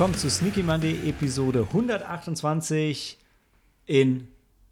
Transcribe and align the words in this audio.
Willkommen 0.00 0.18
zu 0.18 0.30
Sneaky 0.30 0.62
Monday 0.62 1.10
Episode 1.10 1.60
128 1.60 3.18
in 3.84 4.28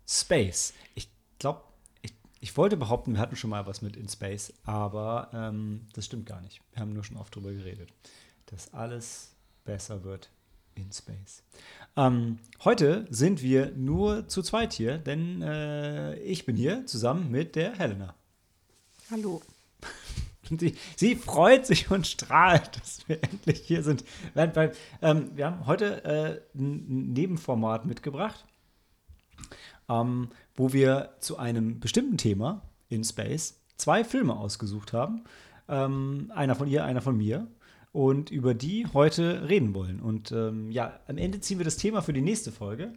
Space. 0.06 0.72
Ich 0.94 1.10
glaube, 1.38 1.60
ich, 2.00 2.14
ich, 2.40 2.56
wollte 2.56 2.78
behaupten, 2.78 3.12
wir 3.12 3.20
hatten 3.20 3.36
schon 3.36 3.50
mal 3.50 3.66
was 3.66 3.82
mit 3.82 3.94
in 3.98 4.08
Space, 4.08 4.54
aber 4.64 5.28
ähm, 5.34 5.82
das 5.92 6.06
stimmt 6.06 6.24
gar 6.24 6.40
nicht. 6.40 6.62
Wir 6.72 6.80
haben 6.80 6.94
nur 6.94 7.04
schon 7.04 7.18
oft 7.18 7.36
drüber 7.36 7.52
geredet, 7.52 7.90
dass 8.46 8.72
alles 8.72 9.34
besser 9.66 10.02
wird 10.02 10.30
in 10.74 10.90
Space. 10.90 11.42
Ähm, 11.94 12.38
heute 12.64 13.06
sind 13.10 13.42
wir 13.42 13.72
nur 13.72 14.28
zu 14.28 14.40
zweit 14.40 14.72
hier, 14.72 14.96
denn 14.96 15.42
äh, 15.42 16.14
ich 16.20 16.46
bin 16.46 16.56
hier 16.56 16.86
zusammen 16.86 17.30
mit 17.30 17.54
der 17.54 17.76
Helena. 17.76 18.14
Hallo. 19.10 19.42
Sie, 20.58 20.74
sie, 20.96 21.14
freut 21.16 21.66
sich 21.66 21.90
und 21.90 22.06
strahlt, 22.06 22.76
dass 22.76 23.06
wir 23.08 23.22
endlich 23.22 23.60
hier 23.60 23.82
sind. 23.82 24.04
Weil, 24.34 24.54
weil 24.56 24.72
ähm, 25.02 25.30
wir 25.34 25.46
haben 25.46 25.66
heute 25.66 26.04
äh, 26.04 26.58
ein 26.58 27.12
Nebenformat 27.12 27.86
mitgebracht, 27.86 28.44
ähm, 29.88 30.28
wo 30.54 30.72
wir 30.72 31.14
zu 31.20 31.36
einem 31.38 31.80
bestimmten 31.80 32.18
Thema 32.18 32.62
in 32.88 33.04
Space 33.04 33.60
zwei 33.76 34.04
Filme 34.04 34.36
ausgesucht 34.36 34.92
haben. 34.92 35.24
Ähm, 35.68 36.32
einer 36.34 36.54
von 36.54 36.68
ihr, 36.68 36.84
einer 36.84 37.02
von 37.02 37.16
mir. 37.16 37.46
Und 37.92 38.30
über 38.30 38.54
die 38.54 38.86
heute 38.92 39.48
reden 39.48 39.74
wollen. 39.74 40.00
Und 40.00 40.30
ähm, 40.30 40.70
ja, 40.70 41.00
am 41.08 41.16
Ende 41.16 41.40
ziehen 41.40 41.58
wir 41.58 41.64
das 41.64 41.78
Thema 41.78 42.02
für 42.02 42.12
die 42.12 42.20
nächste 42.20 42.52
Folge. 42.52 42.92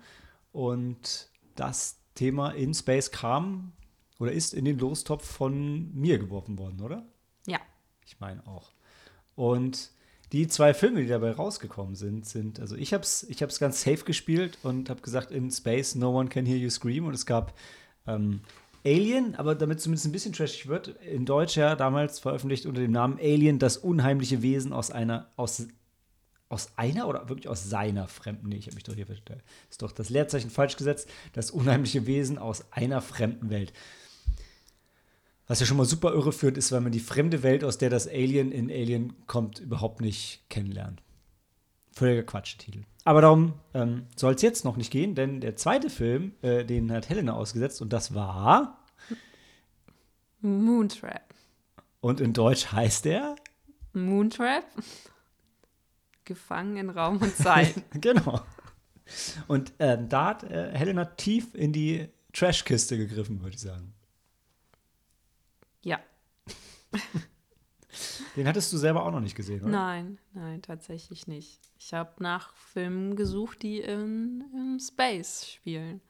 Und 0.51 1.29
das 1.55 1.97
Thema 2.15 2.51
in 2.51 2.73
Space 2.73 3.11
kam 3.11 3.71
oder 4.19 4.31
ist 4.31 4.53
in 4.53 4.65
den 4.65 4.77
Lostopf 4.77 5.25
von 5.25 5.93
mir 5.93 6.19
geworfen 6.19 6.59
worden, 6.59 6.81
oder? 6.81 7.05
Ich 8.11 8.19
meine 8.19 8.45
auch. 8.45 8.73
Und 9.35 9.89
die 10.33 10.47
zwei 10.49 10.73
Filme, 10.73 11.01
die 11.01 11.07
dabei 11.07 11.31
rausgekommen 11.31 11.95
sind, 11.95 12.25
sind, 12.25 12.59
also 12.59 12.75
ich 12.75 12.93
habe 12.93 13.03
es 13.03 13.23
ich 13.23 13.41
hab's 13.41 13.57
ganz 13.57 13.81
safe 13.81 14.03
gespielt 14.03 14.57
und 14.63 14.89
habe 14.89 15.01
gesagt, 15.01 15.31
in 15.31 15.49
Space, 15.49 15.95
no 15.95 16.11
one 16.11 16.27
can 16.27 16.45
hear 16.45 16.57
you 16.57 16.69
scream. 16.69 17.05
Und 17.05 17.13
es 17.13 17.25
gab 17.25 17.57
ähm, 18.05 18.41
Alien, 18.85 19.35
aber 19.35 19.55
damit 19.55 19.79
zumindest 19.79 20.07
ein 20.07 20.11
bisschen 20.11 20.33
trashig 20.33 20.67
wird, 20.67 20.89
in 21.05 21.25
Deutsch 21.25 21.55
ja 21.55 21.75
damals 21.77 22.19
veröffentlicht 22.19 22.65
unter 22.65 22.81
dem 22.81 22.91
Namen 22.91 23.17
Alien, 23.17 23.59
das 23.59 23.77
unheimliche 23.77 24.41
Wesen 24.41 24.73
aus 24.73 24.91
einer, 24.91 25.31
aus, 25.37 25.67
aus 26.49 26.69
einer 26.75 27.07
oder 27.07 27.29
wirklich 27.29 27.47
aus 27.47 27.69
seiner 27.69 28.09
fremden, 28.09 28.49
nee, 28.49 28.57
ich 28.57 28.65
habe 28.65 28.75
mich 28.75 28.83
doch 28.83 28.95
hier 28.95 29.07
ist 29.69 29.81
doch 29.81 29.93
das 29.93 30.09
Leerzeichen 30.09 30.49
falsch 30.49 30.75
gesetzt, 30.75 31.09
das 31.31 31.51
unheimliche 31.51 32.05
Wesen 32.07 32.37
aus 32.37 32.65
einer 32.73 33.01
fremden 33.01 33.49
Welt. 33.49 33.71
Was 35.51 35.59
ja 35.59 35.65
schon 35.65 35.75
mal 35.75 35.85
super 35.85 36.13
irreführend 36.13 36.57
ist, 36.57 36.71
weil 36.71 36.79
man 36.79 36.93
die 36.93 37.01
fremde 37.01 37.43
Welt, 37.43 37.65
aus 37.65 37.77
der 37.77 37.89
das 37.89 38.07
Alien 38.07 38.53
in 38.53 38.71
Alien 38.71 39.11
kommt, 39.27 39.59
überhaupt 39.59 39.99
nicht 39.99 40.45
kennenlernt. 40.49 41.03
Völliger 41.91 42.23
Quatschtitel. 42.23 42.83
Aber 43.03 43.19
darum 43.19 43.55
ähm, 43.73 44.05
soll 44.15 44.35
es 44.35 44.41
jetzt 44.43 44.63
noch 44.63 44.77
nicht 44.77 44.91
gehen, 44.91 45.13
denn 45.13 45.41
der 45.41 45.57
zweite 45.57 45.89
Film, 45.89 46.35
äh, 46.41 46.63
den 46.63 46.89
hat 46.89 47.09
Helena 47.09 47.33
ausgesetzt 47.33 47.81
und 47.81 47.91
das 47.91 48.15
war 48.15 48.85
Moontrap. 50.39 51.33
Und 51.99 52.21
in 52.21 52.31
Deutsch 52.31 52.71
heißt 52.71 53.05
er 53.07 53.35
Moontrap. 53.91 54.63
Gefangen 56.23 56.77
in 56.77 56.89
Raum 56.89 57.17
und 57.17 57.35
Zeit. 57.35 57.73
genau. 57.99 58.39
Und 59.49 59.73
äh, 59.79 59.97
da 60.01 60.27
hat 60.27 60.43
äh, 60.43 60.71
Helena 60.71 61.03
tief 61.03 61.53
in 61.55 61.73
die 61.73 62.07
Trashkiste 62.31 62.97
gegriffen, 62.97 63.41
würde 63.41 63.55
ich 63.55 63.61
sagen. 63.61 63.93
Ja. 65.83 65.99
Den 68.35 68.47
hattest 68.47 68.71
du 68.71 68.77
selber 68.77 69.05
auch 69.05 69.11
noch 69.11 69.19
nicht 69.19 69.35
gesehen, 69.35 69.61
oder? 69.61 69.71
Nein, 69.71 70.17
nein, 70.33 70.61
tatsächlich 70.61 71.27
nicht. 71.27 71.59
Ich 71.77 71.93
habe 71.93 72.11
nach 72.23 72.53
Filmen 72.55 73.15
gesucht, 73.15 73.61
die 73.61 73.79
in, 73.79 74.45
in 74.53 74.79
Space 74.79 75.51
spielen. 75.51 76.01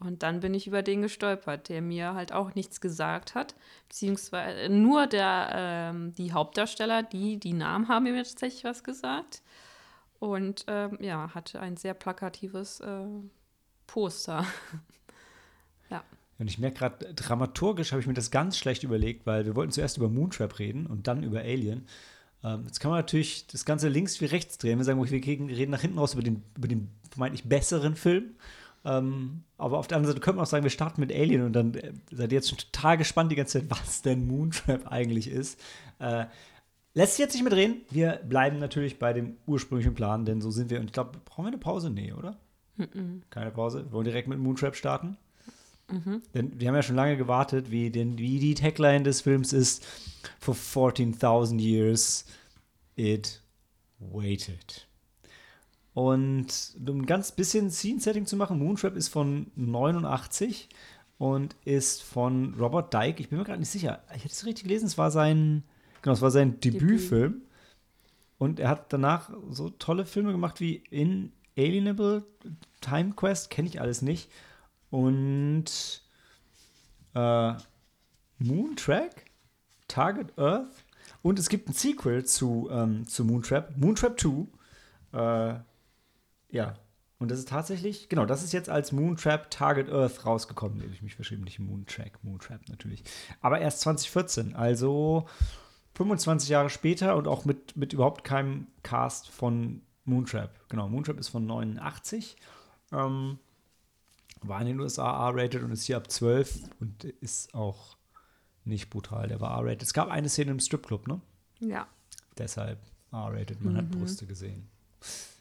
Und 0.00 0.24
dann 0.24 0.40
bin 0.40 0.54
ich 0.54 0.66
über 0.66 0.82
den 0.82 1.02
gestolpert, 1.02 1.68
der 1.68 1.80
mir 1.80 2.14
halt 2.14 2.32
auch 2.32 2.54
nichts 2.54 2.80
gesagt 2.80 3.36
hat. 3.36 3.54
Beziehungsweise 3.88 4.68
nur 4.68 5.06
der, 5.06 5.50
ähm, 5.54 6.12
die 6.14 6.32
Hauptdarsteller, 6.32 7.04
die 7.04 7.38
die 7.38 7.52
Namen 7.52 7.86
haben 7.88 8.04
mir 8.04 8.16
tatsächlich 8.16 8.64
was 8.64 8.82
gesagt. 8.82 9.42
Und 10.18 10.64
ähm, 10.66 10.98
ja, 11.00 11.32
hatte 11.34 11.60
ein 11.60 11.76
sehr 11.76 11.94
plakatives 11.94 12.80
äh, 12.80 13.06
Poster. 13.86 14.44
Und 16.38 16.48
ich 16.48 16.58
merke 16.58 16.78
gerade, 16.78 17.14
dramaturgisch 17.14 17.92
habe 17.92 18.00
ich 18.00 18.06
mir 18.06 18.14
das 18.14 18.30
ganz 18.30 18.58
schlecht 18.58 18.82
überlegt, 18.82 19.26
weil 19.26 19.46
wir 19.46 19.54
wollten 19.54 19.72
zuerst 19.72 19.96
über 19.96 20.08
Moontrap 20.08 20.58
reden 20.58 20.86
und 20.86 21.06
dann 21.06 21.22
über 21.22 21.40
Alien. 21.40 21.86
Ähm, 22.42 22.64
jetzt 22.66 22.80
kann 22.80 22.90
man 22.90 22.98
natürlich 22.98 23.46
das 23.46 23.64
Ganze 23.64 23.88
links 23.88 24.20
wie 24.20 24.26
rechts 24.26 24.58
drehen. 24.58 24.78
Wir 24.78 24.84
sagen, 24.84 25.02
wir 25.02 25.12
reden 25.12 25.70
nach 25.70 25.80
hinten 25.80 25.98
raus 25.98 26.14
über 26.14 26.22
den, 26.22 26.42
über 26.56 26.68
den 26.68 26.90
vermeintlich 27.10 27.44
besseren 27.44 27.96
Film. 27.96 28.34
Ähm, 28.84 29.44
aber 29.56 29.78
auf 29.78 29.86
der 29.86 29.96
anderen 29.96 30.12
Seite 30.12 30.22
könnte 30.22 30.36
man 30.36 30.44
auch 30.44 30.50
sagen, 30.50 30.62
wir 30.62 30.70
starten 30.70 31.00
mit 31.00 31.12
Alien 31.12 31.42
und 31.42 31.52
dann 31.54 31.74
äh, 31.74 31.92
seid 32.10 32.32
ihr 32.32 32.36
jetzt 32.36 32.50
schon 32.50 32.58
total 32.58 32.98
gespannt 32.98 33.32
die 33.32 33.36
ganze 33.36 33.60
Zeit, 33.60 33.70
was 33.70 34.02
denn 34.02 34.26
Moontrap 34.26 34.86
eigentlich 34.90 35.28
ist. 35.28 35.58
Äh, 36.00 36.26
lässt 36.92 37.14
sich 37.14 37.20
jetzt 37.20 37.32
nicht 37.32 37.44
mehr 37.44 37.52
drehen. 37.52 37.82
Wir 37.90 38.20
bleiben 38.28 38.58
natürlich 38.58 38.98
bei 38.98 39.12
dem 39.12 39.36
ursprünglichen 39.46 39.94
Plan, 39.94 40.26
denn 40.26 40.42
so 40.42 40.50
sind 40.50 40.70
wir. 40.70 40.80
Und 40.80 40.86
ich 40.86 40.92
glaube, 40.92 41.18
brauchen 41.24 41.44
wir 41.44 41.48
eine 41.48 41.58
Pause? 41.58 41.90
Nee, 41.90 42.12
oder? 42.12 42.36
Mm 42.76 42.82
-mm. 42.82 43.22
Keine 43.30 43.52
Pause. 43.52 43.86
Wir 43.86 43.92
wollen 43.92 44.04
direkt 44.04 44.28
mit 44.28 44.38
Moontrap 44.38 44.76
starten. 44.76 45.16
Mhm. 45.90 46.22
Denn 46.32 46.60
wir 46.60 46.68
haben 46.68 46.74
ja 46.74 46.82
schon 46.82 46.96
lange 46.96 47.16
gewartet, 47.16 47.70
wie, 47.70 47.90
den, 47.90 48.18
wie 48.18 48.38
die 48.38 48.54
Tagline 48.54 49.04
des 49.04 49.20
Films 49.20 49.52
ist: 49.52 49.84
For 50.38 50.54
14.000 50.54 51.60
years 51.60 52.24
it 52.96 53.42
waited. 53.98 54.86
Und 55.92 56.76
um 56.86 57.02
ein 57.02 57.06
ganz 57.06 57.32
bisschen 57.32 57.70
Scene-Setting 57.70 58.26
zu 58.26 58.36
machen, 58.36 58.58
Moontrap 58.58 58.96
ist 58.96 59.08
von 59.08 59.52
89 59.54 60.68
und 61.18 61.54
ist 61.64 62.02
von 62.02 62.54
Robert 62.54 62.92
Dyke. 62.92 63.20
Ich 63.20 63.28
bin 63.28 63.38
mir 63.38 63.44
gerade 63.44 63.60
nicht 63.60 63.70
sicher. 63.70 64.02
Ich 64.16 64.24
hätte 64.24 64.34
es 64.34 64.44
richtig 64.44 64.64
gelesen, 64.64 64.86
es 64.86 64.98
war 64.98 65.12
sein, 65.12 65.62
genau, 66.02 66.14
es 66.14 66.22
war 66.22 66.32
sein 66.32 66.58
Debütfilm. 66.58 67.32
Debüt. 67.34 67.48
Und 68.38 68.58
er 68.58 68.70
hat 68.70 68.92
danach 68.92 69.30
so 69.50 69.70
tolle 69.70 70.04
Filme 70.04 70.32
gemacht 70.32 70.60
wie 70.60 70.82
Inalienable, 70.90 72.24
Time 72.80 73.12
Quest, 73.12 73.50
kenne 73.50 73.68
ich 73.68 73.80
alles 73.80 74.02
nicht 74.02 74.28
und 74.94 76.02
äh, 77.14 77.52
Moontrack, 78.38 79.24
Target 79.88 80.38
Earth 80.38 80.84
und 81.22 81.40
es 81.40 81.48
gibt 81.48 81.68
ein 81.68 81.72
Sequel 81.72 82.24
zu, 82.24 82.68
ähm, 82.70 83.04
zu 83.04 83.24
Moontrap, 83.24 83.76
Moontrap 83.76 84.20
2. 84.20 84.46
Äh, 85.12 85.54
ja, 86.50 86.74
und 87.18 87.30
das 87.32 87.40
ist 87.40 87.48
tatsächlich, 87.48 88.08
genau, 88.08 88.24
das 88.24 88.44
ist 88.44 88.52
jetzt 88.52 88.70
als 88.70 88.92
Moontrap 88.92 89.50
Target 89.50 89.90
Earth 89.90 90.24
rausgekommen. 90.24 90.78
Nee, 90.78 90.84
ich 90.92 91.02
mich 91.02 91.16
verschrieben, 91.16 91.42
nicht 91.42 91.58
Moontrack, 91.58 92.22
Moontrap 92.22 92.60
natürlich. 92.68 93.02
Aber 93.40 93.58
erst 93.58 93.80
2014, 93.80 94.54
also 94.54 95.26
25 95.96 96.50
Jahre 96.50 96.70
später 96.70 97.16
und 97.16 97.26
auch 97.26 97.44
mit, 97.44 97.76
mit 97.76 97.92
überhaupt 97.92 98.22
keinem 98.22 98.68
Cast 98.84 99.28
von 99.28 99.82
Moontrap. 100.04 100.68
Genau, 100.68 100.88
Moontrap 100.88 101.18
ist 101.18 101.30
von 101.30 101.46
89. 101.46 102.36
Ähm, 102.92 103.40
war 104.48 104.60
in 104.60 104.66
den 104.68 104.80
USA 104.80 105.28
R-rated 105.28 105.62
und 105.62 105.72
ist 105.72 105.84
hier 105.84 105.96
ab 105.96 106.10
12 106.10 106.70
und 106.80 107.04
ist 107.04 107.54
auch 107.54 107.96
nicht 108.64 108.90
brutal. 108.90 109.28
Der 109.28 109.40
war 109.40 109.58
R-rated. 109.58 109.82
Es 109.82 109.94
gab 109.94 110.08
eine 110.10 110.28
Szene 110.28 110.52
im 110.52 110.60
Stripclub, 110.60 111.06
ne? 111.06 111.20
Ja. 111.60 111.86
Deshalb 112.38 112.78
R-rated. 113.12 113.62
Man 113.62 113.74
mhm. 113.74 113.78
hat 113.78 113.90
Brüste 113.90 114.26
gesehen. 114.26 114.68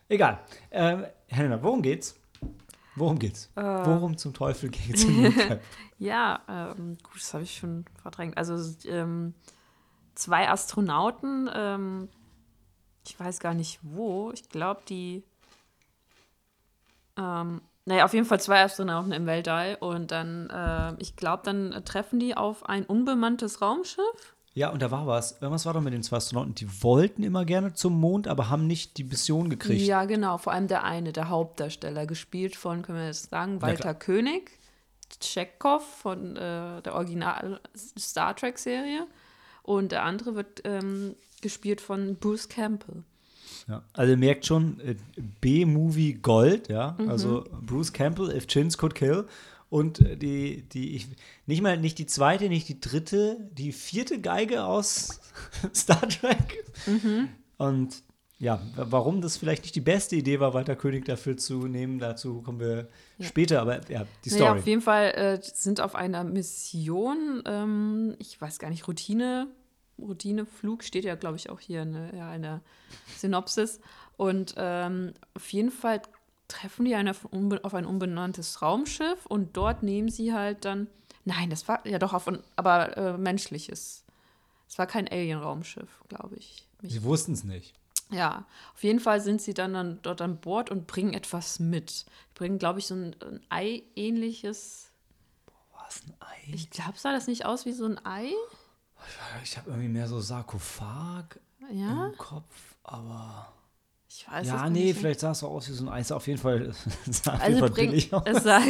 Egal. 0.09 0.39
Ähm, 0.71 1.05
Helena, 1.27 1.61
worum 1.61 1.81
geht's? 1.81 2.15
Worum 2.95 3.17
geht's? 3.17 3.49
Äh, 3.55 3.61
worum 3.61 4.17
zum 4.17 4.33
Teufel 4.33 4.69
geht's 4.69 5.03
im 5.03 5.33
Ja, 5.97 6.41
ähm, 6.47 6.97
gut, 7.01 7.15
das 7.15 7.33
habe 7.33 7.43
ich 7.43 7.57
schon 7.57 7.85
verdrängt. 8.01 8.37
Also 8.37 8.57
ähm, 8.87 9.33
zwei 10.15 10.49
Astronauten, 10.49 11.49
ähm, 11.53 12.09
ich 13.05 13.19
weiß 13.19 13.39
gar 13.39 13.53
nicht 13.53 13.79
wo, 13.81 14.31
ich 14.31 14.49
glaube, 14.49 14.81
die 14.87 15.23
ähm, 17.17 17.61
naja, 17.85 18.05
auf 18.05 18.13
jeden 18.13 18.25
Fall 18.25 18.39
zwei 18.39 18.63
Astronauten 18.63 19.11
im 19.11 19.25
Weltall. 19.25 19.77
Und 19.79 20.11
dann, 20.11 20.49
äh, 20.49 20.93
ich 21.01 21.15
glaube, 21.15 21.43
dann 21.43 21.83
treffen 21.85 22.19
die 22.19 22.35
auf 22.35 22.67
ein 22.67 22.85
unbemanntes 22.85 23.61
Raumschiff. 23.61 24.35
Ja, 24.55 24.69
und 24.69 24.81
da 24.81 24.91
war 24.91 25.07
was. 25.07 25.41
Irgendwas 25.41 25.65
war 25.65 25.73
doch 25.73 25.81
mit 25.81 25.93
den 25.93 26.03
zwei 26.03 26.17
Astronauten. 26.17 26.53
Die 26.55 26.83
wollten 26.83 27.23
immer 27.23 27.43
gerne 27.43 27.73
zum 27.73 27.99
Mond, 27.99 28.27
aber 28.27 28.49
haben 28.49 28.67
nicht 28.67 28.97
die 28.97 29.03
Mission 29.03 29.49
gekriegt. 29.49 29.81
Ja, 29.81 30.05
genau. 30.05 30.37
Vor 30.37 30.53
allem 30.53 30.67
der 30.67 30.83
eine, 30.83 31.11
der 31.11 31.29
Hauptdarsteller, 31.29 32.05
gespielt 32.05 32.55
von, 32.55 32.83
können 32.83 32.99
wir 32.99 33.07
das 33.07 33.23
sagen, 33.23 33.61
Walter 33.61 33.89
ja, 33.89 33.93
König, 33.95 34.51
Chekhov 35.19 35.83
von 35.83 36.37
äh, 36.37 36.81
der 36.83 36.93
Original 36.93 37.59
Star 37.75 38.35
Trek-Serie. 38.35 39.07
Und 39.63 39.91
der 39.91 40.03
andere 40.03 40.35
wird 40.35 40.61
ähm, 40.65 41.15
gespielt 41.41 41.81
von 41.81 42.15
Bruce 42.17 42.47
Campbell. 42.47 43.03
Ja. 43.67 43.83
Also 43.93 44.11
ihr 44.11 44.17
merkt 44.17 44.45
schon, 44.45 44.79
äh, 44.81 44.95
B-Movie 45.41 46.15
Gold, 46.15 46.69
ja. 46.69 46.95
Mhm. 46.97 47.09
Also 47.09 47.45
Bruce 47.61 47.93
Campbell, 47.93 48.35
If 48.35 48.47
Chins 48.47 48.77
Could 48.77 48.95
Kill. 48.95 49.25
Und 49.69 50.01
äh, 50.01 50.17
die, 50.17 50.63
die, 50.69 50.95
ich, 50.95 51.07
nicht 51.45 51.61
mal, 51.61 51.77
nicht 51.77 51.97
die 51.97 52.05
zweite, 52.05 52.49
nicht 52.49 52.69
die 52.69 52.79
dritte, 52.79 53.37
die 53.57 53.71
vierte 53.71 54.21
Geige 54.21 54.65
aus 54.65 55.19
Star 55.73 56.07
Trek. 56.07 56.63
Mhm. 56.85 57.29
Und 57.57 58.03
ja, 58.43 58.59
warum 58.75 59.21
das 59.21 59.37
vielleicht 59.37 59.63
nicht 59.63 59.75
die 59.75 59.81
beste 59.81 60.17
Idee 60.17 60.41
war, 60.41 60.53
Walter 60.53 60.75
König 60.75 61.05
dafür 61.05 61.37
zu 61.37 61.67
nehmen, 61.67 61.97
dazu 61.97 62.41
kommen 62.41 62.59
wir 62.59 62.89
ja. 63.17 63.25
später, 63.25 63.61
aber 63.61 63.79
ja, 63.89 64.05
die 64.25 64.29
Story. 64.29 64.43
Naja, 64.43 64.59
auf 64.59 64.67
jeden 64.67 64.81
Fall 64.81 65.11
äh, 65.11 65.39
sind 65.41 65.79
auf 65.79 65.95
einer 65.95 66.25
Mission, 66.25 67.41
ähm, 67.45 68.15
ich 68.19 68.39
weiß 68.41 68.59
gar 68.59 68.69
nicht, 68.69 68.85
Routine, 68.87 69.47
Routineflug 69.99 70.83
steht 70.83 71.05
ja, 71.05 71.15
glaube 71.15 71.37
ich, 71.37 71.49
auch 71.49 71.59
hier 71.59 71.83
in, 71.83 71.93
ja, 72.15 72.33
in 72.33 72.41
der 72.41 72.61
Synopsis. 73.17 73.79
Und 74.17 74.55
ähm, 74.57 75.13
auf 75.35 75.51
jeden 75.51 75.71
Fall 75.71 76.01
treffen 76.47 76.85
die 76.85 76.95
eine, 76.95 77.11
auf 77.11 77.73
ein 77.73 77.85
unbenanntes 77.85 78.61
Raumschiff 78.61 79.25
und 79.25 79.57
dort 79.57 79.83
nehmen 79.83 80.09
sie 80.09 80.33
halt 80.33 80.65
dann, 80.65 80.87
nein, 81.25 81.49
das 81.49 81.67
war 81.67 81.85
ja 81.87 81.99
doch 81.99 82.13
auf 82.13 82.27
ein, 82.27 82.39
aber 82.55 82.97
äh, 82.97 83.17
menschliches. 83.17 84.03
Es 84.67 84.77
war 84.77 84.87
kein 84.87 85.07
Alien-Raumschiff, 85.07 86.03
glaube 86.07 86.35
ich. 86.35 86.67
Mich 86.81 86.93
sie 86.93 87.03
wussten 87.03 87.33
es 87.33 87.43
nicht. 87.43 87.73
Ja, 88.09 88.45
auf 88.75 88.83
jeden 88.83 88.99
Fall 88.99 89.21
sind 89.21 89.41
sie 89.41 89.53
dann, 89.53 89.73
dann 89.73 89.99
dort 90.01 90.21
an 90.21 90.39
Bord 90.39 90.69
und 90.69 90.87
bringen 90.87 91.13
etwas 91.13 91.59
mit. 91.59 91.89
Sie 91.89 92.05
bringen, 92.35 92.59
glaube 92.59 92.79
ich, 92.79 92.87
so 92.87 92.95
ein, 92.95 93.15
ein 93.21 93.41
Ei-ähnliches. 93.49 94.91
Was, 95.73 96.01
ein 96.05 96.13
Ei? 96.19 96.53
Ich 96.53 96.69
glaube, 96.69 96.97
sah 96.97 97.11
das 97.11 97.27
nicht 97.27 97.45
aus 97.45 97.65
wie 97.65 97.73
so 97.73 97.85
ein 97.85 98.03
Ei? 98.05 98.31
Ich 99.43 99.57
habe 99.57 99.69
irgendwie 99.69 99.89
mehr 99.89 100.07
so 100.07 100.19
Sarkophag 100.19 101.39
ja? 101.71 102.07
im 102.07 102.17
Kopf, 102.17 102.75
aber. 102.83 103.53
Ich 104.07 104.27
weiß 104.29 104.47
ja, 104.47 104.69
nee, 104.69 104.85
nicht. 104.85 104.99
vielleicht 104.99 105.21
sah 105.21 105.31
es 105.31 105.39
so 105.39 105.47
aus 105.47 105.67
wie 105.67 105.73
so 105.73 105.85
ein 105.85 105.89
Eis. 105.89 106.11
Auf 106.11 106.27
jeden 106.27 106.39
Fall 106.39 106.71
sah 107.09 107.33
also 107.33 107.65
jeden 107.65 107.73
bring, 107.73 107.89
billig 107.89 108.13
aus. 108.13 108.43
Sah, 108.43 108.61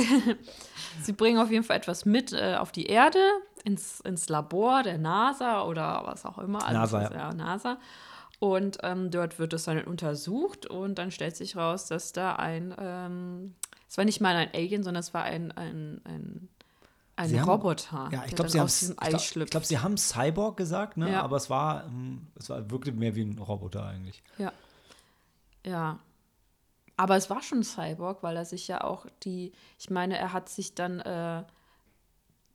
sie 1.02 1.12
bringen 1.12 1.38
auf 1.38 1.52
jeden 1.52 1.66
Fall 1.66 1.78
etwas 1.78 2.06
mit 2.06 2.32
äh, 2.32 2.56
auf 2.56 2.72
die 2.72 2.86
Erde, 2.86 3.20
ins, 3.66 4.00
ins 4.02 4.30
Labor 4.30 4.84
der 4.84 4.98
NASA 4.98 5.64
oder 5.64 6.04
was 6.06 6.26
auch 6.26 6.38
immer. 6.38 6.66
Also 6.66 6.80
NASA, 6.80 7.02
ja. 7.04 7.12
ja. 7.12 7.34
NASA. 7.34 7.78
Und 8.40 8.80
ähm, 8.84 9.10
dort 9.10 9.40
wird 9.40 9.54
es 9.54 9.64
dann 9.64 9.84
untersucht 9.84 10.66
und 10.66 10.96
dann 10.96 11.12
stellt 11.12 11.36
sich 11.36 11.56
raus, 11.56 11.88
dass 11.88 12.12
da 12.12 12.36
ein, 12.36 12.76
ähm, 12.78 13.56
es 13.88 13.98
war 13.98 14.06
nicht 14.06 14.20
mal 14.20 14.36
ein 14.36 14.50
Alien, 14.54 14.84
sondern 14.84 15.00
es 15.00 15.14
war 15.14 15.24
ein, 15.24 15.52
ein, 15.54 16.02
ein, 16.04 16.50
ein 17.16 17.30
sie 17.30 17.40
Roboter. 17.40 17.92
Haben, 17.92 18.14
ja, 18.14 18.24
ich 18.26 18.36
glaube, 18.36 18.50
sie, 18.50 18.96
glaub, 18.96 19.50
glaub, 19.50 19.66
sie 19.66 19.80
haben 19.80 19.98
Cyborg 19.98 20.58
gesagt, 20.58 20.98
ne? 20.98 21.12
Ja. 21.12 21.22
aber 21.22 21.38
es 21.38 21.50
war, 21.50 21.86
ähm, 21.86 22.28
es 22.36 22.50
war 22.50 22.70
wirklich 22.72 22.96
mehr 22.96 23.16
wie 23.16 23.24
ein 23.24 23.38
Roboter 23.38 23.86
eigentlich. 23.86 24.24
Ja. 24.38 24.52
Ja. 25.66 26.00
Aber 26.98 27.16
es 27.16 27.30
war 27.30 27.42
schon 27.42 27.64
Cyborg, 27.64 28.22
weil 28.24 28.36
er 28.36 28.46
sich 28.46 28.68
ja 28.68 28.84
auch 28.84 29.06
die, 29.24 29.52
ich 29.80 29.90
meine, 29.90 30.18
er 30.18 30.34
hat 30.34 30.50
sich 30.50 30.76
dann 30.76 31.00
äh, 31.00 31.44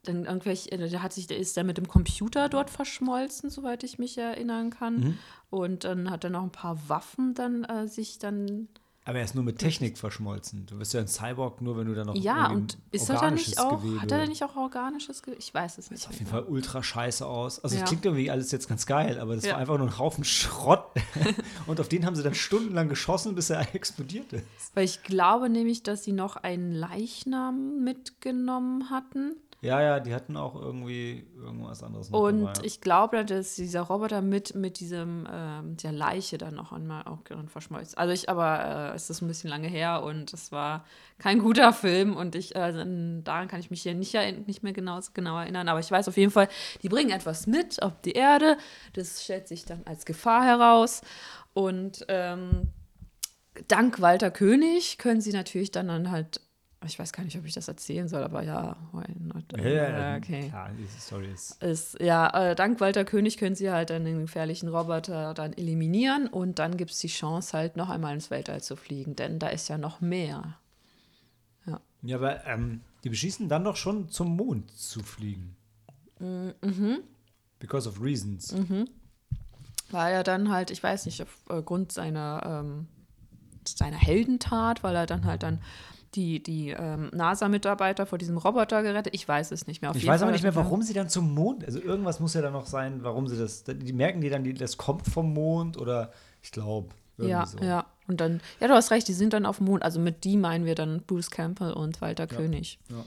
dann 0.09 0.25
irgendwelche, 0.25 0.71
äh, 0.73 0.89
der 0.89 1.03
hat 1.03 1.13
sich, 1.13 1.27
der 1.27 1.39
ist 1.39 1.57
dann 1.57 1.67
mit 1.67 1.77
dem 1.77 1.89
Computer 1.89 2.49
dort 2.49 2.71
verschmolzen, 2.71 3.51
soweit 3.51 3.85
ich 3.85 3.99
mich 3.99 4.19
erinnern 4.19 4.71
kann. 4.71 5.01
Mhm. 5.01 5.19
Und 5.51 5.85
dann 5.85 6.11
hat 6.11 6.25
er 6.25 6.31
noch 6.31 6.43
ein 6.43 6.53
paar 6.53 6.89
Waffen 6.89 7.35
dann 7.35 7.65
äh, 7.65 7.89
sich 7.89 8.19
dann. 8.19 8.69
Aber 9.09 9.21
er 9.21 9.25
ist 9.25 9.35
nur 9.35 9.43
mit 9.43 9.57
Technik 9.57 9.97
verschmolzen. 9.97 10.67
Du 10.67 10.79
bist 10.79 10.93
ja 10.93 11.01
ein 11.01 11.09
Cyborg, 11.09 11.63
nur 11.63 11.79
wenn 11.79 11.87
du 11.87 11.95
dann 11.95 12.09
noch 12.09 12.15
Ja, 12.15 12.51
und 12.51 12.77
ist 12.91 13.09
er 13.09 13.19
da 13.19 13.31
nicht 13.31 13.59
auch, 13.59 13.81
Gewebe. 13.81 14.03
hat 14.03 14.13
er 14.13 14.19
da 14.19 14.27
nicht 14.27 14.45
auch 14.45 14.55
organisches 14.55 15.23
Gewebe? 15.23 15.41
Ich 15.41 15.55
weiß 15.55 15.79
es 15.79 15.91
nicht. 15.91 16.03
Sieht 16.03 16.11
auf 16.11 16.19
jeden 16.19 16.31
Fall 16.31 16.43
ultra 16.43 16.83
scheiße 16.83 17.25
aus. 17.25 17.59
Also, 17.65 17.77
es 17.77 17.81
ja. 17.81 17.87
klingt 17.87 18.05
irgendwie 18.05 18.31
alles 18.31 18.53
jetzt 18.53 18.69
ganz 18.69 18.85
geil, 18.85 19.19
aber 19.19 19.35
das 19.35 19.47
ja. 19.47 19.53
war 19.53 19.61
einfach 19.61 19.79
nur 19.79 19.87
ein 19.87 19.99
Haufen 19.99 20.25
Schrott. 20.25 20.85
und 21.67 21.81
auf 21.81 21.89
den 21.89 22.05
haben 22.05 22.17
sie 22.17 22.23
dann 22.23 22.35
stundenlang 22.35 22.91
geschossen, 22.91 23.35
bis 23.35 23.49
er 23.49 23.61
explodierte. 23.75 24.43
Weil 24.75 24.85
ich 24.85 25.03
glaube 25.03 25.49
nämlich, 25.49 25.83
dass 25.83 26.05
sie 26.05 26.13
noch 26.13 26.37
einen 26.37 26.73
Leichnam 26.73 27.83
mitgenommen 27.83 28.91
hatten. 28.91 29.37
Ja, 29.61 29.83
ja, 29.83 29.99
die 29.99 30.15
hatten 30.15 30.37
auch 30.37 30.55
irgendwie 30.55 31.27
irgendwas 31.37 31.83
anderes. 31.83 32.11
Noch 32.11 32.21
und 32.21 32.45
dabei, 32.45 32.61
ich 32.63 32.81
glaube, 32.81 33.25
dass 33.25 33.57
dieser 33.57 33.81
Roboter 33.81 34.23
mit, 34.23 34.55
mit 34.55 34.79
diesem, 34.79 35.27
ähm, 35.31 35.77
der 35.77 35.91
Leiche 35.91 36.39
dann 36.39 36.55
noch 36.55 36.71
einmal 36.71 37.03
auch 37.07 37.19
verschmolzen. 37.49 37.99
Also 37.99 38.13
ich, 38.13 38.29
aber 38.29 38.93
äh, 38.93 38.95
es 38.95 39.11
ist 39.11 39.21
ein 39.21 39.27
bisschen 39.27 39.51
lange 39.51 39.67
her 39.67 40.05
und 40.05 40.33
es 40.33 40.53
war 40.53 40.85
kein 41.19 41.41
guter 41.41 41.73
Film 41.73 42.17
und 42.17 42.37
ich, 42.37 42.55
äh, 42.55 42.73
daran 43.25 43.49
kann 43.49 43.59
ich 43.59 43.73
mich 43.73 43.83
hier 43.83 43.95
nicht, 43.95 44.15
nicht 44.47 44.63
mehr 44.63 44.73
genau, 44.73 45.01
genau 45.13 45.37
erinnern. 45.41 45.69
Aber 45.69 45.81
ich 45.81 45.91
weiß 45.91 46.07
auf 46.07 46.17
jeden 46.17 46.31
Fall, 46.31 46.49
die 46.83 46.89
bringen 46.89 47.11
etwas 47.11 47.49
mit 47.49 47.83
auf 47.83 48.01
die 48.03 48.13
Erde. 48.13 48.59
Das 48.93 49.25
stellt 49.25 49.49
sich 49.49 49.65
dann 49.65 49.83
als 49.87 50.05
Gefahr 50.05 50.45
heraus. 50.45 51.01
Und 51.53 52.05
ähm, 52.07 52.69
dank 53.67 54.01
Walter 54.01 54.31
König 54.31 54.99
können 54.99 55.21
sie 55.21 55.33
natürlich 55.33 55.73
dann, 55.73 55.89
dann 55.89 56.13
halt 56.13 56.43
ich 56.87 56.99
weiß 56.99 57.13
gar 57.13 57.25
nicht, 57.25 57.37
ob 57.37 57.45
ich 57.45 57.55
das 57.55 57.67
erzählen 57.67 58.09
soll, 58.09 58.23
aber 58.23 58.43
ja? 58.43 58.77
Ja, 59.57 59.69
ja, 59.69 60.17
okay. 60.17 60.49
Klar, 60.49 60.71
diese 60.79 61.01
Story 61.01 61.29
ist. 61.33 61.63
ist 61.63 62.01
ja, 62.01 62.51
äh, 62.51 62.55
dank 62.55 62.81
Walter 62.81 63.05
König 63.05 63.37
können 63.37 63.57
sie 63.57 63.71
halt 63.71 63.91
dann 63.91 64.05
den 64.05 64.21
gefährlichen 64.21 64.69
Roboter 64.69 65.35
dann 65.35 65.53
eliminieren 65.55 66.29
und 66.29 66.61
dann 66.61 66.77
gibt 66.77 66.93
es 66.93 66.99
die 66.99 67.09
Chance, 67.09 67.57
halt 67.57 67.77
noch 67.77 67.89
einmal 67.91 68.15
ins 68.15 68.31
Weltall 68.31 68.63
zu 68.63 68.77
fliegen, 68.77 69.17
denn 69.17 69.41
da 69.41 69.49
ist 69.49 69.69
ja 69.69 69.77
noch 69.77 70.01
mehr. 70.01 70.59
Ja, 71.67 71.81
ja 72.03 72.17
aber 72.17 72.47
ähm, 72.47 72.83
die 73.03 73.09
beschließen 73.09 73.49
dann 73.49 73.65
doch 73.65 73.77
schon 73.77 74.09
zum 74.09 74.37
Mond 74.37 74.71
zu 74.71 75.03
fliegen. 75.03 75.57
Mm, 76.21 76.51
mhm. 76.63 76.99
Because 77.59 77.89
of 77.89 78.01
reasons. 78.01 78.53
Mhm. 78.53 78.89
Weil 79.91 80.15
er 80.15 80.23
dann 80.23 80.51
halt, 80.51 80.71
ich 80.71 80.83
weiß 80.83 81.07
nicht, 81.07 81.23
aufgrund 81.23 81.91
seiner, 81.91 82.63
ähm, 82.65 82.87
seiner 83.67 83.97
Heldentat, 83.97 84.85
weil 84.85 84.95
er 84.95 85.07
dann 85.07 85.25
halt 85.25 85.43
dann 85.43 85.61
die, 86.15 86.43
die 86.43 86.71
ähm, 86.71 87.11
NASA-Mitarbeiter 87.13 88.07
vor 88.07 88.19
diesem 88.19 88.39
Roboter 88.39 88.83
gerettet. 88.83 89.15
Ich 89.15 89.27
weiß 89.27 89.51
es 89.53 89.67
nicht 89.67 89.83
mehr. 89.83 89.91
Auf 89.91 89.97
ich 89.97 90.07
weiß 90.07 90.23
aber 90.23 90.33
nicht 90.33 90.43
mehr, 90.43 90.55
warum 90.55 90.83
sie 90.83 90.95
dann 90.95 91.09
zum 91.09 91.35
Mond, 91.35 91.65
also 91.65 91.81
irgendwas 91.81 92.21
muss 92.21 92.35
ja 92.35 92.43
dann 92.43 92.53
noch 92.53 92.67
sein, 92.67 93.03
warum 93.03 93.29
sie 93.29 93.37
das, 93.37 93.65
die 93.65 93.93
merken 93.93 94.21
die 94.21 94.31
dann, 94.31 94.45
die, 94.45 94.55
das 94.55 94.77
kommt 94.77 95.07
vom 95.07 95.33
Mond 95.33 95.77
oder 95.77 96.13
ich 96.43 96.53
glaube. 96.53 96.89
Ja, 97.19 97.47
so. 97.47 97.59
ja. 97.59 97.87
Und 98.07 98.21
dann, 98.21 98.41
ja, 98.61 98.69
du 98.69 98.75
hast 98.75 98.91
recht, 98.91 99.07
die 99.09 99.13
sind 99.13 99.33
dann 99.33 99.45
auf 99.45 99.59
dem 99.59 99.67
Mond. 99.67 99.83
Also 99.83 100.01
mit 100.01 100.25
die 100.25 100.37
meinen 100.37 100.65
wir 100.65 100.75
dann 100.75 101.03
Bruce 101.03 101.31
Campbell 101.31 101.73
und 101.73 102.01
Walter 102.01 102.27
ja, 102.31 102.37
König. 102.37 102.79
Ja. 102.89 103.05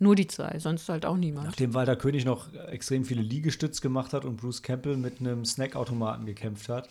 Nur 0.00 0.14
die 0.14 0.26
zwei, 0.26 0.58
sonst 0.58 0.88
halt 0.88 1.06
auch 1.06 1.16
niemand. 1.16 1.46
Nachdem 1.46 1.74
Walter 1.74 1.96
König 1.96 2.24
noch 2.24 2.52
extrem 2.68 3.04
viele 3.04 3.22
Liegestütz 3.22 3.80
gemacht 3.80 4.12
hat 4.12 4.24
und 4.24 4.36
Bruce 4.36 4.62
Campbell 4.62 4.96
mit 4.96 5.20
einem 5.20 5.44
Snackautomaten 5.44 6.26
gekämpft 6.26 6.68
hat, 6.68 6.88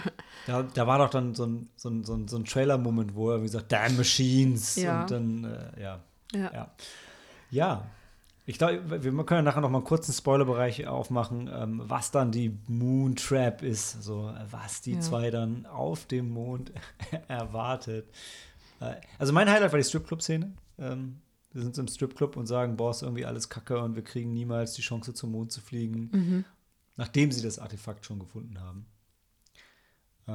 da, 0.46 0.62
da 0.62 0.86
war 0.86 0.98
doch 0.98 1.10
dann 1.10 1.34
so 1.34 1.46
ein, 1.46 1.68
so 1.76 1.88
ein, 1.88 2.04
so 2.04 2.14
ein, 2.14 2.28
so 2.28 2.36
ein 2.36 2.44
Trailer-Moment, 2.44 3.14
wo 3.14 3.30
er 3.30 3.40
wie 3.40 3.46
gesagt, 3.46 3.72
Damn 3.72 3.96
Machines. 3.96 4.76
Ja. 4.76 5.02
Und 5.02 5.10
dann, 5.10 5.44
äh, 5.44 5.82
ja. 5.82 6.00
ja. 6.34 6.52
Ja. 6.52 6.70
Ja. 7.50 7.90
Ich 8.44 8.58
glaube, 8.58 9.04
wir 9.04 9.12
können 9.24 9.38
ja 9.38 9.42
nachher 9.42 9.60
noch 9.60 9.70
mal 9.70 9.78
einen 9.78 9.86
kurzen 9.86 10.12
Spoilerbereich 10.12 10.88
aufmachen, 10.88 11.48
ähm, 11.52 11.80
was 11.84 12.10
dann 12.10 12.32
die 12.32 12.58
Moon 12.66 13.14
Trap 13.14 13.62
ist, 13.62 14.02
so 14.02 14.34
was 14.50 14.80
die 14.80 14.94
ja. 14.94 15.00
zwei 15.00 15.30
dann 15.30 15.64
auf 15.66 16.06
dem 16.06 16.30
Mond 16.30 16.72
erwartet. 17.28 18.10
Äh, 18.80 18.96
also 19.18 19.32
mein 19.32 19.48
Highlight 19.48 19.72
war 19.72 19.78
die 19.78 19.84
Stripclub-Szene. 19.84 20.52
Ähm, 20.78 21.20
wir 21.52 21.62
sind 21.62 21.78
im 21.78 21.86
Stripclub 21.86 22.36
und 22.36 22.46
sagen, 22.46 22.76
boah, 22.76 22.90
ist 22.90 23.02
irgendwie 23.02 23.26
alles 23.26 23.48
Kacke 23.48 23.80
und 23.80 23.94
wir 23.94 24.02
kriegen 24.02 24.32
niemals 24.32 24.72
die 24.74 24.82
Chance 24.82 25.14
zum 25.14 25.32
Mond 25.32 25.52
zu 25.52 25.60
fliegen, 25.60 26.10
mhm. 26.12 26.44
nachdem 26.96 27.30
sie 27.30 27.42
das 27.42 27.58
Artefakt 27.58 28.06
schon 28.06 28.18
gefunden 28.18 28.60
haben. 28.60 28.86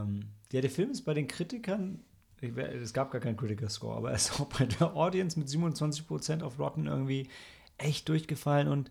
Ähm, 0.04 0.30
ja, 0.52 0.62
der 0.62 0.70
Film 0.70 0.92
ist 0.92 1.04
bei 1.04 1.14
den 1.14 1.28
Kritikern, 1.28 2.00
es 2.42 2.94
gab 2.94 3.12
gar 3.12 3.22
keinen 3.22 3.38
Critiker-Score, 3.38 3.96
aber 3.96 4.12
er 4.12 4.16
ist 4.16 4.40
auch 4.40 4.46
bei 4.46 4.66
der 4.66 4.96
Audience 4.96 5.38
mit 5.40 5.48
27% 5.48 6.42
auf 6.42 6.60
Rotten 6.60 6.88
irgendwie 6.88 7.30
echt 7.78 8.10
durchgefallen 8.10 8.68
und 8.68 8.90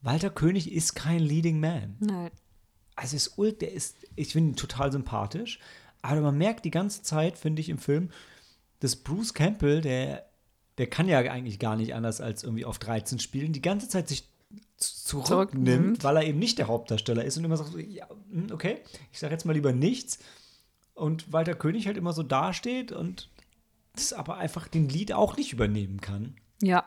Walter 0.00 0.30
König 0.30 0.72
ist 0.72 0.94
kein 0.94 1.20
Leading 1.20 1.60
Man. 1.60 1.96
Nein. 2.00 2.30
Also 2.96 3.16
ist 3.16 3.38
Ult, 3.38 3.62
der 3.62 3.72
ist, 3.72 3.96
ich 4.16 4.32
finde 4.32 4.50
ihn 4.50 4.56
total 4.56 4.92
sympathisch, 4.92 5.60
aber 6.02 6.20
man 6.20 6.36
merkt 6.36 6.64
die 6.64 6.70
ganze 6.70 7.02
Zeit, 7.02 7.38
finde 7.38 7.60
ich, 7.60 7.68
im 7.68 7.78
Film, 7.78 8.10
dass 8.80 8.96
Bruce 8.96 9.32
Campbell, 9.32 9.80
der, 9.80 10.26
der 10.78 10.88
kann 10.88 11.08
ja 11.08 11.18
eigentlich 11.18 11.60
gar 11.60 11.76
nicht 11.76 11.94
anders 11.94 12.20
als 12.20 12.42
irgendwie 12.42 12.64
auf 12.64 12.78
13 12.80 13.20
spielen, 13.20 13.52
die 13.52 13.62
ganze 13.62 13.88
Zeit 13.88 14.08
sich 14.08 14.28
zurücknimmt, 14.76 15.28
zurücknimmt, 15.28 16.04
weil 16.04 16.16
er 16.16 16.24
eben 16.24 16.38
nicht 16.38 16.58
der 16.58 16.68
Hauptdarsteller 16.68 17.24
ist 17.24 17.36
und 17.38 17.44
immer 17.44 17.56
sagt, 17.56 17.74
ja, 17.76 18.08
hm, 18.30 18.48
okay, 18.52 18.78
ich 19.12 19.18
sage 19.18 19.32
jetzt 19.32 19.44
mal 19.44 19.52
lieber 19.52 19.72
nichts. 19.72 20.18
Und 20.94 21.32
Walter 21.32 21.54
König 21.54 21.86
halt 21.86 21.96
immer 21.96 22.12
so 22.12 22.22
dasteht 22.22 22.92
und 22.92 23.30
das 23.94 24.12
aber 24.12 24.38
einfach 24.38 24.68
den 24.68 24.88
Lied 24.88 25.12
auch 25.12 25.36
nicht 25.36 25.52
übernehmen 25.52 26.00
kann. 26.00 26.36
Ja. 26.62 26.84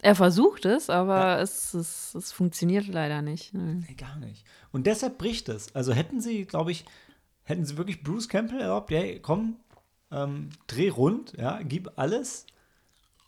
Er 0.00 0.16
versucht 0.16 0.64
es, 0.64 0.90
aber 0.90 1.18
ja. 1.18 1.40
es, 1.40 1.74
es, 1.74 2.14
es, 2.14 2.32
funktioniert 2.32 2.88
leider 2.88 3.22
nicht. 3.22 3.54
Nee, 3.54 3.94
gar 3.94 4.16
nicht. 4.16 4.44
Und 4.72 4.86
deshalb 4.88 5.16
bricht 5.16 5.48
es. 5.48 5.74
Also 5.76 5.92
hätten 5.92 6.20
sie, 6.20 6.44
glaube 6.44 6.72
ich, 6.72 6.84
hätten 7.44 7.64
sie 7.64 7.76
wirklich 7.76 8.02
Bruce 8.02 8.28
Campbell 8.28 8.60
erlaubt, 8.60 8.90
ja, 8.90 9.00
komm, 9.20 9.58
ähm, 10.10 10.50
dreh 10.66 10.88
rund, 10.88 11.34
ja, 11.38 11.60
gib 11.62 11.90
alles. 11.96 12.46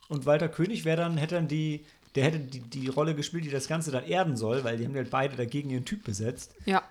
Und 0.09 0.27
Walter 0.27 0.49
König 0.49 0.85
wäre 0.85 0.97
dann, 0.97 1.17
hätte 1.17 1.37
dann 1.37 1.49
die, 1.49 1.87
der 2.15 2.25
hätte 2.25 2.39
die, 2.39 2.61
die 2.61 2.89
Rolle 2.89 3.15
gespielt, 3.15 3.45
die 3.45 3.51
das 3.51 3.69
Ganze 3.69 3.91
dann 3.91 4.05
erden 4.05 4.37
soll, 4.37 4.65
weil 4.65 4.77
die 4.77 4.85
haben 4.87 4.95
halt 4.95 5.11
beide 5.11 5.37
dagegen 5.37 5.71
ihren 5.71 5.85
Typ 5.85 6.05
besetzt. 6.05 6.55
Ja. 6.65 6.83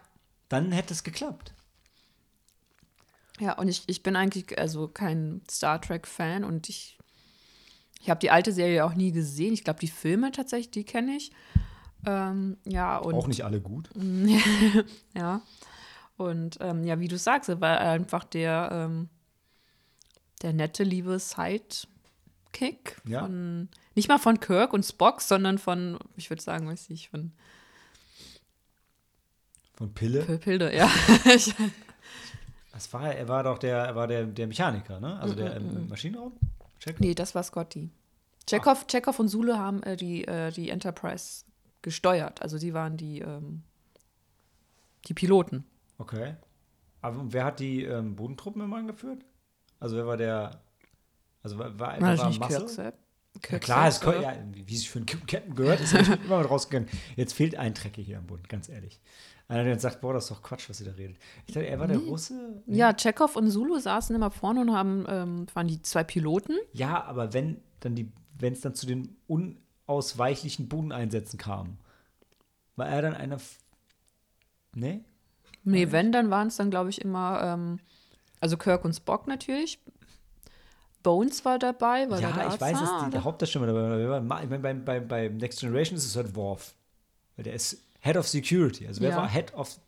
Dann 0.50 0.72
hätte 0.72 0.94
es 0.94 1.04
geklappt. 1.04 1.54
Ja, 3.40 3.54
und 3.58 3.68
ich, 3.68 3.84
ich 3.88 4.04
bin 4.04 4.16
eigentlich 4.16 4.60
also 4.60 4.88
kein 4.88 5.42
Star 5.50 5.82
Trek-Fan 5.82 6.44
und 6.44 6.70
ich, 6.70 6.98
ich 8.02 8.10
habe 8.10 8.20
die 8.20 8.30
alte 8.32 8.52
Serie 8.52 8.86
auch 8.86 8.94
nie 8.94 9.12
gesehen. 9.12 9.54
Ich 9.54 9.64
glaube, 9.64 9.80
die 9.80 9.88
Filme 9.88 10.32
tatsächlich, 10.32 10.72
die 10.72 10.84
kenne 10.84 11.16
ich. 11.16 11.32
Ähm, 12.06 12.58
ja, 12.66 12.98
und 12.98 13.16
auch 13.16 13.28
nicht 13.28 13.44
alle 13.46 13.62
gut. 13.62 13.90
ja. 15.16 15.42
Und 16.18 16.58
ähm, 16.62 16.84
ja, 16.84 17.00
wie 17.00 17.08
du 17.08 17.18
sagst, 17.18 17.50
er 17.50 17.60
war 17.62 17.80
einfach 17.80 18.24
der, 18.24 18.70
ähm, 18.72 19.10
der 20.42 20.54
nette, 20.54 20.84
liebe 20.84 21.18
Sidekick 21.18 23.02
Ja. 23.06 23.22
von, 23.22 23.70
nicht 23.96 24.08
mal 24.08 24.18
von 24.20 24.40
Kirk 24.40 24.74
und 24.74 24.84
Spock, 24.84 25.22
sondern 25.22 25.58
von, 25.58 26.00
ich 26.16 26.30
würde 26.30 26.42
sagen, 26.42 26.68
weiß 26.68 26.90
ich, 26.90 27.10
von 27.10 27.32
Von 29.76 29.94
Pille. 29.94 30.22
P- 30.24 30.38
Pilde, 30.38 30.76
ja. 30.76 30.90
Das 32.72 32.92
war 32.92 33.14
er, 33.14 33.28
war 33.28 33.44
doch 33.44 33.60
der, 33.60 33.78
er 33.78 33.96
war 33.96 34.08
der, 34.08 34.26
der 34.26 34.48
Mechaniker, 34.48 35.00
ne? 35.00 35.20
Also 35.20 35.36
der 35.36 35.56
im, 35.58 35.78
im 35.78 35.90
Maschinenraum? 35.90 36.34
Check. 36.80 37.00
nee, 37.00 37.14
das 37.14 37.36
war 37.36 37.44
Scotty. 37.44 37.92
Chekhov, 38.48 38.88
Chekhov 38.88 39.20
und 39.20 39.28
Sule 39.28 39.60
haben 39.60 39.84
äh, 39.84 39.96
die, 39.96 40.28
äh, 40.28 40.52
die 40.52 40.70
Enterprise 40.70 41.46
gesteuert. 41.84 42.42
Also 42.42 42.58
die 42.58 42.74
waren 42.74 42.98
die, 42.98 43.20
ähm, 43.20 43.62
die 45.06 45.14
Piloten. 45.14 45.66
Okay. 46.00 46.36
Aber 47.02 47.32
wer 47.32 47.46
hat 47.46 47.60
die 47.60 47.84
ähm, 47.84 48.16
Bodentruppen 48.16 48.64
immer 48.64 48.78
angeführt? 48.78 49.24
Also 49.80 49.96
wer 49.96 50.08
war 50.08 50.18
der, 50.18 50.60
also 51.44 51.60
war, 51.60 51.78
war, 51.80 52.02
War 52.02 52.18
war 52.18 52.26
Muscle? 52.32 52.66
Kirk 52.66 52.96
Ja, 53.50 53.60
klar, 53.60 53.88
es 53.88 54.06
oder? 54.06 54.22
ja, 54.22 54.36
wie 54.54 54.76
es 54.76 54.86
für 54.86 55.00
einen 55.00 55.06
Captain 55.06 55.56
gehört, 55.56 55.82
ist 55.82 55.94
er 55.94 56.02
immer 56.26 56.40
mit 56.40 56.50
rausgegangen. 56.50 56.90
Jetzt 57.16 57.34
fehlt 57.34 57.56
ein 57.56 57.76
Trecker 57.76 58.02
hier 58.02 58.20
am 58.20 58.28
Bund, 58.28 58.48
ganz 58.48 58.70
ehrlich. 58.70 59.00
Einer, 59.48 59.66
der 59.66 59.80
sagt, 59.80 60.02
boah, 60.02 60.14
das 60.14 60.26
ist 60.26 60.32
doch 60.32 60.42
Quatsch, 60.42 60.70
was 60.70 60.80
ihr 60.80 60.88
da 60.88 60.94
redet. 60.94 61.18
Ich 61.46 61.54
dachte, 61.54 61.68
er 61.68 61.80
war 61.80 61.88
der 61.88 61.98
Russe. 61.98 62.62
Nee. 62.66 62.78
Ja, 62.78 62.94
Chekhov 62.94 63.36
und 63.36 63.50
Sulu 63.50 63.78
saßen 63.78 64.16
immer 64.16 64.32
vorne 64.32 64.62
und 64.62 64.72
haben, 64.72 65.06
ähm, 65.10 65.46
waren 65.54 65.68
die 65.68 65.82
zwei 65.82 66.04
Piloten. 66.04 66.58
Ja, 66.72 67.04
aber 67.04 67.34
wenn 67.34 67.62
dann 67.82 67.96
die, 67.96 68.12
wenn 68.40 68.54
es 68.54 68.62
dann 68.62 68.74
zu 68.74 68.86
den 68.86 69.18
unausweichlichen 69.28 70.70
Bodeneinsätzen 70.70 71.38
kam, 71.38 71.78
war 72.76 72.88
er 72.88 73.02
dann 73.02 73.16
einer. 73.16 73.38
Nee? 74.76 75.02
Nee, 75.64 75.92
wenn, 75.92 76.12
dann 76.12 76.30
waren 76.30 76.48
es 76.48 76.56
dann, 76.56 76.70
glaube 76.70 76.90
ich, 76.90 77.02
immer, 77.02 77.42
ähm, 77.44 77.80
also 78.40 78.58
Kirk 78.58 78.84
und 78.86 78.94
Spock 78.94 79.28
natürlich. 79.28 79.80
Bones 81.04 81.44
war 81.46 81.60
dabei, 81.60 82.10
weil 82.10 82.22
er 82.24 82.30
ja, 82.30 82.36
der 82.36 82.48
ich 82.56 82.62
weiß, 82.62 82.80
dass 82.80 82.90
war, 82.90 83.06
die, 83.06 83.12
der? 83.12 83.24
Hauptdarsteller 83.24 83.68
dabei 83.68 84.08
war. 84.28 84.42
Ich 84.44 84.50
meine, 84.50 84.60
beim, 84.62 84.84
beim, 84.86 85.08
beim 85.08 85.38
Next 85.38 85.60
Generation 85.60 85.98
ist 85.98 86.06
es 86.06 86.16
halt 86.16 86.36
Worf. 86.36 86.74
Weil 87.36 87.44
der 87.44 87.54
ist 87.54 87.78
Head 88.00 88.18
of 88.18 88.28
Security. 88.28 88.88
Also 88.88 89.02
wer 89.02 89.12
Ja. 89.12 89.18
war 89.18 89.30
Head 89.30 89.54
of. 89.54 89.80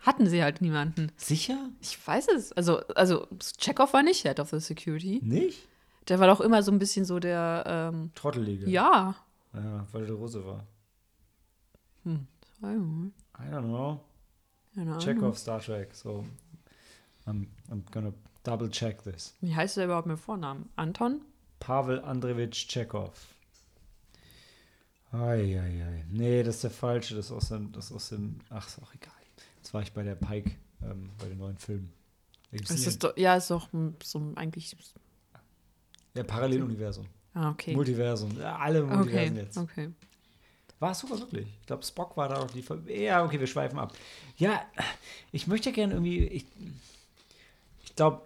Hatten 0.00 0.26
sie 0.28 0.42
halt 0.42 0.60
niemanden. 0.60 1.12
Sicher? 1.16 1.68
Ich 1.80 2.04
weiß 2.06 2.28
es. 2.28 2.52
Also, 2.52 2.78
also 2.94 3.26
Chekhov 3.58 3.92
war 3.92 4.02
nicht 4.02 4.22
Head 4.22 4.40
of 4.40 4.50
the 4.50 4.60
Security. 4.60 5.20
Nicht? 5.22 5.66
Der 6.08 6.18
war 6.20 6.26
doch 6.28 6.40
immer 6.40 6.62
so 6.62 6.72
ein 6.72 6.78
bisschen 6.78 7.04
so 7.04 7.18
der, 7.18 7.64
ähm, 7.66 8.10
Trottelige. 8.14 8.68
ja. 8.68 9.14
Ja, 9.54 9.86
weil 9.92 10.02
er 10.02 10.06
der 10.06 10.16
Russe 10.16 10.44
war. 10.44 10.66
Keine 12.04 12.26
I 13.40 13.54
don't 13.54 13.64
know. 13.64 14.00
Of 15.26 15.38
Star 15.38 15.60
Trek. 15.60 15.94
So, 15.94 16.24
I'm, 17.26 17.46
I'm 17.70 17.82
gonna 17.90 18.12
double 18.48 18.70
check 18.70 19.02
this. 19.02 19.34
Wie 19.40 19.54
heißt 19.54 19.76
er 19.76 19.84
überhaupt 19.84 20.06
mit 20.06 20.18
Vornamen? 20.18 20.70
Anton? 20.76 21.20
Pavel 21.60 22.00
Andrewitsch 22.00 22.66
Chekhov. 22.68 23.12
Eieiei. 25.12 26.04
Nee, 26.10 26.42
das 26.42 26.56
ist 26.56 26.64
der 26.64 26.70
falsche. 26.70 27.14
Das 27.14 27.26
ist 27.26 27.32
aus 27.32 27.48
dem, 27.48 27.72
das 27.72 27.86
ist 27.86 27.92
aus 27.92 28.08
dem. 28.10 28.40
Ach, 28.50 28.66
ist 28.66 28.82
auch 28.82 28.94
egal. 28.94 29.12
Jetzt 29.56 29.74
war 29.74 29.82
ich 29.82 29.92
bei 29.92 30.02
der 30.02 30.14
Pike, 30.14 30.52
ähm, 30.82 31.10
bei 31.18 31.28
den 31.28 31.38
neuen 31.38 31.56
gibt's 32.50 32.70
Ist 32.70 32.86
das 32.86 32.98
doch, 32.98 33.16
ja, 33.16 33.36
ist 33.36 33.50
doch 33.50 33.68
so 34.02 34.32
eigentlich. 34.36 34.74
ja, 36.14 36.22
Paralleluniversum. 36.22 37.06
Ah, 37.34 37.50
okay. 37.50 37.74
Multiversum. 37.74 38.38
Ja, 38.38 38.56
alle 38.56 38.82
Multiversen 38.82 39.36
okay, 39.36 39.44
jetzt. 39.44 39.58
okay. 39.58 39.90
War 40.78 40.92
es 40.92 41.00
sogar 41.00 41.18
wirklich. 41.18 41.48
Ich 41.60 41.66
glaube, 41.66 41.82
Spock 41.82 42.16
war 42.16 42.28
da 42.28 42.36
auch 42.36 42.50
die. 42.50 42.62
Ver 42.62 42.78
ja, 42.86 43.24
okay, 43.24 43.40
wir 43.40 43.46
schweifen 43.46 43.78
ab. 43.78 43.92
Ja, 44.36 44.62
ich 45.32 45.46
möchte 45.46 45.72
gerne 45.72 45.94
irgendwie. 45.94 46.24
Ich, 46.26 46.46
ich 47.84 47.96
glaube, 47.96 48.22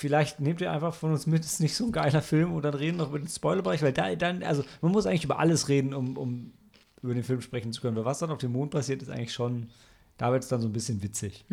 vielleicht 0.00 0.40
nehmt 0.40 0.62
ihr 0.62 0.72
einfach 0.72 0.94
von 0.94 1.12
uns 1.12 1.26
mit, 1.26 1.44
ist 1.44 1.60
nicht 1.60 1.76
so 1.76 1.84
ein 1.84 1.92
geiler 1.92 2.22
Film 2.22 2.54
und 2.54 2.62
dann 2.62 2.72
reden 2.72 2.96
wir 2.96 3.04
noch 3.04 3.10
über 3.10 3.18
den 3.18 3.28
Spoilerbereich, 3.28 3.82
weil 3.82 3.92
da 3.92 4.14
dann, 4.16 4.42
also 4.42 4.64
man 4.80 4.92
muss 4.92 5.04
eigentlich 5.04 5.24
über 5.24 5.38
alles 5.38 5.68
reden, 5.68 5.92
um, 5.92 6.16
um 6.16 6.54
über 7.02 7.12
den 7.12 7.22
Film 7.22 7.42
sprechen 7.42 7.72
zu 7.74 7.82
können. 7.82 7.96
Weil 7.96 8.06
was 8.06 8.18
dann 8.18 8.30
auf 8.30 8.38
dem 8.38 8.52
Mond 8.52 8.70
passiert, 8.70 9.02
ist 9.02 9.10
eigentlich 9.10 9.34
schon, 9.34 9.68
da 10.16 10.32
wird 10.32 10.42
es 10.42 10.48
dann 10.48 10.62
so 10.62 10.68
ein 10.68 10.72
bisschen 10.72 11.02
witzig. 11.02 11.44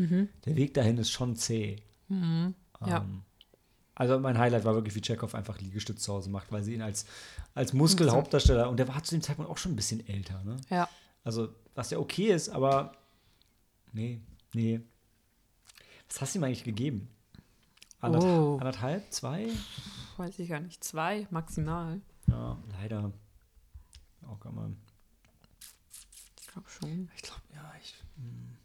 Der 0.46 0.56
Weg 0.56 0.74
dahin 0.74 0.98
ist 0.98 1.12
schon 1.12 1.36
zäh. 1.36 1.76
Mhm. 2.08 2.56
Ja. 2.86 3.00
Ähm, 3.00 3.24
also 3.96 4.18
mein 4.18 4.38
Highlight 4.38 4.64
war 4.64 4.76
wirklich, 4.76 4.96
wie 4.96 5.02
Chekhov 5.02 5.36
einfach 5.36 5.60
Liegestütz 5.60 6.04
zu 6.04 6.14
Hause 6.14 6.30
macht, 6.30 6.50
weil 6.50 6.64
sie 6.64 6.74
ihn 6.74 6.82
als, 6.82 7.06
als 7.54 7.74
Muskelhauptdarsteller, 7.74 8.70
und 8.70 8.78
der 8.78 8.88
war 8.88 9.04
zu 9.04 9.14
dem 9.14 9.22
Zeitpunkt 9.22 9.52
auch 9.52 9.58
schon 9.58 9.74
ein 9.74 9.76
bisschen 9.76 10.08
älter, 10.08 10.42
ne? 10.46 10.56
Ja. 10.70 10.88
Also, 11.26 11.50
was 11.76 11.90
ja 11.90 11.98
okay 11.98 12.28
ist, 12.28 12.48
aber 12.48 12.94
nee, 13.92 14.22
nee. 14.54 14.80
Was 16.08 16.22
hast 16.22 16.36
du 16.36 16.40
ihm 16.40 16.46
eigentlich 16.46 16.64
gegeben? 16.64 17.10
Anderth 18.00 18.24
Oh. 18.24 18.58
Anderthalb? 18.60 19.12
Zwei? 19.12 19.50
Weiß 20.18 20.38
ich 20.40 20.50
gar 20.50 20.60
nicht. 20.60 20.84
Zwei 20.84 21.28
maximal. 21.32 22.02
Ja, 22.28 22.58
leider. 22.80 23.12
Auch 24.28 24.40
kann 24.40 24.56
man. 24.56 24.78
Ich 26.42 26.48
glaube 26.48 26.70
schon. 26.70 27.10
Ich 27.16 27.22
glaube, 27.24 27.42
ja, 27.54 27.74
ich. 27.82 27.96
hm. 28.18 28.58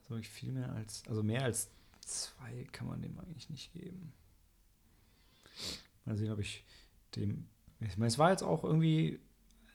Also 0.00 0.10
wirklich 0.10 0.28
viel 0.28 0.52
mehr 0.52 0.70
als. 0.72 1.02
Also 1.08 1.22
mehr 1.22 1.42
als 1.44 1.68
zwei 2.00 2.66
kann 2.72 2.86
man 2.88 3.02
dem 3.02 3.18
eigentlich 3.18 3.50
nicht 3.50 3.72
geben. 3.72 4.12
Mal 6.04 6.16
sehen, 6.16 6.32
ob 6.32 6.38
ich 6.38 6.64
dem. 7.16 7.46
Ich 7.80 7.96
meine, 7.96 8.08
es 8.08 8.18
war 8.18 8.30
jetzt 8.30 8.42
auch 8.42 8.64
irgendwie. 8.64 9.18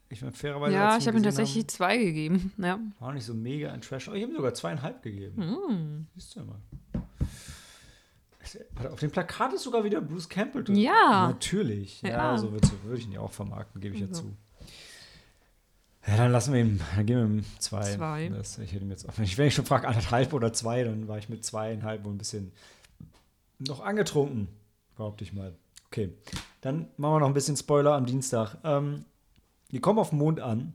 Ich 0.10 0.22
meine, 0.22 0.34
fairerweise. 0.34 0.75
Ja, 0.75 0.98
ich 0.98 1.07
habe 1.07 1.17
ihm 1.17 1.24
tatsächlich 1.24 1.67
zwei 1.67 1.98
gegeben. 1.98 2.53
Ja. 2.57 2.69
Haben, 2.74 2.93
war 3.00 3.10
auch 3.10 3.13
nicht 3.13 3.25
so 3.25 3.34
mega 3.34 3.72
ein 3.72 3.81
Trash. 3.81 4.07
Oh, 4.07 4.13
ich 4.13 4.22
habe 4.24 4.31
ihm 4.31 4.36
sogar 4.38 4.53
zweieinhalb 4.53 5.01
gegeben. 5.01 5.41
Hm. 5.41 6.07
Siehst 6.15 6.36
du 6.36 6.39
ja 6.41 6.45
mal. 6.45 6.62
Auf 8.91 8.99
dem 8.99 9.11
Plakat 9.11 9.53
ist 9.53 9.63
sogar 9.63 9.83
wieder 9.83 10.01
Bruce 10.01 10.29
Campbell. 10.29 10.63
drin. 10.63 10.75
Ja. 10.75 11.27
Natürlich. 11.27 12.01
Ja, 12.01 12.09
Ja. 12.09 12.37
so 12.37 12.51
würde 12.51 12.67
ich 12.97 13.05
ihn 13.05 13.11
ja 13.13 13.19
auch 13.21 13.31
vermarkten, 13.31 13.81
gebe 13.81 13.95
ich 13.95 14.01
ja 14.01 14.07
Also. 14.07 14.21
zu. 14.23 14.37
Ja, 16.07 16.17
dann 16.17 16.31
lassen 16.31 16.53
wir 16.53 16.61
ihm, 16.61 16.79
dann 16.95 17.05
geben 17.05 17.19
wir 17.19 17.25
ihm 17.39 17.45
zwei. 17.59 17.95
Zwei. 17.95 18.29
Das, 18.29 18.59
ich 18.59 18.71
hätte 18.73 18.85
ihm 18.85 18.91
jetzt 18.91 19.09
auch, 19.09 19.17
wenn 19.17 19.25
ich, 19.25 19.37
wenn 19.39 19.47
ich 19.47 19.55
schon 19.55 19.65
frage, 19.65 19.87
anderthalb 19.87 20.33
oder 20.33 20.53
zwei, 20.53 20.83
dann 20.83 21.07
war 21.07 21.17
ich 21.17 21.29
mit 21.29 21.43
zweieinhalb 21.43 22.05
und 22.05 22.15
ein 22.15 22.17
bisschen 22.19 22.51
noch 23.59 23.79
angetrunken, 23.79 24.47
behaupte 24.95 25.23
ich 25.23 25.33
mal. 25.33 25.55
Okay, 25.87 26.11
dann 26.61 26.89
machen 26.97 27.13
wir 27.15 27.19
noch 27.21 27.27
ein 27.27 27.33
bisschen 27.33 27.57
Spoiler 27.57 27.93
am 27.95 28.05
Dienstag. 28.05 28.57
Ähm, 28.63 29.05
die 29.71 29.79
kommen 29.79 29.97
auf 29.97 30.09
den 30.11 30.19
Mond 30.19 30.39
an 30.39 30.59
und 30.59 30.73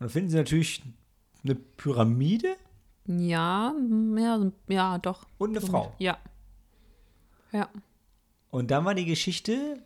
dann 0.00 0.08
finden 0.10 0.28
sie 0.30 0.36
natürlich 0.36 0.82
eine 1.44 1.54
Pyramide 1.54 2.56
Ja, 3.06 3.74
ja, 4.16 4.50
ja, 4.68 4.98
doch. 4.98 5.26
und 5.38 5.50
eine 5.50 5.60
Frau. 5.60 5.92
Ja. 5.98 6.18
Ja. 7.52 7.68
Und 8.50 8.70
dann 8.70 8.84
war 8.84 8.94
die 8.94 9.06
Geschichte, 9.06 9.82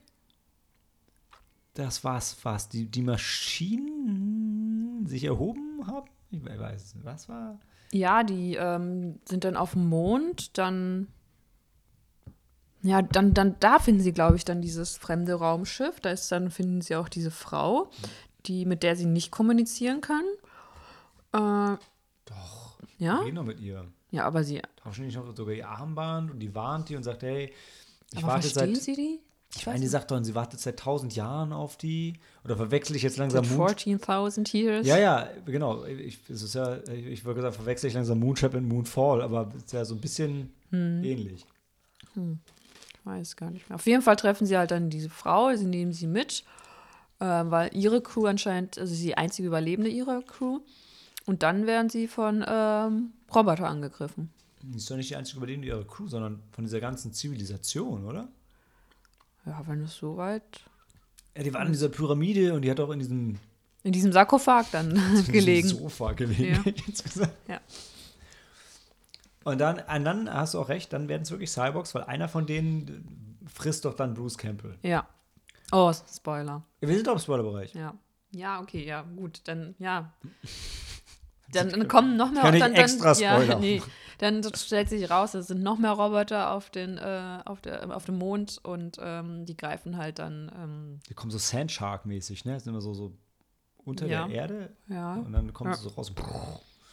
das 1.74 2.04
war's, 2.04 2.36
was 2.42 2.68
die, 2.68 2.86
die 2.86 3.02
Maschinen 3.02 5.06
sich 5.06 5.24
erhoben 5.24 5.86
haben. 5.86 6.08
Ich 6.30 6.44
weiß 6.44 6.94
nicht. 6.94 7.04
Was 7.04 7.28
war? 7.28 7.58
Ja, 7.92 8.24
die 8.24 8.56
ähm, 8.56 9.20
sind 9.24 9.44
dann 9.44 9.56
auf 9.56 9.72
dem 9.72 9.88
Mond, 9.88 10.58
dann. 10.58 11.08
Ja, 12.82 13.02
dann, 13.02 13.34
dann 13.34 13.56
da 13.60 13.78
finden 13.78 14.00
sie, 14.00 14.12
glaube 14.12 14.36
ich, 14.36 14.44
dann 14.44 14.60
dieses 14.60 14.96
fremde 14.96 15.34
Raumschiff. 15.34 16.00
Da 16.00 16.10
ist 16.10 16.30
dann, 16.30 16.50
finden 16.50 16.82
sie 16.82 16.96
auch 16.96 17.08
diese 17.08 17.30
Frau, 17.30 17.90
die, 18.46 18.64
mit 18.64 18.82
der 18.82 18.96
sie 18.96 19.06
nicht 19.06 19.30
kommunizieren 19.30 20.00
können. 20.00 20.28
Äh, 21.32 21.78
Doch. 22.26 22.65
Ja? 22.98 23.18
Reden 23.20 23.36
doch 23.36 23.44
mit 23.44 23.60
ihr. 23.60 23.84
Ja, 24.10 24.24
aber 24.24 24.44
sie. 24.44 24.62
Tauschen 24.76 25.06
nicht 25.06 25.16
noch 25.16 25.34
sogar 25.36 25.54
ihr 25.54 25.68
Armband 25.68 26.30
und 26.30 26.38
die 26.38 26.54
warnt 26.54 26.88
die 26.88 26.96
und 26.96 27.02
sagt, 27.02 27.22
hey, 27.22 27.52
ich 28.12 28.18
aber 28.18 28.34
warte 28.34 28.48
seit. 28.48 28.76
sie 28.76 28.94
die? 28.94 29.20
Ich 29.56 29.66
meine, 29.66 29.80
die 29.80 29.86
sagt 29.86 30.10
doch, 30.10 30.22
sie 30.22 30.34
wartet 30.34 30.60
seit 30.60 30.78
tausend 30.78 31.14
Jahren 31.16 31.52
auf 31.52 31.76
die. 31.78 32.14
Oder 32.44 32.56
verwechsel 32.56 32.94
ich 32.94 33.02
jetzt 33.02 33.16
langsam 33.16 33.44
Seit 33.44 33.56
Moon. 33.56 33.68
14.000 33.68 34.54
Years. 34.54 34.86
Ja, 34.86 34.98
ja, 34.98 35.28
genau. 35.46 35.84
Ich, 35.84 36.18
es 36.28 36.42
ist 36.42 36.54
ja, 36.54 36.76
ich 36.88 37.24
würde 37.24 37.40
sagen, 37.40 37.54
verwechsel 37.54 37.88
ich 37.88 37.94
langsam 37.94 38.18
Moonship 38.20 38.54
und 38.54 38.68
Moonfall, 38.68 39.22
aber 39.22 39.48
es 39.56 39.64
ist 39.64 39.72
ja 39.72 39.84
so 39.84 39.94
ein 39.94 40.00
bisschen 40.00 40.52
Hm. 40.70 41.02
ähnlich. 41.04 41.46
Ich 42.14 43.06
weiß 43.06 43.36
gar 43.36 43.50
nicht 43.50 43.68
mehr. 43.68 43.76
Auf 43.76 43.86
jeden 43.86 44.02
Fall 44.02 44.16
treffen 44.16 44.46
sie 44.46 44.58
halt 44.58 44.70
dann 44.72 44.90
diese 44.90 45.10
Frau, 45.10 45.54
sie 45.54 45.66
nehmen 45.66 45.92
sie 45.92 46.06
mit, 46.06 46.44
äh, 47.20 47.24
weil 47.24 47.70
ihre 47.74 48.00
Crew 48.02 48.26
anscheinend, 48.26 48.78
also 48.78 48.92
sie 48.92 49.00
ist 49.00 49.06
die 49.06 49.16
einzige 49.16 49.48
Überlebende 49.48 49.90
ihrer 49.90 50.22
Crew. 50.22 50.60
Und 51.26 51.42
dann 51.42 51.66
werden 51.66 51.90
sie 51.90 52.06
von 52.08 52.44
ähm, 52.46 53.12
Roboter 53.34 53.68
angegriffen. 53.68 54.30
Die 54.62 54.78
ist 54.78 54.90
doch 54.90 54.96
nicht 54.96 55.10
die 55.10 55.16
einzige 55.16 55.38
Überlebende 55.38 55.68
ihrer 55.68 55.84
Crew, 55.84 56.08
sondern 56.08 56.42
von 56.52 56.64
dieser 56.64 56.80
ganzen 56.80 57.12
Zivilisation, 57.12 58.04
oder? 58.04 58.28
Ja, 59.44 59.62
wenn 59.66 59.82
es 59.84 59.94
so 59.96 60.16
weit. 60.16 60.60
Ja, 61.36 61.42
die 61.42 61.52
war 61.54 61.64
in 61.64 61.72
dieser 61.72 61.88
Pyramide 61.88 62.54
und 62.54 62.62
die 62.62 62.70
hat 62.70 62.80
auch 62.80 62.90
in 62.90 62.98
diesem, 62.98 63.38
In 63.82 63.92
diesem 63.92 64.12
Sarkophag 64.12 64.66
dann 64.72 64.90
in 65.26 65.32
gelegen. 65.32 65.68
diesem 65.68 65.78
Sofa 65.82 66.12
gelegen. 66.12 66.54
Ja. 66.54 66.62
hätte 66.64 66.80
ich 66.80 66.86
jetzt 66.88 67.04
gesagt. 67.04 67.36
Ja. 67.48 67.60
Und 69.44 69.58
dann, 69.58 69.78
und 69.78 70.04
dann 70.04 70.32
hast 70.32 70.54
du 70.54 70.60
auch 70.60 70.68
recht, 70.68 70.92
dann 70.92 71.08
werden 71.08 71.22
es 71.22 71.30
wirklich 71.30 71.50
Cyborgs, 71.50 71.94
weil 71.94 72.02
einer 72.04 72.28
von 72.28 72.46
denen 72.46 73.38
frisst 73.52 73.84
doch 73.84 73.94
dann 73.94 74.14
Bruce 74.14 74.36
Campbell. 74.38 74.76
Ja. 74.82 75.06
Oh, 75.70 75.92
Spoiler. 75.92 76.64
Wir 76.80 76.94
sind 76.94 77.06
doch 77.06 77.12
im 77.12 77.18
Spoilerbereich. 77.20 77.74
Ja. 77.74 77.94
Ja, 78.32 78.60
okay, 78.60 78.84
ja, 78.84 79.02
gut. 79.02 79.40
Dann, 79.44 79.76
ja. 79.78 80.12
Dann, 81.56 81.70
dann 81.70 81.88
kommen 81.88 82.16
noch 82.16 82.30
mehr. 82.30 82.42
Kann 82.42 82.54
ich 82.54 82.60
dann, 82.62 82.74
extra 82.74 83.12
dann, 83.14 83.20
ja, 83.48 83.58
nee, 83.58 83.82
dann 84.18 84.42
stellt 84.54 84.88
sich 84.88 85.10
raus, 85.10 85.34
es 85.34 85.48
sind 85.48 85.62
noch 85.62 85.78
mehr 85.78 85.92
Roboter 85.92 86.52
auf, 86.52 86.70
den, 86.70 86.96
äh, 86.98 87.38
auf, 87.44 87.60
der, 87.60 87.94
auf 87.94 88.04
dem 88.06 88.18
Mond 88.18 88.58
und 88.62 88.98
ähm, 89.00 89.44
die 89.44 89.56
greifen 89.56 89.96
halt 89.96 90.18
dann. 90.18 90.50
Ähm, 90.56 91.00
Die 91.08 91.14
kommen 91.14 91.30
so 91.30 91.38
Sandshark-mäßig, 91.38 92.44
ne? 92.46 92.54
Das 92.54 92.64
sind 92.64 92.72
immer 92.72 92.80
so, 92.80 92.94
so 92.94 93.12
unter 93.84 94.06
Ja. 94.06 94.26
der 94.26 94.34
Erde 94.34 94.70
ja. 94.88 95.14
und 95.14 95.32
dann 95.32 95.52
kommen 95.52 95.70
Ja. 95.70 95.76
sie 95.76 95.82
so 95.82 95.90
raus 95.90 96.12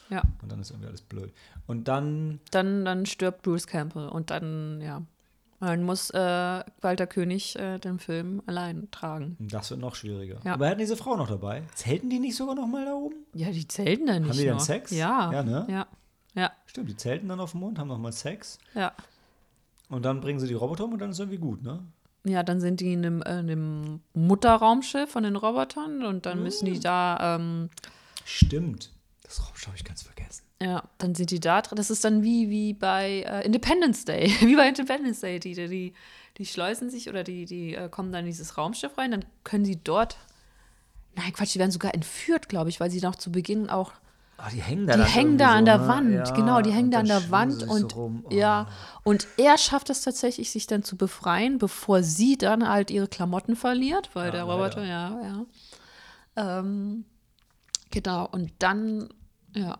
Ja. 0.09 0.21
und 0.41 0.51
dann 0.51 0.59
ist 0.59 0.71
irgendwie 0.71 0.87
alles 0.89 1.01
blöd. 1.01 1.33
Und 1.65 1.87
dann, 1.87 2.39
Dann, 2.51 2.83
dann 2.85 3.05
stirbt 3.05 3.41
Bruce 3.41 3.67
Campbell 3.67 4.07
und 4.09 4.29
dann, 4.29 4.81
ja. 4.81 5.01
Dann 5.65 5.83
muss 5.83 6.09
äh, 6.09 6.63
Walter 6.81 7.07
König 7.07 7.57
äh, 7.57 7.79
den 7.79 7.99
Film 7.99 8.41
allein 8.47 8.89
tragen. 8.91 9.37
das 9.39 9.69
wird 9.69 9.79
noch 9.79 9.95
schwieriger. 9.95 10.39
Ja. 10.43 10.53
Aber 10.55 10.65
er 10.65 10.71
hat 10.71 10.79
diese 10.79 10.97
Frau 10.97 11.15
noch 11.15 11.27
dabei. 11.29 11.63
Zelten 11.75 12.09
die 12.09 12.19
nicht 12.19 12.35
sogar 12.35 12.55
noch 12.55 12.67
mal 12.67 12.85
da 12.85 12.93
oben? 12.93 13.15
Ja, 13.33 13.49
die 13.49 13.67
zelten 13.67 14.07
dann 14.07 14.23
nicht. 14.23 14.31
Haben 14.31 14.37
die 14.39 14.45
dann. 14.45 14.59
Sex? 14.59 14.91
Ja. 14.91 15.31
Ja, 15.31 15.43
ne? 15.43 15.65
Ja. 15.69 15.87
Ja. 16.35 16.51
Stimmt, 16.65 16.89
die 16.89 16.97
zelten 16.97 17.29
dann 17.29 17.39
auf 17.39 17.51
dem 17.51 17.59
Mond, 17.61 17.77
haben 17.79 17.87
noch 17.87 17.97
mal 17.99 18.11
Sex 18.11 18.57
Ja. 18.73 18.91
und 19.89 20.03
dann 20.03 20.19
bringen 20.19 20.39
sie 20.39 20.47
die 20.47 20.53
Roboter 20.55 20.85
um 20.85 20.93
und 20.93 20.99
dann 20.99 21.11
ist 21.11 21.19
irgendwie 21.19 21.37
gut, 21.37 21.61
ne? 21.63 21.79
Ja, 22.25 22.41
dann 22.41 22.59
sind 22.61 22.79
die 22.79 22.93
in 22.93 23.03
dem, 23.03 23.21
äh, 23.21 23.39
in 23.41 23.47
dem 23.47 23.99
Mutterraumschiff 24.13 25.11
von 25.11 25.23
den 25.23 25.35
Robotern 25.35 26.03
und 26.05 26.25
dann 26.25 26.41
müssen 26.41 26.69
Mm. 26.69 26.73
die 26.73 26.79
da, 26.79 27.35
ähm, 27.35 27.69
Stimmt. 28.25 28.91
Das 29.35 29.47
Raumschiff 29.47 29.67
habe 29.67 29.77
ich 29.77 29.83
ganz 29.83 30.03
vergessen. 30.03 30.43
ja, 30.61 30.83
dann 30.99 31.15
sind 31.15 31.31
die 31.31 31.39
da 31.39 31.61
drin. 31.61 31.75
Das 31.75 31.89
ist 31.89 32.03
dann 32.05 32.21
wie, 32.21 32.49
wie 32.49 32.73
bei 32.73 33.23
äh, 33.27 33.45
Independence 33.45 34.05
Day. 34.05 34.27
wie 34.41 34.55
bei 34.55 34.67
Independence 34.67 35.21
Day. 35.21 35.39
Die, 35.39 35.53
die, 35.55 35.93
die 36.37 36.45
schleusen 36.45 36.89
sich 36.89 37.09
oder 37.09 37.23
die, 37.23 37.45
die 37.45 37.73
äh, 37.73 37.89
kommen 37.89 38.11
dann 38.11 38.21
in 38.21 38.27
dieses 38.27 38.57
Raumschiff 38.57 38.97
rein, 38.97 39.11
dann 39.11 39.25
können 39.43 39.65
sie 39.65 39.77
dort. 39.83 40.17
Nein, 41.15 41.33
Quatsch, 41.33 41.55
die 41.55 41.59
werden 41.59 41.71
sogar 41.71 41.93
entführt, 41.93 42.47
glaube 42.49 42.69
ich, 42.69 42.79
weil 42.79 42.91
sie 42.91 43.01
noch 43.01 43.15
zu 43.15 43.31
Beginn 43.31 43.69
auch 43.69 43.91
Ah, 44.37 44.49
die 44.49 44.61
hängen 44.61 44.87
da 44.87 44.97
Die 44.97 45.03
hängen 45.03 45.37
da 45.37 45.51
an 45.53 45.59
so, 45.59 45.65
der 45.65 45.77
ne? 45.77 45.87
Wand, 45.87 46.13
Ja, 46.27 46.33
genau, 46.33 46.61
die 46.61 46.71
hängen 46.71 46.91
da 46.91 46.99
an 46.99 47.05
der 47.05 47.29
Wand 47.31 47.63
und 47.63 47.91
so. 47.91 48.11
Oh. 48.23 48.29
ja, 48.33 48.67
und 49.03 49.27
er 49.37 49.57
schafft 49.57 49.89
es 49.89 50.01
tatsächlich, 50.01 50.51
sich 50.51 50.67
dann 50.67 50.83
zu 50.83 50.97
befreien, 50.97 51.59
bevor 51.59 52.03
sie 52.03 52.37
dann 52.37 52.67
halt 52.67 52.91
ihre 52.91 53.07
Klamotten 53.07 53.55
verliert, 53.55 54.09
weil 54.13 54.25
Ja, 54.25 54.31
der. 54.31 54.43
Roboter, 54.43 54.83
ja, 54.83 55.45
ja. 56.35 56.59
Ähm, 56.59 57.05
genau, 57.91 58.27
und 58.27 58.51
dann, 58.59 59.07
ja, 59.55 59.77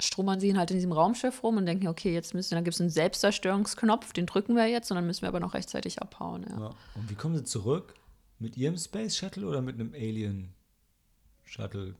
stromern 0.00 0.40
sie 0.40 0.48
ihn 0.48 0.58
halt 0.58 0.70
in 0.70 0.76
diesem 0.76 0.92
Raumschiff 0.92 1.42
rum 1.42 1.56
und 1.58 1.66
denken, 1.66 1.86
okay, 1.88 2.12
jetzt 2.12 2.34
müssen, 2.34 2.54
dann 2.54 2.64
gibt 2.64 2.74
es 2.74 2.80
einen 2.80 2.90
Selbstzerstörungsknopf, 2.90 4.12
den 4.12 4.26
drücken 4.26 4.56
wir 4.56 4.66
jetzt 4.66 4.90
und 4.90 4.96
dann 4.96 5.06
müssen 5.06 5.22
wir 5.22 5.28
aber 5.28 5.40
noch 5.40 5.54
rechtzeitig 5.54 6.02
abhauen, 6.02 6.44
ja. 6.48 6.58
Ja. 6.58 6.70
Und 6.94 7.10
wie 7.10 7.14
kommen 7.14 7.36
sie 7.36 7.44
zurück? 7.44 7.94
Mit 8.38 8.56
ihrem 8.56 8.76
Space 8.76 9.16
Shuttle 9.16 9.46
oder 9.46 9.62
mit 9.62 9.76
einem 9.78 9.94
Alien 9.94 10.52
Shuttle? 11.44 11.94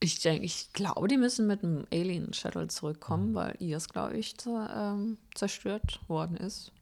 Ich 0.00 0.20
denke, 0.20 0.44
ich 0.44 0.72
glaube, 0.72 1.08
die 1.08 1.16
müssen 1.16 1.46
mit 1.46 1.62
einem 1.62 1.86
Alien-Shuttle 1.92 2.68
zurückkommen, 2.68 3.30
Mhm. 3.30 3.34
weil 3.34 3.56
ihrs, 3.58 3.88
glaube 3.88 4.16
ich, 4.16 4.34
ähm, 4.46 5.18
zerstört 5.34 6.00
worden 6.08 6.36
ist. 6.36 6.72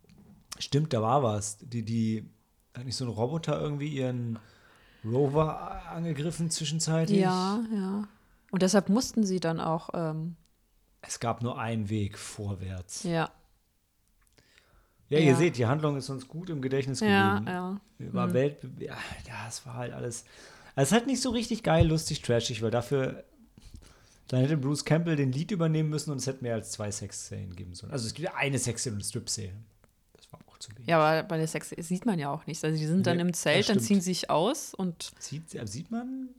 Stimmt, 0.59 0.93
da 0.93 1.03
war 1.03 1.23
was. 1.23 1.59
Die, 1.59 1.83
die, 1.85 2.29
hat 2.77 2.85
nicht 2.85 2.97
so 2.97 3.05
ein 3.05 3.11
Roboter 3.11 3.61
irgendwie 3.61 3.89
ihren 3.89 4.39
Rover 5.05 5.83
angegriffen 5.91 6.51
zwischenzeitlich? 6.51 7.21
Ja, 7.21 7.61
ja. 7.73 8.09
Und 8.53 8.63
deshalb 8.63 8.89
mussten 8.89 9.25
sie 9.25 9.41
dann 9.41 9.59
auch, 9.59 9.91
ähm, 9.95 10.37
Es 11.01 11.19
gab 11.19 11.43
nur 11.43 11.59
einen 11.59 11.89
Weg 11.91 12.17
vorwärts. 12.17 13.03
ja, 13.03 13.33
Ja, 15.09 15.19
ihr 15.19 15.33
Ja. 15.33 15.37
seht, 15.37 15.57
die 15.59 15.67
Handlung 15.67 15.97
ist 15.97 16.09
uns 16.11 16.27
gut 16.29 16.49
im 16.49 16.63
Gedächtnis 16.63 17.01
ja, 17.01 17.39
geblieben. 17.39 17.51
ja. 17.99 18.13
War 18.15 18.33
Welt, 18.33 18.59
ja, 18.79 18.97
ja, 19.27 19.49
es 19.49 19.67
war 19.67 19.75
halt 19.75 19.93
alles. 19.93 20.25
Es 20.77 20.85
ist 20.89 20.93
halt 20.93 21.07
nicht 21.07 21.21
so 21.21 21.31
richtig 21.31 21.63
geil, 21.63 21.87
lustig, 21.89 22.23
trashig, 22.23 22.63
weil 22.63 22.71
dafür. 22.71 23.25
Dann 24.29 24.41
hätte 24.41 24.57
Bruce 24.57 24.85
Campbell 24.87 25.17
den 25.17 25.31
Lied 25.33 25.51
übernehmen 25.51 25.91
müssen 25.91 26.11
und 26.13 26.17
es 26.19 26.27
hätte 26.27 26.43
mehr 26.43 26.55
als 26.55 26.71
zwei 26.71 26.91
Sexszenen 26.91 27.55
geben 27.57 27.75
sollen. 27.75 27.93
Also 27.93 28.07
es 28.07 28.15
gibt 28.15 28.27
ja 28.29 28.35
eine 28.37 28.59
Sexszene 28.59 28.95
und 28.95 29.01
eine 29.03 29.05
Strip-Szene. 29.09 29.53
Das 30.17 30.33
war 30.33 30.41
auch 30.49 30.59
zu 30.59 30.71
wenig. 30.75 30.87
Ja, 30.89 30.99
aber 31.01 31.23
bei 31.29 31.37
der 31.37 31.49
Sex 31.49 31.69
sieht 31.77 32.07
man 32.07 32.19
ja 32.19 32.31
auch 32.31 32.47
nichts. 32.47 32.65
Also 32.65 32.79
die 32.79 32.87
sind 32.87 33.07
dann 33.07 33.17
Nee, 33.17 33.23
im 33.25 33.35
Zelt, 33.35 33.69
dann 33.69 33.81
ziehen 33.81 34.01
sie 34.01 34.15
sich 34.15 34.31
aus 34.31 34.73
und 34.73 35.13
Sieht, 35.19 35.51
sieht 35.69 35.91
man. 35.91 36.31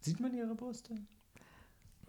Sieht 0.00 0.20
man 0.20 0.34
ihre 0.34 0.54
Brüste? 0.54 0.94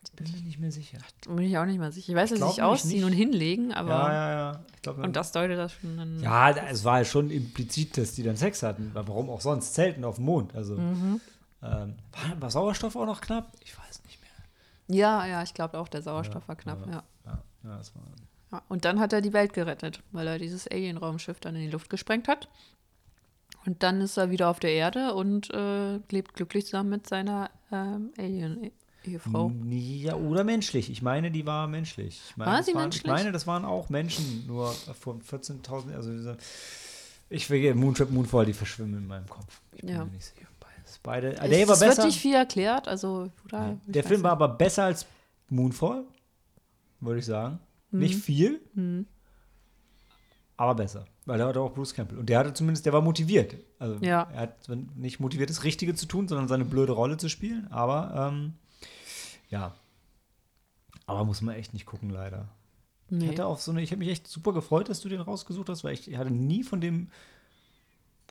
Ich 0.04 0.12
bin 0.14 0.32
mir 0.32 0.42
nicht 0.42 0.60
mehr 0.60 0.72
sicher. 0.72 0.98
bin 1.28 1.40
ich 1.40 1.58
auch 1.58 1.66
nicht 1.66 1.78
mal 1.78 1.92
sicher. 1.92 2.10
Ich 2.10 2.16
weiß, 2.16 2.32
dass 2.32 2.40
sie 2.40 2.48
sich 2.48 2.62
ausziehen 2.64 3.04
und 3.04 3.14
hinlegen, 3.14 3.72
aber 3.72 3.90
Ja, 3.92 4.12
ja, 4.14 4.32
ja. 4.54 4.66
Ich 4.76 4.82
glaub, 4.82 4.98
und 4.98 5.16
das 5.16 5.32
deutet 5.32 5.58
das 5.58 5.74
schon 5.74 6.00
an. 6.00 6.20
Ja, 6.20 6.50
es 6.52 6.84
war 6.84 7.00
ja 7.00 7.06
schon 7.06 7.30
implizit, 7.30 7.98
dass 7.98 8.14
die 8.16 8.24
dann 8.24 8.36
Sex 8.36 8.64
hatten. 8.64 8.92
Warum 8.94 9.30
auch 9.30 9.42
sonst? 9.42 9.74
Zelten 9.76 10.04
auf 10.04 10.16
dem 10.16 10.26
Mond. 10.26 10.56
Also, 10.56 10.76
Mhm. 10.76 11.22
ähm, 11.62 11.96
war, 12.12 12.42
war 12.42 12.50
Sauerstoff 12.50 12.96
auch 12.96 13.06
noch 13.06 13.22
knapp? 13.22 13.52
Ich 13.64 13.78
weiß 13.78 14.04
nicht 14.06 14.20
mehr. 14.22 14.98
ja, 14.98 15.26
ja, 15.28 15.44
ich 15.44 15.54
glaube 15.54 15.78
auch, 15.80 15.88
der 15.88 16.02
Sauerstoff 16.02 16.48
war 16.48 16.56
knapp, 16.56 16.86
ja. 16.88 17.04
Ja, 17.26 17.44
ja, 17.64 17.78
das 17.78 17.94
war. 17.96 18.02
ja. 18.52 18.62
Und 18.70 18.86
dann 18.86 19.00
hat 19.00 19.14
er 19.14 19.22
die 19.22 19.34
Welt 19.34 19.54
gerettet, 19.54 20.02
weil 20.12 20.26
er 20.28 20.40
dieses 20.40 20.68
Alien-Raumschiff 20.68 21.40
dann 21.40 21.56
in 21.56 21.62
die 21.62 21.70
Luft 21.70 21.90
gesprengt 21.92 22.28
hat. 22.28 22.50
Und 23.65 23.84
dann 23.84 24.02
ist 24.02 24.17
er 24.17 24.32
wieder 24.32 24.50
auf 24.50 24.60
der 24.60 24.71
Erde 24.74 25.13
und 25.13 25.50
äh, 25.52 25.97
lebt 26.10 26.34
glücklich 26.34 26.65
zusammen 26.65 26.89
mit 26.89 27.08
seiner 27.08 27.52
ähm, 27.71 28.12
Alien-Ehefrau. 28.17 29.52
Ja, 29.69 30.15
oder 30.15 30.43
menschlich. 30.43 30.89
Ich 30.89 31.02
meine, 31.02 31.30
die 31.32 31.45
war 31.45 31.67
menschlich. 31.67 32.21
Ich 32.30 32.38
meine, 32.38 32.52
War 32.52 32.58
das 32.58 32.65
sie 32.65 32.74
waren, 32.74 32.82
menschlich? 32.84 33.04
Ich 33.06 33.12
meine, 33.12 33.32
das 33.32 33.45
waren 33.45 33.65
auch 33.65 33.89
Menschen, 33.89 34.45
nur 34.47 34.71
von 34.71 35.21
14.000. 35.21 35.93
Also 35.93 36.36
ich 37.30 37.50
will 37.50 37.74
Moontrap, 37.76 38.10
Moonfall, 38.10 38.45
die 38.45 38.54
verschwimmen 38.54 38.97
in 39.00 39.08
meinem 39.08 39.28
Kopf. 39.30 39.62
Ich 39.76 39.82
bin 39.82 39.89
Ja. 39.89 40.06
mir 40.06 40.12
nicht 40.12 40.26
sicher. 40.26 40.47
Beides. 40.60 41.00
Beide. 41.04 41.34
Es, 41.34 41.50
der 41.50 41.67
war 41.67 41.76
es 41.76 41.82
wird 41.82 41.89
besser. 41.91 42.06
nicht 42.06 42.19
viel 42.19 42.36
erklärt, 42.36 42.88
also 42.88 43.30
oder, 43.45 43.78
ich 43.86 43.91
der 43.93 44.04
Film 44.04 44.24
war 44.24 44.32
nicht. 44.36 44.41
aber 44.43 44.56
besser 44.56 44.84
als 44.86 45.06
Moonfall, 45.50 46.04
würde 47.00 47.19
ich 47.19 47.26
sagen. 47.26 47.60
Mhm. 47.91 48.00
Nicht 48.00 48.15
viel, 48.15 48.60
aber 50.58 50.76
besser. 50.76 51.06
Weil 51.26 51.40
er 51.40 51.48
hatte 51.48 51.62
auch 51.62 51.74
Bruce 51.74 51.94
Campbell. 51.94 52.18
Und 52.18 52.30
der 52.30 52.40
hatte 52.40 52.54
zumindest, 52.54 52.86
der 52.86 52.94
war 52.94 53.02
motiviert. 53.02 53.56
Also 53.80 54.04
Ja. 54.04 54.28
er 54.34 54.42
hat 54.42 54.68
nicht 54.96 55.20
motiviert, 55.20 55.50
das 55.52 55.64
Richtige 55.64 55.94
zu 55.94 56.08
tun, 56.08 56.28
sondern 56.28 56.48
seine 56.48 56.66
blöde 56.66 56.94
Rolle 56.94 57.18
zu 57.18 57.30
spielen. 57.30 57.68
Aber 57.72 58.32
ähm, 58.34 58.54
ja. 59.50 59.76
Aber 61.06 61.24
muss 61.26 61.42
man 61.42 61.56
echt 61.56 61.74
nicht 61.74 61.86
gucken, 61.86 62.10
leider. 62.10 62.50
Ich 63.10 63.18
Nee. 63.18 63.28
hatte 63.30 63.46
auch 63.46 63.60
so 63.60 63.72
eine, 63.72 63.82
ich 63.82 63.92
habe 63.92 64.00
mich 64.00 64.10
echt 64.10 64.26
super 64.28 64.54
gefreut, 64.54 64.90
dass 64.90 65.02
du 65.02 65.10
den 65.10 65.22
rausgesucht 65.22 65.70
hast, 65.70 65.84
weil 65.84 65.94
ich, 65.94 66.10
ich 66.10 66.18
hatte 66.18 66.32
nie 66.32 66.64
von 66.64 66.80
dem 66.82 67.10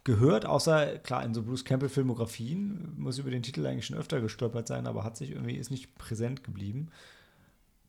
gehört, 0.02 0.46
außer 0.46 0.98
klar 0.98 1.22
in 1.24 1.34
so 1.34 1.42
Bruce 1.42 1.64
Campbell 1.64 1.90
Filmografien 1.90 2.94
muss 2.96 3.18
über 3.18 3.30
den 3.30 3.42
Titel 3.42 3.66
eigentlich 3.66 3.84
schon 3.86 3.98
öfter 3.98 4.20
gestolpert 4.22 4.66
sein, 4.66 4.86
aber 4.86 5.04
hat 5.04 5.16
sich 5.18 5.30
irgendwie 5.30 5.56
ist 5.56 5.70
nicht 5.70 5.94
präsent 5.96 6.42
geblieben. 6.42 6.88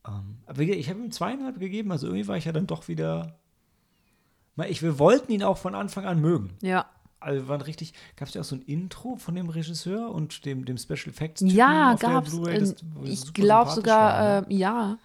Ähm, 0.06 0.40
aber 0.46 0.62
ich 0.62 0.90
habe 0.90 1.00
ihm 1.00 1.12
zweieinhalb 1.12 1.60
gegeben, 1.60 1.92
also 1.92 2.08
irgendwie 2.08 2.28
war 2.28 2.36
ich 2.38 2.46
ja 2.46 2.52
dann 2.52 2.68
doch 2.68 2.88
wieder. 2.90 3.40
Ich, 4.68 4.82
wir 4.82 5.00
wollten 5.00 5.32
ihn 5.32 5.44
auch 5.44 5.58
von 5.58 5.76
Anfang 5.76 6.06
an 6.06 6.20
mögen. 6.20 6.52
Ja. 6.62 6.86
Also 7.20 7.42
wir 7.44 7.48
waren 7.48 7.62
richtig. 7.62 7.94
Gab 8.16 8.28
es 8.28 8.34
ja 8.34 8.42
auch 8.42 8.46
so 8.46 8.56
ein 8.56 8.62
Intro 8.64 9.16
von 9.16 9.36
dem 9.36 9.50
Regisseur 9.50 10.12
und 10.12 10.46
dem, 10.46 10.66
dem 10.66 10.78
Special 10.78 11.10
Effects 11.10 11.42
Ja, 11.46 11.96
wo 12.02 13.06
sie 13.06 13.12
ich 13.12 13.34
glaube 13.34 13.72
sogar, 13.72 14.42
ne? 14.42 14.48
ähm, 14.50 14.58
ja. 14.58 14.98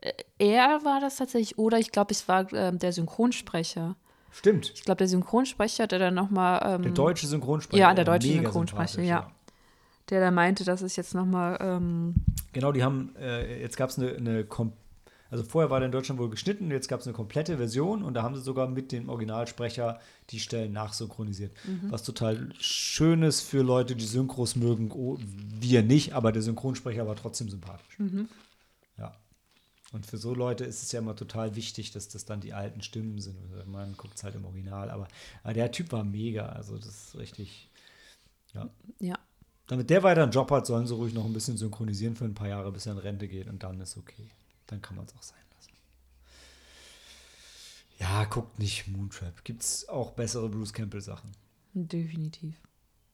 Äh, 0.00 0.12
Er 0.38 0.84
war 0.84 1.00
das 1.00 1.16
tatsächlich, 1.16 1.58
oder 1.58 1.78
ich 1.78 1.92
glaube, 1.92 2.12
es 2.12 2.28
war 2.28 2.52
ähm, 2.52 2.78
der 2.78 2.92
Synchronsprecher. 2.92 3.96
Stimmt. 4.30 4.72
Ich 4.74 4.82
glaube, 4.82 4.98
der 4.98 5.08
Synchronsprecher, 5.08 5.86
der 5.86 5.98
dann 5.98 6.14
nochmal, 6.14 6.60
ähm, 6.64 6.82
Der 6.82 6.92
deutsche 6.92 7.26
Synchronsprecher. 7.26 7.80
Ja, 7.80 7.94
der 7.94 8.02
äh, 8.02 8.06
deutsche 8.06 8.28
Synchronsprecher, 8.28 9.02
ja. 9.02 9.30
der 10.10 10.20
da 10.20 10.30
meinte, 10.30 10.64
dass 10.64 10.82
es 10.82 10.96
jetzt 10.96 11.14
nochmal, 11.14 11.56
ähm, 11.60 12.14
Genau, 12.52 12.72
die 12.72 12.82
haben, 12.82 13.14
äh, 13.16 13.60
jetzt 13.62 13.76
gab 13.76 13.90
es 13.90 13.98
eine, 13.98 14.14
eine 14.16 14.44
kom 14.44 14.72
also 15.30 15.42
vorher 15.44 15.70
war 15.70 15.80
der 15.80 15.86
in 15.86 15.92
Deutschland 15.92 16.20
wohl 16.20 16.30
geschnitten, 16.30 16.70
jetzt 16.70 16.88
gab 16.88 17.00
es 17.00 17.06
eine 17.06 17.14
komplette 17.14 17.56
Version 17.56 18.02
und 18.02 18.14
da 18.14 18.22
haben 18.22 18.36
sie 18.36 18.42
sogar 18.42 18.68
mit 18.68 18.92
dem 18.92 19.08
Originalsprecher 19.08 20.00
die 20.30 20.40
Stellen 20.40 20.72
nachsynchronisiert. 20.72 21.52
Mhm. 21.64 21.90
Was 21.90 22.02
total 22.02 22.52
schön 22.58 23.22
ist 23.22 23.40
für 23.40 23.62
Leute, 23.62 23.96
die 23.96 24.04
Synchros 24.04 24.56
mögen. 24.56 24.90
Oh, 24.92 25.18
wir 25.60 25.82
nicht, 25.82 26.12
aber 26.12 26.32
der 26.32 26.42
Synchronsprecher 26.42 27.06
war 27.06 27.16
trotzdem 27.16 27.48
sympathisch. 27.48 27.98
Mhm. 27.98 28.28
Ja. 28.98 29.16
Und 29.92 30.06
für 30.06 30.18
so 30.18 30.34
Leute 30.34 30.64
ist 30.64 30.82
es 30.82 30.92
ja 30.92 31.00
immer 31.00 31.16
total 31.16 31.56
wichtig, 31.56 31.90
dass 31.90 32.08
das 32.08 32.24
dann 32.24 32.40
die 32.40 32.52
alten 32.52 32.82
Stimmen 32.82 33.20
sind. 33.20 33.36
Also 33.52 33.68
Man 33.68 33.96
guckt 33.96 34.16
es 34.16 34.24
halt 34.24 34.34
im 34.34 34.44
Original, 34.44 34.90
aber, 34.90 35.08
aber 35.42 35.54
der 35.54 35.72
Typ 35.72 35.92
war 35.92 36.04
mega. 36.04 36.46
Also 36.46 36.76
das 36.76 36.86
ist 36.86 37.18
richtig, 37.18 37.68
ja. 38.54 38.68
ja. 39.00 39.18
Damit 39.66 39.90
der 39.90 40.04
weiter 40.04 40.22
einen 40.22 40.32
Job 40.32 40.50
hat, 40.52 40.66
sollen 40.66 40.86
sie 40.86 40.94
ruhig 40.94 41.12
noch 41.12 41.24
ein 41.24 41.32
bisschen 41.32 41.56
synchronisieren 41.56 42.14
für 42.14 42.24
ein 42.24 42.34
paar 42.34 42.48
Jahre, 42.48 42.70
bis 42.70 42.86
er 42.86 42.92
in 42.92 42.98
Rente 42.98 43.26
geht 43.26 43.48
und 43.48 43.64
dann 43.64 43.80
ist 43.80 43.96
okay. 43.96 44.28
Dann 44.66 44.82
kann 44.82 44.96
man 44.96 45.06
es 45.06 45.14
auch 45.14 45.22
sein 45.22 45.38
lassen. 45.56 45.72
Ja, 47.98 48.24
guckt 48.24 48.58
nicht 48.58 48.88
Moontrap. 48.88 49.44
Gibt 49.44 49.62
es 49.62 49.88
auch 49.88 50.12
bessere 50.12 50.48
Bruce 50.48 50.72
Campbell-Sachen? 50.72 51.32
Definitiv. 51.74 52.60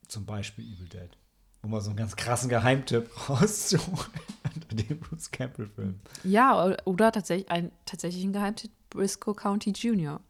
Zum 0.08 0.26
Beispiel 0.26 0.64
Evil 0.64 0.88
Dead. 0.88 1.10
Um 1.62 1.70
mal 1.70 1.80
so 1.80 1.90
einen 1.90 1.96
ganz 1.96 2.16
krassen 2.16 2.48
Geheimtipp 2.48 3.10
rauszuholen 3.28 4.10
unter 4.54 4.74
dem 4.74 4.98
Bruce 4.98 5.30
Campbell-Film. 5.30 6.00
Ja, 6.24 6.76
oder 6.84 7.12
tatsächlich 7.12 7.50
ein, 7.50 7.70
tatsächlich 7.86 8.24
ein 8.24 8.32
Geheimtipp, 8.32 8.72
Briscoe 8.90 9.34
County 9.34 9.70
Jr. 9.70 10.20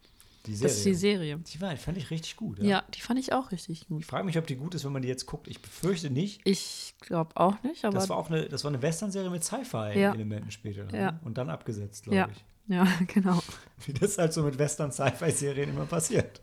Die 0.47 0.59
Das 0.59 0.73
ist 0.73 0.85
die 0.85 0.95
Serie. 0.95 1.39
Die 1.39 1.61
war, 1.61 1.77
fand 1.77 1.99
ich 1.99 2.11
richtig 2.11 2.37
gut. 2.37 2.59
Ja. 2.59 2.65
Ja. 2.65 2.85
die 2.95 3.01
fand 3.01 3.21
ich 3.21 3.33
auch 3.33 3.53
richtig 3.53 3.87
gut. 3.87 4.01
Ich 4.01 4.07
frage 4.07 4.25
mich, 4.25 4.37
ob 4.39 4.47
die 4.47 4.57
gut 4.57 4.75
ist, 4.75 4.85
wenn 4.85 4.93
man 4.93 5.03
die 5.03 5.09
jetzt 5.09 5.27
guckt. 5.27 5.47
Ich 5.47 5.63
befürchte 5.63 6.11
nicht. 6.11 6.41
Ich 6.45 6.95
glaube 7.01 7.37
auch 7.37 7.63
nicht, 7.63 7.85
aber 7.85 7.95
Das 7.95 8.09
war 8.09 8.17
auch 8.17 8.29
eine, 8.29 8.49
das 8.49 8.65
war 8.65 8.71
eine 8.73 8.83
Western-Serie 8.83 9.31
mit 9.31 9.45
Sci-Fi-Elementen 9.45 10.51
später. 10.51 10.85
ne? 10.85 10.99
Ja. 10.99 11.21
Und 11.25 11.39
dann 11.39 11.49
abgesetzt, 11.49 12.03
glaube 12.05 12.17
ja, 12.17 12.29
ich. 12.29 12.45
ja, 12.75 12.87
genau. 13.07 13.41
Wie 13.87 13.93
das 13.93 14.19
halt 14.19 14.33
so 14.33 14.43
mit 14.43 14.59
Western-Sci-Fi-Serien 14.59 15.71
immer 15.71 15.87
passiert. 15.87 16.41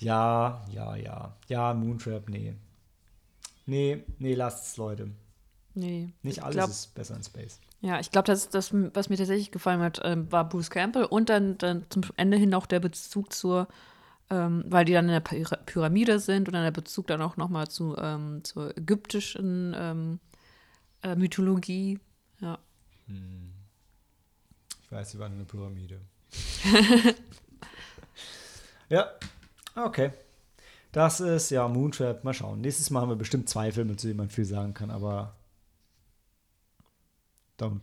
Ja, 0.00 0.64
ja, 0.72 0.94
ja. 0.96 1.36
Ja, 1.48 1.74
Moontrap, 1.74 2.28
nee. 2.28 2.54
Nee, 3.66 4.04
nee, 4.18 4.34
lasst's, 4.34 4.76
Leute. 4.76 5.10
Nee. 5.74 6.10
Nicht 6.22 6.38
ich 6.38 6.42
alles 6.42 6.54
glaub, 6.56 6.70
ist 6.70 6.94
besser 6.94 7.16
in 7.16 7.22
Space. 7.22 7.60
Ja, 7.80 8.00
ich 8.00 8.10
glaube, 8.10 8.26
das, 8.26 8.48
das, 8.50 8.72
was 8.72 9.08
mir 9.08 9.16
tatsächlich 9.16 9.52
gefallen 9.52 9.80
hat, 9.80 10.00
ähm, 10.02 10.30
war 10.32 10.48
Bruce 10.48 10.70
Campbell 10.70 11.04
und 11.04 11.28
dann, 11.28 11.58
dann 11.58 11.86
zum 11.90 12.02
Ende 12.16 12.36
hin 12.36 12.52
auch 12.54 12.66
der 12.66 12.80
Bezug 12.80 13.32
zur, 13.32 13.68
ähm, 14.30 14.64
weil 14.66 14.84
die 14.84 14.92
dann 14.92 15.04
in 15.04 15.12
der 15.12 15.24
Pyra- 15.24 15.64
Pyramide 15.64 16.18
sind 16.18 16.48
und 16.48 16.54
dann 16.54 16.64
der 16.64 16.72
Bezug 16.72 17.06
dann 17.06 17.22
auch 17.22 17.36
nochmal 17.36 17.68
zu, 17.68 17.96
ähm, 17.96 18.42
zur 18.42 18.76
ägyptischen 18.76 19.76
ähm, 19.78 20.18
äh, 21.02 21.14
Mythologie. 21.14 22.00
Ja. 22.40 22.58
Ich 24.82 24.90
weiß, 24.92 25.12
sie 25.12 25.18
waren 25.20 25.32
in 25.32 25.38
der 25.38 25.46
Pyramide. 25.46 26.00
ja, 28.88 29.06
okay. 29.76 30.10
Das 30.90 31.20
ist 31.20 31.50
ja 31.50 31.68
Moontrap. 31.68 32.24
Mal 32.24 32.34
schauen. 32.34 32.60
Nächstes 32.60 32.90
Mal 32.90 33.02
haben 33.02 33.10
wir 33.10 33.16
bestimmt 33.16 33.48
zwei 33.48 33.70
Filme, 33.70 33.96
zu 33.96 34.08
denen 34.08 34.18
man 34.18 34.30
viel 34.30 34.44
sagen 34.44 34.74
kann, 34.74 34.90
aber. 34.90 35.34
Don't. 37.58 37.80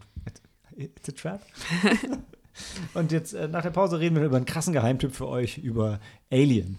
It's 0.78 1.10
a 1.10 1.12
trap. 1.12 1.42
Und 2.94 3.12
jetzt 3.12 3.34
äh, 3.34 3.50
nach 3.50 3.62
der 3.62 3.72
Pause 3.72 4.00
reden 4.00 4.16
wir 4.16 4.24
über 4.24 4.38
einen 4.38 4.46
krassen 4.46 4.72
Geheimtipp 4.72 5.14
für 5.14 5.28
euch 5.28 5.58
über 5.58 6.00
Alien. 6.32 6.78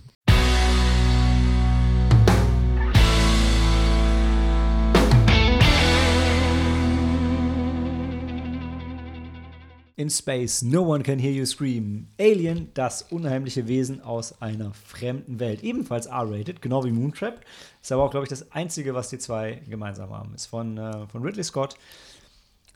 In 9.99 10.11
Space, 10.11 10.63
no 10.63 10.83
one 10.83 11.03
can 11.03 11.19
hear 11.19 11.33
you 11.33 11.47
scream. 11.47 12.09
Alien, 12.19 12.71
das 12.75 13.03
unheimliche 13.03 13.67
Wesen 13.67 14.03
aus 14.03 14.41
einer 14.41 14.73
fremden 14.75 15.41
Welt. 15.41 15.63
Ebenfalls 15.63 16.07
R-rated, 16.07 16.61
genau 16.61 16.85
wie 16.85 16.93
Moontrap. 16.93 17.43
Ist 17.81 17.93
aber 17.93 18.05
auch, 18.05 18.11
glaube 18.11 18.25
ich, 18.25 18.31
das 18.31 18.53
Einzige, 18.53 18.95
was 18.95 19.09
die 19.09 19.19
zwei 19.19 19.63
gemeinsam 19.69 20.11
haben. 20.11 20.35
Ist 20.35 20.47
von, 20.47 20.77
äh, 20.77 21.07
von 21.07 21.23
Ridley 21.23 21.45
Scott. 21.45 21.77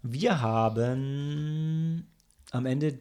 Wir 0.02 0.40
haben 0.40 2.06
am 2.50 2.66
Ende 2.66 2.98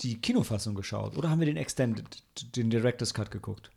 die 0.00 0.20
Kinofassung 0.20 0.74
geschaut. 0.74 1.16
Oder 1.16 1.30
haben 1.30 1.40
wir 1.40 1.46
den 1.46 1.56
Extended, 1.56 2.22
den 2.56 2.70
Director's 2.70 3.14
Cut 3.14 3.30
geguckt? 3.30 3.70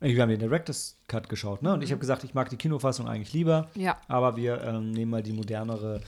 Äh, 0.00 0.14
Wir 0.14 0.22
haben 0.22 0.30
den 0.30 0.40
Director's 0.40 0.96
Cut 1.06 1.28
geschaut, 1.28 1.62
ne? 1.62 1.72
Und 1.72 1.82
ich 1.82 1.90
habe 1.90 2.00
gesagt, 2.00 2.24
ich 2.24 2.34
mag 2.34 2.50
die 2.50 2.56
Kinofassung 2.56 3.08
eigentlich 3.08 3.32
lieber. 3.32 3.70
Ja. 3.74 4.00
Aber 4.08 4.36
wir 4.36 4.62
ähm, 4.62 4.90
nehmen 4.90 5.10
mal 5.10 5.22
die 5.22 5.32
modernere 5.32 6.00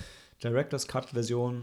Director's 0.42 0.87
Cut-Version. 0.87 1.62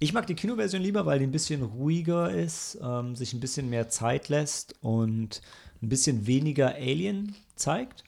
Ich 0.00 0.12
mag 0.12 0.26
die 0.26 0.34
Kinoversion 0.34 0.80
lieber, 0.80 1.06
weil 1.06 1.18
die 1.18 1.26
ein 1.26 1.32
bisschen 1.32 1.62
ruhiger 1.62 2.30
ist, 2.30 2.78
ähm, 2.80 3.16
sich 3.16 3.32
ein 3.32 3.40
bisschen 3.40 3.68
mehr 3.68 3.88
Zeit 3.88 4.28
lässt 4.28 4.76
und 4.80 5.42
ein 5.82 5.88
bisschen 5.88 6.26
weniger 6.26 6.74
Alien 6.74 7.34
zeigt. 7.56 8.04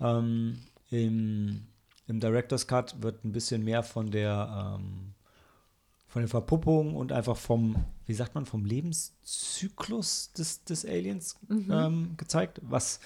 Ähm, 0.00 0.60
im, 0.90 1.66
Im 2.06 2.20
Director's 2.20 2.66
Cut 2.66 3.02
wird 3.02 3.24
ein 3.24 3.32
bisschen 3.32 3.64
mehr 3.64 3.82
von 3.82 4.10
der, 4.10 4.76
ähm, 4.78 5.14
von 6.06 6.22
der 6.22 6.28
Verpuppung 6.28 6.94
und 6.94 7.12
einfach 7.12 7.36
vom, 7.36 7.84
wie 8.06 8.14
sagt 8.14 8.34
man, 8.34 8.46
vom 8.46 8.64
Lebenszyklus 8.64 10.32
des, 10.32 10.64
des 10.64 10.84
Aliens 10.84 11.36
ähm, 11.50 12.14
gezeigt, 12.16 12.60
was 12.62 13.00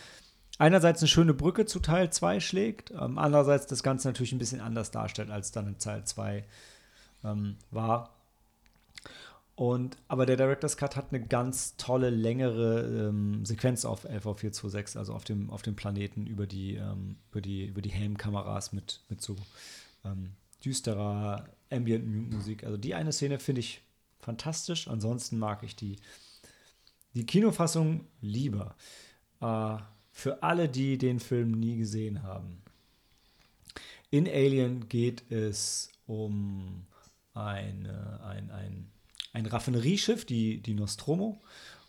einerseits 0.58 1.00
eine 1.00 1.08
schöne 1.08 1.34
Brücke 1.34 1.64
zu 1.64 1.80
Teil 1.80 2.10
2 2.10 2.40
schlägt, 2.40 2.90
ähm, 2.90 3.18
andererseits 3.18 3.66
das 3.66 3.82
Ganze 3.82 4.08
natürlich 4.08 4.32
ein 4.32 4.38
bisschen 4.38 4.60
anders 4.60 4.90
darstellt, 4.90 5.30
als 5.30 5.52
dann 5.52 5.68
in 5.68 5.78
Teil 5.78 6.04
2 6.04 6.44
ähm, 7.24 7.56
war. 7.70 8.17
Und, 9.58 9.96
aber 10.06 10.24
der 10.24 10.36
Director's 10.36 10.76
Cut 10.76 10.94
hat 10.94 11.12
eine 11.12 11.20
ganz 11.20 11.76
tolle, 11.76 12.10
längere 12.10 13.08
ähm, 13.08 13.44
Sequenz 13.44 13.84
auf 13.84 14.08
LV426, 14.08 14.96
also 14.96 15.12
auf 15.14 15.24
dem, 15.24 15.50
auf 15.50 15.62
dem 15.62 15.74
Planeten 15.74 16.28
über 16.28 16.46
die, 16.46 16.76
ähm, 16.76 17.16
über 17.32 17.40
die, 17.40 17.66
über 17.66 17.82
die 17.82 17.90
Helmkameras 17.90 18.72
mit, 18.72 19.00
mit 19.08 19.20
so 19.20 19.34
ähm, 20.04 20.30
düsterer 20.64 21.48
Ambient-Musik. 21.72 22.62
Also 22.62 22.76
die 22.76 22.94
eine 22.94 23.10
Szene 23.10 23.40
finde 23.40 23.58
ich 23.58 23.82
fantastisch. 24.20 24.86
Ansonsten 24.86 25.40
mag 25.40 25.64
ich 25.64 25.74
die, 25.74 25.96
die 27.14 27.26
Kinofassung 27.26 28.04
lieber. 28.20 28.76
Äh, 29.40 29.78
für 30.12 30.40
alle, 30.44 30.68
die 30.68 30.98
den 30.98 31.18
Film 31.18 31.50
nie 31.50 31.78
gesehen 31.78 32.22
haben. 32.22 32.62
In 34.10 34.28
Alien 34.28 34.88
geht 34.88 35.28
es 35.32 35.90
um 36.06 36.86
eine, 37.34 38.20
ein, 38.22 38.52
ein, 38.52 38.92
ein 39.38 39.46
Raffinerieschiff, 39.46 40.24
die, 40.24 40.60
die 40.60 40.74
Nostromo, 40.74 41.40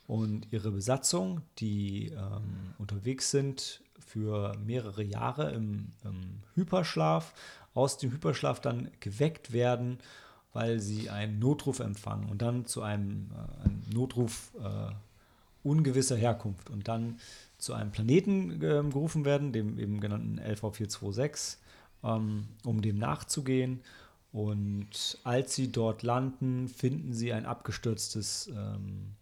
und 0.08 0.48
ihre 0.52 0.72
Besatzung, 0.72 1.42
die 1.60 2.08
ähm, 2.08 2.74
unterwegs 2.80 3.30
sind 3.30 3.84
für 4.00 4.58
mehrere 4.66 5.04
Jahre 5.04 5.52
im, 5.52 5.92
im 6.04 6.42
Hyperschlaf, 6.56 7.34
aus 7.76 7.98
dem 7.98 8.12
Hyperschlaf 8.12 8.60
dann 8.60 8.90
geweckt 9.02 9.54
werden, 9.54 10.00
weil 10.52 10.80
sie 10.80 11.12
einen 11.12 11.38
Notruf 11.38 11.80
empfangen 11.80 12.28
und 12.28 12.42
dann 12.42 12.66
zu 12.66 12.82
einem, 12.82 13.30
äh, 13.32 13.66
einem 13.66 13.84
Notruf 13.94 14.52
äh, 14.64 14.92
ungewisser 15.64 16.16
Herkunft 16.16 16.72
und 16.72 16.88
dann 16.88 17.20
zu 17.60 17.74
einem 17.74 17.92
Planeten 17.92 18.64
äh, 18.64 18.82
gerufen 18.90 19.26
werden, 19.26 19.54
dem 19.54 19.78
eben 19.78 20.00
genannten 20.00 20.40
LV426, 20.40 21.58
ähm, 22.04 22.48
um 22.64 22.82
dem 22.82 22.98
nachzugehen. 22.98 23.82
Und 24.32 25.18
als 25.24 25.56
sie 25.56 25.72
dort 25.72 26.04
landen, 26.04 26.68
finden 26.68 27.14
sie 27.14 27.34
ein 27.34 27.46
abgestürztes 27.46 28.52
ähm, 28.56 29.16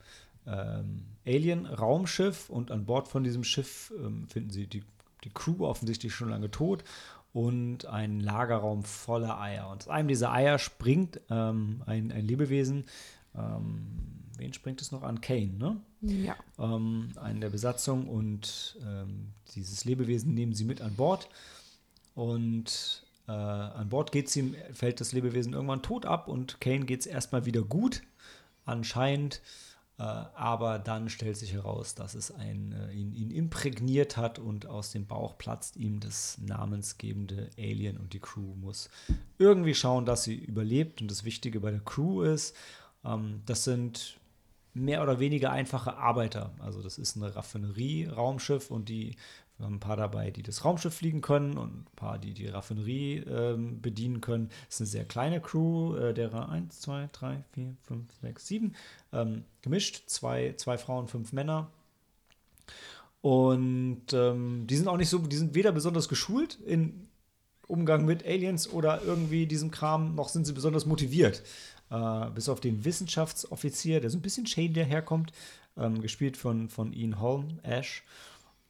ähm, 0.46 1.06
Alien-Raumschiff 1.26 2.50
und 2.50 2.72
an 2.72 2.86
Bord 2.86 3.08
von 3.08 3.24
diesem 3.24 3.43
Schiff 3.43 3.93
ähm, 3.98 4.28
finden 4.28 4.50
sie 4.50 4.67
die, 4.67 4.84
die 5.24 5.30
Crew 5.30 5.65
offensichtlich 5.65 6.13
schon 6.13 6.30
lange 6.30 6.52
tot 6.52 6.84
und 7.32 7.86
einen 7.86 8.20
Lagerraum 8.20 8.84
voller 8.84 9.39
Eier. 9.39 9.70
Und 9.70 9.84
aus 9.84 9.88
einem 9.88 10.10
dieser 10.10 10.34
Eier 10.34 10.60
springt 10.60 11.22
ähm, 11.30 11.84
ein, 11.86 12.12
ein 12.12 12.26
Lebewesen. 12.26 12.86
Ähm, 13.34 13.88
wen 14.38 14.52
springt 14.54 14.82
es 14.82 14.91
noch 14.91 15.04
an? 15.04 15.22
Kane, 15.22 15.54
ne? 15.58 15.82
Ja. 16.02 16.36
ähm, 16.60 17.13
einen 17.15 17.41
der 17.41 17.50
Besatzung 17.50 18.08
und 18.08 18.78
dieses 19.56 19.84
Lebewesen 19.84 20.34
nehmen 20.34 20.54
sie 20.54 20.63
mit 20.63 20.82
an 20.82 20.96
Bord 20.96 21.28
und 22.13 23.04
äh, 23.28 23.32
an 23.32 23.90
Bord 23.90 24.12
geht's 24.12 24.36
ihm, 24.36 24.56
fällt 24.74 25.02
das 25.02 25.12
Lebewesen 25.12 25.54
irgendwann 25.54 25.82
tot 25.82 26.06
ab 26.06 26.28
und 26.28 26.62
Kane 26.62 26.86
geht 26.86 27.02
es 27.02 27.06
erstmal 27.06 27.46
wieder 27.46 27.62
gut, 27.62 28.02
anscheinend, 28.66 29.42
äh, 30.00 30.04
aber 30.04 30.80
dann 30.80 31.10
stellt 31.10 31.38
sich 31.38 31.54
heraus, 31.54 31.96
dass 31.96 32.13
es 32.16 32.32
ein, 32.32 32.72
äh, 32.72 32.94
ihn, 32.94 33.13
ihn 33.13 33.32
imprägniert 33.32 34.16
hat 34.16 34.40
und 34.40 34.68
aus 34.68 34.92
dem 34.92 35.08
Bauch 35.08 35.38
platzt 35.38 35.76
ihm 35.76 36.00
das 36.00 36.38
namensgebende 36.38 37.50
Alien 37.58 37.98
und 37.98 38.13
die 38.13 38.20
Crew 38.20 38.56
muss 38.56 38.90
irgendwie 39.38 39.76
schauen, 39.76 40.06
dass 40.06 40.24
sie 40.24 40.36
überlebt 40.36 41.02
und 41.02 41.12
das 41.12 41.24
Wichtige 41.24 41.60
bei 41.60 41.72
der 41.72 41.82
Crew 41.82 42.22
ist, 42.22 42.56
ähm, 43.04 43.42
das 43.46 43.63
sind 43.63 44.20
mehr 44.74 45.02
oder 45.02 45.20
weniger 45.20 45.52
einfache 45.52 45.98
Arbeiter. 45.98 46.54
Also 46.60 46.82
das 46.82 46.98
ist 46.98 47.18
eine 47.18 47.36
Raffinerie-Raumschiff 47.36 48.72
und 48.72 48.90
die 48.90 49.16
wir 49.58 49.65
haben 49.65 49.76
ein 49.76 49.80
paar 49.80 49.98
dabei, 49.98 50.30
die 50.30 50.43
das 50.43 50.63
Raumschiff 50.63 50.93
fliegen 50.93 51.22
können 51.22 51.58
und 51.58 51.72
ein 51.72 51.96
paar, 51.96 52.20
die 52.20 52.34
die 52.34 52.48
Raffinerie 52.48 53.24
ähm, 53.28 53.82
bedienen 53.82 54.22
können. 54.22 54.50
Es 54.70 54.76
ist 54.76 54.82
eine 54.82 54.88
sehr 54.88 55.06
kleine 55.06 55.41
Crew, 55.41 55.96
äh, 55.96 56.13
derer 56.13 56.50
1, 56.50 56.80
2, 56.82 57.10
3, 57.12 57.43
4, 57.54 57.76
5, 57.84 58.13
6, 58.22 58.48
7 58.48 58.76
ähm, 59.13 59.43
gemischt. 59.63 60.04
Zwei, 60.08 60.54
zwei 60.58 60.78
Frauen, 60.78 61.08
fünf 61.08 61.34
Männer. 61.34 61.72
Und 63.22 64.13
ähm, 64.13 64.67
die 64.67 64.76
sind 64.76 64.88
auch 64.88 64.98
nicht 64.98 65.10
so, 65.10 65.17
die 65.17 65.36
sind 65.36 65.56
weder 65.56 65.72
besonders 65.72 66.08
geschult 66.08 66.60
in 66.65 67.08
Umgang 67.65 68.06
mit 68.06 68.26
Aliens 68.26 68.70
oder 68.72 69.02
irgendwie 69.04 69.48
diesem 69.48 69.72
Kram, 69.72 70.15
noch 70.15 70.30
sind 70.30 70.46
sie 70.46 70.54
besonders 70.54 70.86
motiviert. 70.86 71.43
Äh, 71.89 72.30
bis 72.30 72.48
auf 72.48 72.60
den 72.60 72.86
Wissenschaftsoffizier, 72.86 74.02
der 74.02 74.10
so 74.12 74.17
ein 74.17 74.22
bisschen 74.22 74.46
shady 74.46 74.74
daherkommt, 74.74 75.32
ähm, 75.78 76.02
gespielt 76.02 76.38
von, 76.38 76.70
von 76.70 76.93
Ian 76.93 77.20
Holm, 77.20 77.60
Ash. 77.63 78.04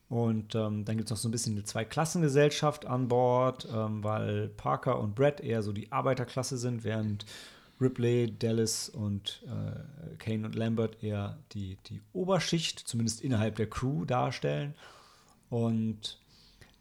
Und 0.10 0.56
ähm, 0.56 0.86
dann 0.86 0.96
gibt 0.98 1.08
es 1.08 1.12
noch 1.12 1.18
so 1.18 1.28
ein 1.28 1.32
bisschen 1.32 1.56
eine 1.56 1.66
Zweiklassengesellschaft 1.66 2.86
an 2.86 3.10
Bord, 3.10 3.68
ähm, 3.74 4.04
weil 4.04 4.48
Parker 4.50 5.00
und 5.00 5.16
Brett 5.16 5.42
eher 5.42 5.62
so 5.62 5.74
die 5.74 5.92
Arbeiterklasse 5.92 6.58
sind, 6.58 6.86
während 6.86 7.26
Ripley, 7.80 8.34
Dallas 8.38 8.90
und 8.90 9.44
äh, 9.46 10.16
Kane 10.18 10.46
und 10.46 10.56
Lambert 10.56 11.04
eher 11.04 11.38
die, 11.52 11.78
die 11.88 12.02
Oberschicht, 12.14 12.80
zumindest 12.80 13.22
innerhalb 13.22 13.56
der 13.56 13.70
Crew, 13.70 14.06
darstellen. 14.06 14.74
Und 15.50 16.20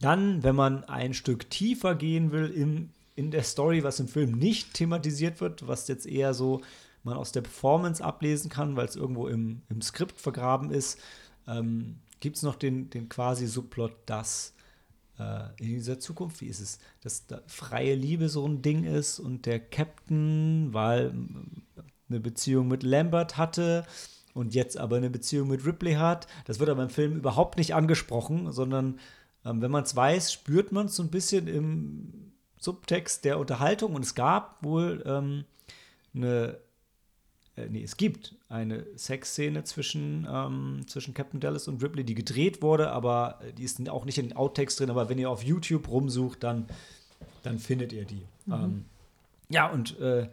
dann, 0.01 0.43
wenn 0.43 0.57
man 0.57 0.85
ein 0.85 1.13
Stück 1.13 1.51
tiefer 1.51 1.95
gehen 1.95 2.31
will 2.31 2.51
im, 2.51 2.91
in 3.17 3.31
der 3.31 3.43
Story, 3.43 3.83
was 3.83 4.01
im 4.01 4.09
Film 4.09 4.33
nicht 4.33 4.75
thematisiert 4.75 5.41
wird, 5.41 5.67
was 5.67 5.89
jetzt 5.89 6.07
eher 6.07 6.33
so 6.33 6.63
man 7.03 7.17
aus 7.17 7.33
der 7.33 7.43
Performance 7.43 8.03
ablesen 8.03 8.51
kann, 8.51 8.77
weil 8.77 8.87
es 8.87 8.97
irgendwo 8.97 9.29
im, 9.29 9.63
im 9.69 9.81
Skript 9.81 10.21
vergraben 10.21 10.71
ist, 10.71 11.01
ähm, 11.47 11.97
gibt 12.21 12.37
es 12.37 12.43
noch 12.43 12.57
den, 12.57 12.91
den 12.91 13.09
quasi 13.09 13.47
Subplot, 13.47 13.93
dass 14.07 14.55
äh, 15.19 15.49
in 15.59 15.67
dieser 15.67 15.99
Zukunft, 15.99 16.41
wie 16.41 16.47
ist 16.47 16.61
es, 16.61 16.79
dass 17.01 17.27
da 17.27 17.43
freie 17.47 17.95
Liebe 17.95 18.29
so 18.29 18.47
ein 18.47 18.63
Ding 18.63 18.85
ist 18.85 19.19
und 19.19 19.47
der 19.47 19.61
Captain, 19.61 20.73
weil 20.73 21.13
eine 22.09 22.21
Beziehung 22.21 22.69
mit 22.69 22.83
Lambert 22.83 23.37
hatte 23.37 23.87
und 24.35 24.55
jetzt 24.55 24.77
aber 24.77 24.97
eine 24.97 25.11
Beziehung 25.11 25.49
mit 25.49 25.65
Ripley 25.65 25.95
hat. 25.95 26.27
Das 26.45 26.59
wird 26.61 26.71
aber 26.71 26.83
im 26.83 26.91
Film 26.91 27.17
überhaupt 27.17 27.57
nicht 27.57 27.75
angesprochen, 27.75 28.53
sondern 28.53 29.01
ähm, 29.45 29.63
wenn 29.63 29.71
man 29.71 29.85
es 29.85 29.97
weiß, 29.97 30.33
spürt 30.33 30.73
man 30.73 30.87
es 30.87 30.97
so 30.97 31.03
ein 31.03 31.11
bisschen 31.11 31.49
im 31.49 32.33
Subtext 32.59 33.25
der 33.25 33.39
Unterhaltung. 33.39 33.95
Und 33.95 34.05
es 34.05 34.15
gab 34.15 34.63
wohl 34.63 35.03
ähm, 35.07 35.45
eine, 36.15 36.59
äh, 37.57 37.69
nee, 37.69 37.83
es 37.83 37.97
gibt 37.97 38.35
eine 38.49 38.87
Sexszene 38.97 39.65
zwischen, 39.65 40.27
ähm, 40.31 40.83
zwischen 40.87 41.15
Captain 41.15 41.41
Dallas 41.41 41.69
und 41.69 41.83
Ripley, 41.83 42.05
die 42.05 42.15
gedreht 42.15 42.63
wurde, 42.63 42.91
aber 42.91 43.41
die 43.57 43.65
ist 43.65 43.87
auch 43.89 44.05
nicht 44.05 44.19
in 44.19 44.29
den 44.29 44.37
Outtakes 44.37 44.77
drin. 44.77 44.91
Aber 44.91 45.09
wenn 45.09 45.19
ihr 45.19 45.31
auf 45.31 45.43
YouTube 45.43 45.89
rumsucht, 45.89 46.43
dann, 46.43 46.67
dann 47.43 47.59
findet 47.59 47.93
ihr 47.93 48.05
die. 48.05 48.27
Mhm. 48.47 48.53
Ähm, 48.53 48.85
ja, 49.49 49.71
und 49.71 49.99
äh, 50.01 50.29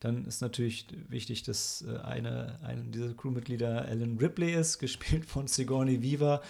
dann 0.00 0.26
ist 0.26 0.42
natürlich 0.42 0.86
wichtig, 1.08 1.42
dass 1.44 1.82
äh, 1.82 1.96
eine, 1.98 2.58
eine 2.62 2.82
dieser 2.84 3.14
Crewmitglieder 3.14 3.88
Ellen 3.88 4.18
Ripley 4.18 4.52
ist, 4.52 4.78
gespielt 4.80 5.24
von 5.24 5.46
Sigourney 5.46 6.02
Weaver, 6.02 6.42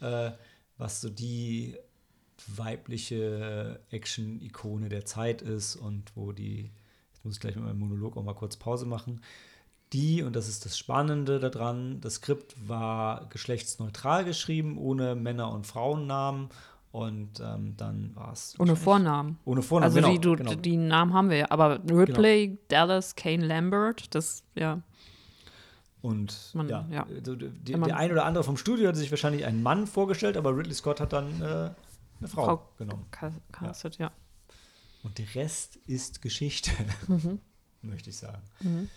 äh, 0.00 0.30
was 0.78 1.00
so 1.00 1.08
die 1.08 1.76
weibliche 2.46 3.80
Action-Ikone 3.90 4.88
der 4.88 5.04
Zeit 5.04 5.40
ist 5.40 5.76
und 5.76 6.12
wo 6.14 6.32
die, 6.32 6.70
jetzt 7.12 7.24
muss 7.24 7.34
ich 7.34 7.40
gleich 7.40 7.56
mit 7.56 7.64
meinem 7.64 7.78
Monolog 7.78 8.16
auch 8.16 8.24
mal 8.24 8.34
kurz 8.34 8.56
Pause 8.56 8.86
machen, 8.86 9.20
die, 9.94 10.22
und 10.22 10.36
das 10.36 10.48
ist 10.48 10.64
das 10.66 10.76
Spannende 10.76 11.38
daran, 11.38 12.00
das 12.00 12.16
Skript 12.16 12.54
war 12.68 13.26
geschlechtsneutral 13.30 14.24
geschrieben, 14.24 14.76
ohne 14.76 15.14
Männer- 15.14 15.52
und 15.52 15.66
Frauennamen 15.66 16.50
und 16.90 17.40
ähm, 17.40 17.76
dann 17.76 18.14
war 18.14 18.32
es. 18.32 18.54
Ohne 18.58 18.76
Vornamen. 18.76 19.38
Ohne 19.44 19.62
Vornamen, 19.62 19.96
also 19.96 20.00
genau, 20.00 20.12
die, 20.12 20.20
du, 20.20 20.36
genau. 20.36 20.54
die 20.54 20.76
Namen 20.76 21.12
haben 21.12 21.30
wir 21.30 21.36
ja. 21.38 21.46
Aber 21.50 21.80
Ripley, 21.90 22.48
genau. 22.48 22.60
Dallas, 22.68 23.14
Kane 23.14 23.44
Lambert, 23.44 24.14
das, 24.14 24.44
ja. 24.54 24.82
Und 26.02 26.50
man, 26.54 26.68
ja, 26.68 26.86
ja. 26.90 27.04
Die, 27.04 27.48
die, 27.50 27.72
der 27.72 27.96
ein 27.96 28.12
oder 28.12 28.26
andere 28.26 28.44
vom 28.44 28.56
Studio 28.56 28.88
hat 28.88 28.96
sich 28.96 29.10
wahrscheinlich 29.10 29.46
einen 29.46 29.62
Mann 29.62 29.86
vorgestellt, 29.86 30.36
aber 30.36 30.56
Ridley 30.56 30.74
Scott 30.74 31.00
hat 31.00 31.12
dann 31.12 31.40
äh, 31.40 31.44
eine 31.44 32.28
Frau, 32.28 32.44
Frau 32.44 32.68
genommen. 32.76 33.06
Castet, 33.10 33.98
ja. 33.98 34.06
ja. 34.06 34.12
Und 35.02 35.18
der 35.18 35.34
Rest 35.34 35.76
ist 35.86 36.20
Geschichte, 36.20 36.70
mhm. 37.08 37.40
möchte 37.82 38.10
ich 38.10 38.18
sagen. 38.18 38.42
Mhm. 38.60 38.90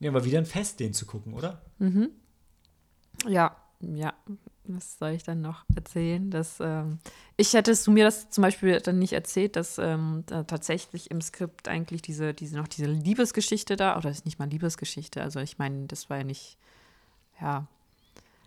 Ja, 0.00 0.10
aber 0.10 0.24
wieder 0.24 0.38
ein 0.38 0.46
Fest, 0.46 0.80
den 0.80 0.92
zu 0.92 1.06
gucken, 1.06 1.34
oder? 1.34 1.62
Mhm. 1.78 2.10
Ja, 3.26 3.56
ja, 3.80 4.14
was 4.64 4.98
soll 4.98 5.10
ich 5.10 5.22
dann 5.22 5.40
noch 5.40 5.64
erzählen? 5.74 6.30
Dass, 6.30 6.58
ähm, 6.60 6.98
ich 7.36 7.52
hättest 7.52 7.86
du 7.86 7.90
mir 7.90 8.04
das 8.04 8.30
zum 8.30 8.42
Beispiel 8.42 8.80
dann 8.80 8.98
nicht 8.98 9.12
erzählt, 9.12 9.56
dass 9.56 9.78
ähm, 9.78 10.24
da 10.26 10.44
tatsächlich 10.44 11.10
im 11.10 11.20
Skript 11.20 11.68
eigentlich 11.68 12.02
diese, 12.02 12.34
diese, 12.34 12.56
noch 12.56 12.68
diese 12.68 12.86
Liebesgeschichte 12.86 13.76
da, 13.76 13.96
oder 13.96 14.10
ist 14.10 14.24
nicht 14.24 14.38
mal 14.38 14.48
Liebesgeschichte, 14.48 15.22
also 15.22 15.40
ich 15.40 15.58
meine, 15.58 15.86
das 15.86 16.10
war 16.10 16.18
ja 16.18 16.24
nicht, 16.24 16.58
ja. 17.40 17.66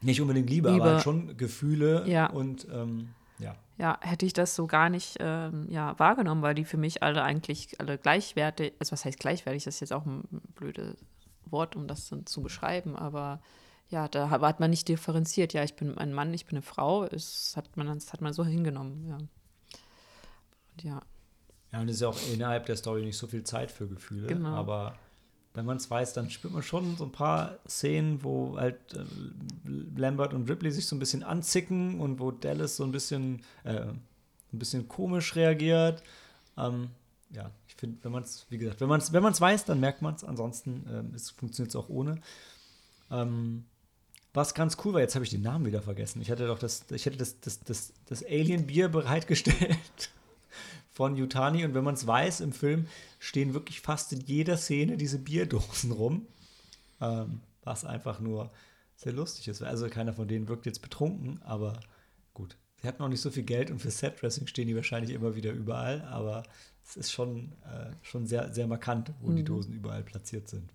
Nicht 0.02 0.22
unbedingt 0.22 0.50
Liebe, 0.50 0.72
Liebe. 0.72 0.84
aber 0.84 1.00
schon 1.00 1.38
Gefühle 1.38 2.08
ja. 2.08 2.28
und 2.28 2.68
ähm, 2.72 3.10
ja. 3.40 3.56
Ja, 3.78 3.98
hätte 4.02 4.26
ich 4.26 4.34
das 4.34 4.56
so 4.56 4.68
gar 4.68 4.90
nicht 4.90 5.18
ähm, 5.20 5.68
ja, 5.70 5.98
wahrgenommen, 5.98 6.42
weil 6.42 6.56
die 6.56 6.66
für 6.66 6.78
mich 6.78 7.02
alle 7.04 7.24
eigentlich 7.24 7.80
alle 7.80 7.98
gleichwertig, 7.98 8.74
also 8.80 8.92
was 8.92 9.06
heißt 9.06 9.20
gleichwertig, 9.20 9.64
das 9.64 9.76
ist 9.76 9.80
jetzt 9.80 9.94
auch 9.94 10.06
ein 10.06 10.24
blödes 10.56 10.98
Wort, 11.52 11.76
um 11.76 11.88
das 11.88 12.10
dann 12.10 12.26
zu 12.26 12.42
beschreiben, 12.42 12.96
aber 12.96 13.42
ja, 13.92 14.08
da 14.08 14.30
hat 14.30 14.60
man 14.60 14.70
nicht 14.70 14.88
differenziert. 14.88 15.54
Ja, 15.54 15.64
ich 15.64 15.76
bin 15.76 15.98
ein 15.98 16.14
Mann, 16.14 16.34
ich 16.34 16.46
bin 16.46 16.56
eine 16.56 16.62
Frau. 16.62 17.08
Das 17.08 17.54
hat 17.58 17.76
man, 17.76 17.88
das 17.88 18.14
hat 18.14 18.22
man 18.22 18.32
so 18.32 18.46
hingenommen, 18.46 19.06
ja. 19.06 19.18
Und 19.18 20.84
ja. 20.84 21.02
Ja, 21.74 21.82
und 21.82 21.90
es 21.90 21.96
ist 21.96 22.02
ja 22.02 22.08
auch 22.08 22.18
innerhalb 22.34 22.66
der 22.66 22.78
Story 22.78 23.04
nicht 23.04 23.18
so 23.18 23.28
viel 23.28 23.44
Zeit 23.44 23.70
für 23.72 23.88
Gefühle. 23.88 24.28
Genau. 24.28 24.56
Aber 24.56 24.96
wenn 25.54 25.66
man 25.66 25.78
es 25.78 25.90
weiß, 25.90 26.14
dann 26.14 26.30
spürt 26.30 26.54
man 26.54 26.64
schon 26.64 26.96
so 26.96 27.04
ein 27.04 27.12
paar 27.12 27.60
Szenen, 27.68 28.24
wo 28.24 28.58
halt 28.58 28.94
äh, 28.94 29.04
Lambert 29.96 30.34
und 30.34 30.50
Ripley 30.50 30.72
sich 30.72 30.88
so 30.88 30.96
ein 30.96 31.00
bisschen 31.00 31.24
anzicken 31.24 32.00
und 32.00 32.20
wo 32.20 32.32
Dallas 32.32 32.78
so 32.78 32.84
ein 32.84 32.92
bisschen, 32.92 33.44
äh, 33.64 33.82
ein 33.82 34.00
bisschen 34.52 34.88
komisch 34.88 35.36
reagiert. 35.36 36.02
Ähm, 36.58 36.92
ja, 37.32 37.52
ich 37.82 37.88
finde, 37.88 38.04
wenn 38.04 38.12
man 38.12 38.22
es, 38.22 38.46
wie 38.50 38.60
gesagt, 38.60 38.80
wenn 38.80 38.90
man 38.90 39.02
es 39.02 39.12
wenn 39.12 39.24
weiß, 39.24 39.66
dann 39.66 39.80
merkt 39.80 40.04
man 40.04 40.14
es. 40.14 40.24
Ansonsten 40.24 41.16
äh, 41.16 41.20
funktioniert 41.36 41.70
es 41.70 41.76
auch 41.76 41.90
ohne. 41.90 42.22
Ähm, 43.10 43.66
was 44.34 44.54
ganz 44.54 44.78
cool 44.86 44.94
war, 44.94 45.02
jetzt 45.02 45.16
habe 45.16 45.26
ich 45.26 45.32
den 45.32 45.42
Namen 45.42 45.66
wieder 45.66 45.82
vergessen. 45.82 46.22
Ich 46.22 46.30
hatte 46.30 46.46
doch 46.46 46.60
das, 46.60 46.86
ich 46.92 47.08
hätte 47.08 47.18
das, 47.18 47.40
das, 47.40 47.60
das, 47.62 47.94
das 48.06 48.24
Alien-Bier 48.24 48.90
bereitgestellt 48.90 50.12
von 50.94 51.16
Yutani 51.16 51.66
und 51.66 51.74
wenn 51.74 51.84
man 51.84 51.96
es 51.96 52.06
weiß, 52.06 52.42
im 52.42 52.54
Film 52.54 52.86
stehen 53.18 53.56
wirklich 53.56 53.82
fast 53.82 54.14
in 54.14 54.22
jeder 54.22 54.58
Szene 54.58 54.96
diese 54.96 55.18
Bierdosen 55.18 55.92
rum. 55.92 56.28
Ähm, 57.02 57.42
was 57.64 57.84
einfach 57.84 58.20
nur 58.20 58.52
sehr 58.96 59.14
lustig 59.14 59.48
ist. 59.48 59.64
Also 59.64 59.90
keiner 59.90 60.14
von 60.14 60.28
denen 60.28 60.48
wirkt 60.48 60.68
jetzt 60.68 60.84
betrunken, 60.84 61.42
aber 61.44 61.80
gut. 62.36 62.58
Sie 62.82 62.88
hatten 62.88 63.02
noch 63.02 63.10
nicht 63.10 63.22
so 63.22 63.30
viel 63.30 63.44
Geld 63.44 63.70
und 63.70 63.80
für 63.80 63.92
Set-Dressing 63.92 64.48
stehen 64.48 64.68
die 64.68 64.76
wahrscheinlich 64.76 65.14
immer 65.14 65.36
wieder 65.36 65.52
überall, 65.52 66.02
aber 66.04 66.44
es 66.86 66.98
ist 66.98 67.12
schon, 67.12 67.52
äh, 67.64 67.92
schon 68.02 68.28
sehr, 68.28 68.54
sehr 68.54 68.68
markant, 68.68 69.12
wo 69.22 69.30
mhm. 69.30 69.38
die 69.38 69.44
Dosen 69.44 69.74
überall 69.74 70.04
platziert 70.04 70.48
sind. 70.48 70.72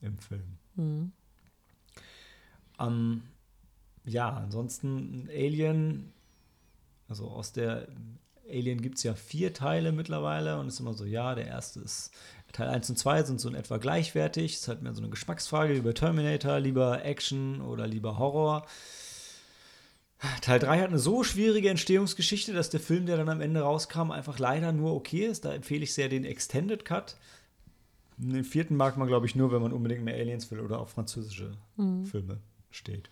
Im 0.00 0.18
Film. 0.18 0.58
Mhm. 0.74 1.12
Ähm, 2.78 3.22
ja, 4.04 4.30
ansonsten 4.30 5.28
Alien, 5.30 6.12
also 7.08 7.28
aus 7.28 7.52
der 7.52 7.88
Alien 8.48 8.80
gibt 8.80 8.98
es 8.98 9.02
ja 9.02 9.14
vier 9.14 9.52
Teile 9.52 9.92
mittlerweile 9.92 10.58
und 10.58 10.68
es 10.68 10.74
ist 10.74 10.80
immer 10.80 10.94
so, 10.94 11.04
ja, 11.04 11.34
der 11.34 11.46
erste 11.46 11.80
ist, 11.80 12.12
Teil 12.52 12.68
1 12.68 12.88
und 12.90 12.96
2 12.96 13.24
sind 13.24 13.40
so 13.40 13.48
in 13.48 13.54
etwa 13.54 13.76
gleichwertig. 13.76 14.54
Es 14.54 14.60
ist 14.60 14.68
halt 14.68 14.82
mehr 14.82 14.94
so 14.94 15.02
eine 15.02 15.10
Geschmacksfrage, 15.10 15.74
lieber 15.74 15.92
Terminator, 15.94 16.58
lieber 16.58 17.04
Action 17.04 17.60
oder 17.60 17.86
lieber 17.86 18.18
Horror. 18.18 18.66
Teil 20.40 20.58
3 20.58 20.80
hat 20.80 20.88
eine 20.88 20.98
so 20.98 21.24
schwierige 21.24 21.68
Entstehungsgeschichte, 21.68 22.54
dass 22.54 22.70
der 22.70 22.80
Film, 22.80 23.06
der 23.06 23.18
dann 23.18 23.28
am 23.28 23.40
Ende 23.40 23.60
rauskam, 23.60 24.10
einfach 24.10 24.38
leider 24.38 24.72
nur 24.72 24.94
okay 24.94 25.26
ist. 25.26 25.44
Da 25.44 25.52
empfehle 25.52 25.84
ich 25.84 25.92
sehr 25.92 26.08
den 26.08 26.24
Extended 26.24 26.84
Cut. 26.84 27.16
Den 28.16 28.44
vierten 28.44 28.76
mag 28.76 28.96
man, 28.96 29.08
glaube 29.08 29.26
ich, 29.26 29.34
nur, 29.36 29.52
wenn 29.52 29.60
man 29.60 29.72
unbedingt 29.72 30.02
mehr 30.02 30.14
Aliens 30.14 30.50
will 30.50 30.60
oder 30.60 30.80
auch 30.80 30.88
französische 30.88 31.52
mhm. 31.76 32.06
Filme 32.06 32.38
steht. 32.70 33.10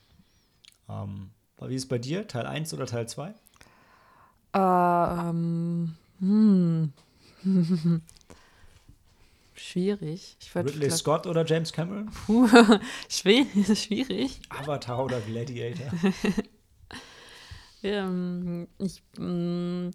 Ähm, 0.88 1.30
wie 1.60 1.74
ist 1.74 1.82
es 1.84 1.88
bei 1.88 1.98
dir? 1.98 2.26
Teil 2.26 2.46
1 2.46 2.72
oder 2.72 2.86
Teil 2.86 3.06
2? 3.06 3.34
Ähm, 4.54 5.94
hm. 6.20 6.92
Schwierig. 9.54 10.36
Ridley 10.54 10.90
Scott 10.90 11.26
oder 11.26 11.44
James 11.44 11.72
Cameron? 11.72 12.10
Puh, 12.26 12.48
schwierig. 13.08 14.40
Avatar 14.48 15.04
oder 15.04 15.20
Gladiator? 15.20 15.90
ähm, 17.84 18.68
ich, 18.78 19.02
mm, 19.18 19.90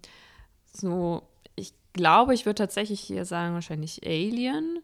so, 0.72 1.22
ich 1.56 1.72
glaube, 1.92 2.34
ich 2.34 2.46
würde 2.46 2.56
tatsächlich 2.56 3.00
hier 3.00 3.24
sagen, 3.24 3.54
wahrscheinlich 3.54 4.00
Alien 4.06 4.80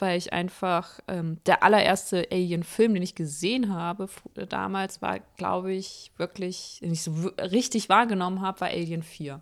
weil 0.00 0.18
ich 0.18 0.32
einfach, 0.32 1.00
ähm, 1.08 1.38
der 1.46 1.62
allererste 1.62 2.28
Alien-Film, 2.30 2.94
den 2.94 3.02
ich 3.02 3.14
gesehen 3.14 3.72
habe 3.72 4.08
damals, 4.48 5.02
war, 5.02 5.20
glaube 5.36 5.72
ich, 5.72 6.12
wirklich, 6.16 6.78
den 6.82 6.92
ich 6.92 7.02
so 7.02 7.12
richtig 7.38 7.88
wahrgenommen 7.88 8.40
habe, 8.40 8.60
war 8.60 8.68
Alien 8.68 9.02
4. 9.02 9.40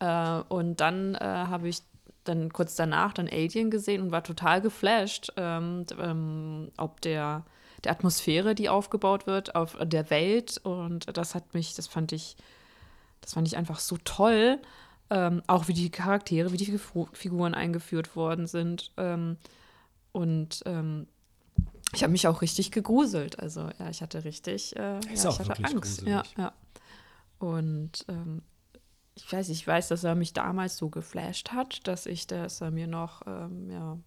Äh, 0.00 0.40
und 0.48 0.80
dann 0.80 1.14
äh, 1.14 1.18
habe 1.20 1.68
ich 1.68 1.78
dann 2.24 2.52
kurz 2.52 2.74
danach 2.74 3.12
dann 3.12 3.28
Alien 3.28 3.70
gesehen 3.70 4.02
und 4.02 4.10
war 4.10 4.24
total 4.24 4.60
geflasht, 4.60 5.32
ähm, 5.36 5.84
ähm, 6.00 6.70
ob 6.76 7.00
der, 7.02 7.44
der 7.84 7.92
Atmosphäre, 7.92 8.54
die 8.54 8.68
aufgebaut 8.68 9.26
wird, 9.26 9.54
auf 9.54 9.76
der 9.80 10.10
Welt. 10.10 10.58
Und 10.62 11.16
das 11.16 11.34
hat 11.34 11.54
mich, 11.54 11.74
das 11.74 11.86
fand 11.86 12.12
ich, 12.12 12.36
das 13.20 13.34
fand 13.34 13.46
ich 13.46 13.56
einfach 13.56 13.78
so 13.78 13.96
toll. 14.04 14.58
Ähm, 15.10 15.42
auch 15.46 15.68
wie 15.68 15.74
die 15.74 15.90
Charaktere, 15.90 16.52
wie 16.52 16.56
die 16.56 16.78
Figuren 17.12 17.54
eingeführt 17.54 18.16
worden 18.16 18.46
sind. 18.46 18.90
Ähm, 18.96 19.36
und 20.12 20.62
ähm, 20.64 21.06
ich 21.94 22.02
habe 22.02 22.12
mich 22.12 22.26
auch 22.26 22.42
richtig 22.42 22.70
gegruselt. 22.70 23.38
Also 23.38 23.68
ja, 23.78 23.90
ich 23.90 24.02
hatte 24.02 24.24
richtig, 24.24 24.74
äh, 24.76 25.00
ja, 25.00 25.00
ich 25.12 25.24
hatte 25.24 25.64
Angst. 25.64 26.02
Ja, 26.02 26.22
ja. 26.36 26.52
Und 27.38 28.04
ähm, 28.08 28.42
ich 29.14 29.30
weiß, 29.30 29.48
ich 29.50 29.66
weiß, 29.66 29.88
dass 29.88 30.04
er 30.04 30.14
mich 30.14 30.32
damals 30.32 30.76
so 30.76 30.88
geflasht 30.88 31.52
hat, 31.52 31.86
dass 31.86 32.06
ich, 32.06 32.26
dass 32.26 32.60
er 32.60 32.70
mir 32.70 32.86
noch, 32.86 33.22
ähm, 33.26 33.70
ja, 33.70 33.98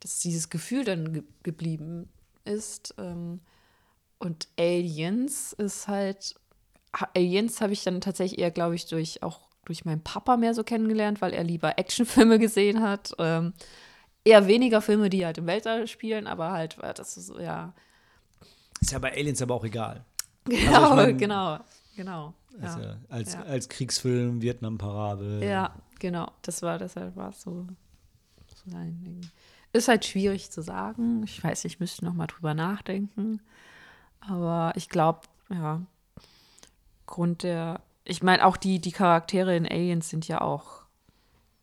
dass 0.00 0.20
dieses 0.20 0.48
Gefühl 0.48 0.84
dann 0.84 1.12
ge 1.12 1.22
geblieben 1.42 2.08
ist. 2.44 2.94
Ähm, 2.98 3.40
und 4.18 4.48
Aliens 4.58 5.52
ist 5.52 5.88
halt, 5.88 6.34
Aliens 7.14 7.60
habe 7.60 7.72
ich 7.72 7.82
dann 7.84 8.00
tatsächlich 8.00 8.38
eher, 8.40 8.50
glaube 8.50 8.74
ich, 8.74 8.86
durch 8.86 9.22
auch 9.22 9.40
durch 9.64 9.84
meinen 9.84 10.02
Papa 10.02 10.36
mehr 10.36 10.54
so 10.54 10.64
kennengelernt, 10.64 11.20
weil 11.22 11.32
er 11.32 11.44
lieber 11.44 11.78
Actionfilme 11.78 12.38
gesehen 12.40 12.82
hat. 12.82 13.12
Ähm, 13.18 13.52
eher 14.24 14.46
weniger 14.48 14.80
Filme, 14.82 15.08
die 15.08 15.24
halt 15.24 15.38
im 15.38 15.46
Weltall 15.46 15.86
spielen, 15.86 16.26
aber 16.26 16.50
halt, 16.52 16.78
äh, 16.82 16.92
das 16.94 17.16
ist, 17.16 17.32
ja. 17.38 17.72
Ist 18.80 18.90
ja 18.92 18.98
bei 18.98 19.12
Aliens 19.12 19.40
aber 19.40 19.54
auch 19.54 19.64
egal. 19.64 20.04
Genau, 20.44 20.72
Also 20.74 20.90
ich 20.90 20.96
mein- 21.06 21.18
genau, 21.18 21.58
genau. 21.96 22.34
Ist 22.54 22.62
Ja. 22.76 22.80
ja 22.80 22.96
als, 23.08 23.32
Ja. 23.34 23.42
als 23.44 23.68
Kriegsfilm, 23.68 24.42
Vietnam-Parabel. 24.42 25.42
Ja, 25.44 25.74
genau. 26.00 26.30
Das 26.42 26.60
war, 26.62 26.78
deshalb 26.78 27.14
war 27.16 27.30
es 27.30 27.40
so, 27.42 27.66
so 28.66 28.76
ein 28.76 29.00
Ding. 29.04 29.20
Ist 29.72 29.88
halt 29.88 30.04
schwierig 30.04 30.50
zu 30.50 30.62
sagen. 30.62 31.22
Ich 31.24 31.42
weiß, 31.42 31.64
ich 31.64 31.80
müsste 31.80 32.04
noch 32.04 32.12
mal 32.14 32.26
drüber 32.26 32.54
nachdenken. 32.54 33.40
Aber 34.20 34.72
ich 34.76 34.88
glaube, 34.88 35.20
ja, 35.50 35.80
Grund 37.06 37.42
der, 37.42 37.80
ich 38.04 38.22
meine, 38.22 38.44
auch 38.46 38.56
die, 38.56 38.78
die 38.80 38.92
Charaktere 38.92 39.56
in 39.56 39.66
Aliens 39.66 40.08
sind 40.10 40.28
ja 40.28 40.40
auch, 40.40 40.82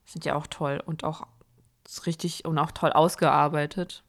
sind 0.05 0.25
ja 0.25 0.35
auch 0.35 0.47
toll 0.47 0.81
und 0.85 1.03
auch 1.03 1.27
richtig 2.05 2.45
und 2.45 2.57
auch 2.57 2.71
toll 2.71 2.91
ausgearbeitet. 2.91 4.03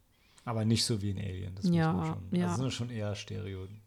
Aber 0.45 0.65
nicht 0.65 0.85
so 0.85 1.01
wie 1.01 1.11
in 1.11 1.17
Alien. 1.19 1.55
Das 1.55 1.65
Ja, 1.69 1.93
muss 1.93 2.07
man 2.07 2.15
schon. 2.15 2.35
ja. 2.39 2.47
Das 2.47 2.57
sind 2.57 2.73
schon 2.73 2.89
eher 2.89 3.15
Stereotypen. 3.15 3.81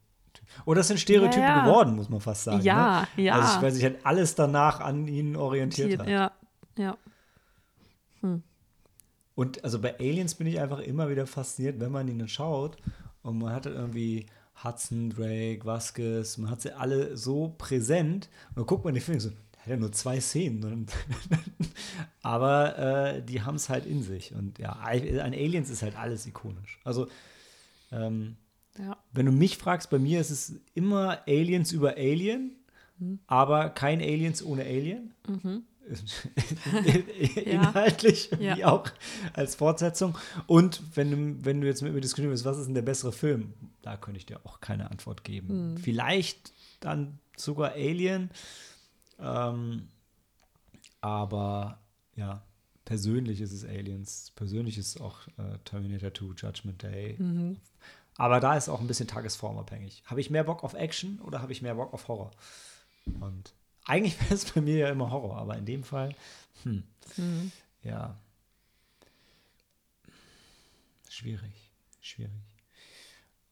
Oder 0.65 0.81
das 0.81 0.89
sind 0.89 1.01
Stereotypen 1.01 1.43
Ja, 1.43 1.57
ja. 1.59 1.65
geworden, 1.65 1.97
muss 1.97 2.09
man 2.09 2.21
fast 2.21 2.45
sagen. 2.45 2.63
Ja, 2.63 3.07
ne? 3.17 3.25
ja. 3.25 3.35
Also, 3.35 3.57
ich, 3.57 3.63
weil 3.63 3.71
sich 3.73 3.85
halt 3.85 4.07
alles 4.07 4.35
danach 4.35 4.81
an 4.81 5.09
ihnen 5.09 5.37
orientiert 5.37 5.99
hat. 5.99 6.07
Ja, 6.07 6.33
ja. 6.77 6.97
Und 9.35 9.65
also 9.65 9.81
bei 9.81 9.99
Aliens 9.99 10.35
bin 10.35 10.47
ich 10.47 10.61
einfach 10.61 10.79
immer 10.79 11.09
wieder 11.09 11.27
fasziniert, 11.27 11.81
wenn 11.81 11.93
man 11.93 12.09
ihnen 12.09 12.29
schaut 12.29 12.77
und 13.23 13.39
man 13.39 13.53
hat 13.53 13.67
dann 13.67 13.75
irgendwie 13.75 14.27
Hudson, 14.63 15.11
Drake, 15.11 15.65
Vasquez, 15.65 16.39
man 16.39 16.51
hat 16.51 16.61
sie 16.61 16.77
alle 16.77 17.17
so 17.17 17.55
präsent 17.59 18.29
und 18.51 18.59
dann 18.59 18.67
guckt 18.67 18.85
man 18.85 18.95
den 18.95 19.03
Film 19.03 19.19
so, 19.19 19.31
der 19.31 19.63
hat 19.63 19.69
ja 19.69 19.77
nur 19.77 19.93
zwei 19.93 20.21
Szenen. 20.21 20.87
Aber 22.23 22.79
äh, 22.79 23.23
die 23.23 23.43
haben 23.43 23.57
es 23.57 23.69
halt 23.69 23.87
in 23.87 24.03
sich. 24.03 24.35
Und 24.35 24.59
ja, 24.59 24.73
an 24.73 25.33
Aliens 25.35 25.71
ist 25.71 25.83
halt 25.83 25.97
alles 25.99 26.27
ikonisch. 26.27 26.79
Also 26.85 27.09
ähm, 27.91 28.37
ja. 28.79 28.97
wenn 29.13 29.27
du 29.27 29.33
mich 29.33 29.59
fragst, 29.59 29.91
bei 29.91 29.99
mir 29.99 30.21
ist 30.21 30.31
es 30.31 30.61
immer 30.75 31.23
Aliens 31.27 31.73
über 31.73 31.97
Alien, 31.97 32.53
aber 33.27 33.71
kein 33.71 34.01
Aliens 34.01 34.45
ohne 34.45 34.63
Alien. 34.63 35.13
Inhaltlich 37.45 38.31
Ja. 38.39 38.57
wie 38.57 38.65
auch 38.65 38.89
als 39.33 39.55
Fortsetzung. 39.55 40.17
Und 40.47 40.83
wenn 40.97 41.11
du, 41.11 41.45
wenn 41.45 41.61
du 41.61 41.67
jetzt 41.67 41.83
mit 41.83 41.93
mir 41.93 42.01
diskutieren 42.01 42.31
willst, 42.31 42.45
was 42.45 42.59
ist 42.59 42.67
denn 42.67 42.75
der 42.75 42.83
bessere 42.83 43.13
Film? 43.13 43.55
Da 43.83 43.97
könnte 43.97 44.19
ich 44.19 44.27
dir 44.27 44.41
auch 44.45 44.61
keine 44.61 44.91
Antwort 44.91 45.25
geben. 45.25 45.77
Vielleicht 45.79 46.53
dann 46.81 47.19
sogar 47.37 47.73
Alien. 47.73 48.31
Ähm, 49.19 49.89
aber 51.01 51.79
ja, 52.17 52.43
persönlich 52.85 53.41
ist 53.41 53.53
es 53.53 53.65
Aliens. 53.65 54.33
Persönlich 54.37 54.79
ist 54.79 54.97
es 54.97 55.01
auch 55.01 55.27
äh, 55.39 55.59
Terminator 55.65 56.13
2, 56.15 56.35
Judgment 56.37 56.83
Day. 56.83 57.19
Aber 58.17 58.41
da 58.41 58.57
ist 58.57 58.69
auch 58.69 58.81
ein 58.81 58.87
bisschen 58.87 59.09
tagesformabhängig. 59.09 60.03
Habe 60.07 60.21
ich 60.21 60.31
mehr 60.31 60.45
Bock 60.45 60.63
auf 60.65 60.75
Action 60.75 61.21
oder 61.21 61.43
habe 61.43 61.53
ich 61.53 61.63
mehr 61.63 61.75
Bock 61.75 61.93
auf 61.93 62.09
Horror? 62.09 62.31
Und 63.21 63.53
eigentlich 63.85 64.21
wäre 64.21 64.35
es 64.35 64.45
bei 64.53 64.61
mir 64.61 64.77
ja 64.77 64.89
immer 64.91 65.11
Horror, 65.11 65.39
aber 65.39 65.57
in 65.57 65.67
dem 65.67 65.85
Fall, 65.85 66.15
hm, 66.63 66.83
ja. 67.83 68.17
Schwierig, 71.09 71.71
schwierig. 72.01 72.33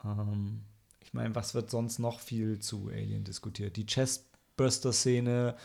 Ähm, 0.04 0.62
ich 1.00 1.12
meine, 1.12 1.34
was 1.34 1.54
wird 1.54 1.70
sonst 1.70 1.98
noch 1.98 2.20
viel 2.20 2.58
zu 2.58 2.88
Alien 2.88 3.24
diskutiert? 3.24 3.76
Die 3.76 3.86
Chestburster-Szene, 3.86 5.56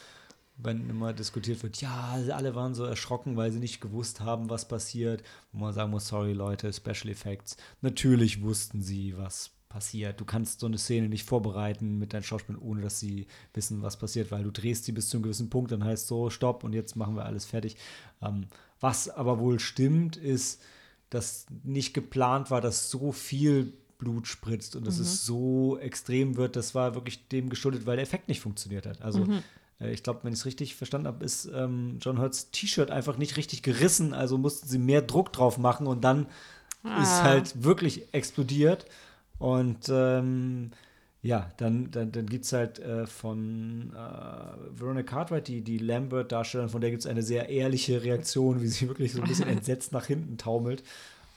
wenn 0.58 0.90
immer 0.90 1.14
diskutiert 1.14 1.64
wird, 1.64 1.80
ja, 1.82 2.20
alle 2.34 2.54
waren 2.54 2.76
so 2.76 2.84
erschrocken, 2.84 3.38
weil 3.38 3.52
sie 3.52 3.60
nicht 3.60 3.80
gewusst 3.80 4.20
haben, 4.20 4.50
was 4.50 4.68
passiert. 4.68 5.24
Wo 5.52 5.60
man 5.60 5.74
sagen 5.74 5.92
muss, 5.92 6.08
sorry 6.08 6.34
Leute, 6.34 6.72
Special 6.74 7.10
Effects. 7.10 7.58
Natürlich 7.82 8.42
wussten 8.42 8.82
sie, 8.82 9.18
was 9.18 9.52
passiert. 9.70 10.20
Du 10.20 10.26
kannst 10.26 10.60
so 10.62 10.66
eine 10.68 10.78
Szene 10.78 11.10
nicht 11.10 11.24
vorbereiten 11.26 11.98
mit 12.00 12.14
deinen 12.14 12.24
Schauspielern, 12.24 12.62
ohne 12.62 12.82
dass 12.82 13.00
sie 13.00 13.28
wissen, 13.54 13.82
was 13.82 13.98
passiert, 13.98 14.32
weil 14.32 14.44
du 14.44 14.52
drehst 14.52 14.86
sie 14.86 14.92
bis 14.92 15.10
zu 15.10 15.18
einem 15.18 15.24
gewissen 15.24 15.50
Punkt, 15.50 15.72
dann 15.72 15.84
heißt 15.84 16.08
so, 16.08 16.30
stopp 16.30 16.64
und 16.64 16.74
jetzt 16.74 16.96
machen 16.96 17.16
wir 17.16 17.26
alles 17.26 17.46
fertig. 17.46 17.76
Ähm, 18.22 18.46
was 18.80 19.10
aber 19.10 19.40
wohl 19.40 19.60
stimmt, 19.60 20.16
ist, 20.18 20.62
dass 21.10 21.46
nicht 21.64 21.94
geplant 21.94 22.52
war, 22.52 22.62
dass 22.62 22.90
so 22.92 23.12
viel 23.12 23.74
Blut 23.98 24.28
spritzt 24.28 24.76
und 24.76 24.86
dass 24.86 25.00
es 25.00 25.26
so 25.26 25.78
extrem 25.80 26.38
wird. 26.38 26.56
Das 26.56 26.76
war 26.76 26.94
wirklich 26.96 27.28
dem 27.30 27.50
geschuldet, 27.50 27.86
weil 27.86 27.96
der 27.96 28.04
Effekt 28.04 28.28
nicht 28.28 28.42
funktioniert 28.42 28.86
hat. 28.86 29.02
Also 29.02 29.26
äh, 29.82 29.92
ich 29.92 30.04
glaube, 30.04 30.20
wenn 30.24 30.34
ich 30.34 30.40
es 30.40 30.46
richtig 30.46 30.76
verstanden 30.76 31.08
habe, 31.08 31.26
ist 31.26 31.50
ähm, 31.54 31.98
John 32.02 32.20
Hurts 32.20 32.52
T-Shirt 32.52 32.92
einfach 32.92 33.18
nicht 33.18 33.38
richtig 33.38 33.64
gerissen. 33.64 34.14
Also 34.14 34.38
mussten 34.38 34.68
sie 34.68 34.78
mehr 34.78 35.02
Druck 35.02 35.34
drauf 35.34 35.58
machen 35.58 35.88
und 35.88 36.04
dann 36.04 36.28
ist 36.84 37.10
Ah. 37.10 37.24
halt 37.24 37.64
wirklich 37.64 38.14
explodiert. 38.14 38.86
Und 39.40 39.90
ähm, 39.90 40.72
ja, 41.22 41.52
dann, 41.58 41.92
dann, 41.92 42.12
dann 42.12 42.26
gibt 42.28 42.46
es 42.46 42.54
halt 42.54 42.80
äh, 42.80 43.06
von 43.06 43.94
äh, 43.94 44.80
Veronica 44.80 45.16
Cartwright, 45.16 45.48
die, 45.48 45.62
die 45.62 45.78
Lambert-Darstellerin, 45.78 46.70
von 46.70 46.82
der 46.82 46.92
gibt 46.92 47.02
es 47.02 47.08
eine 47.08 47.24
sehr 47.24 47.50
ehrliche 47.50 48.04
Reaktion, 48.04 48.62
wie 48.62 48.68
sie 48.68 48.88
wirklich 48.88 49.14
so 49.14 49.22
ein 49.22 49.28
bisschen 49.28 49.48
entsetzt 49.50 49.92
nach 49.92 50.06
hinten 50.06 50.38
taumelt. 50.38 50.84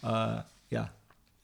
Äh, 0.02 0.42
ja, 0.70 0.92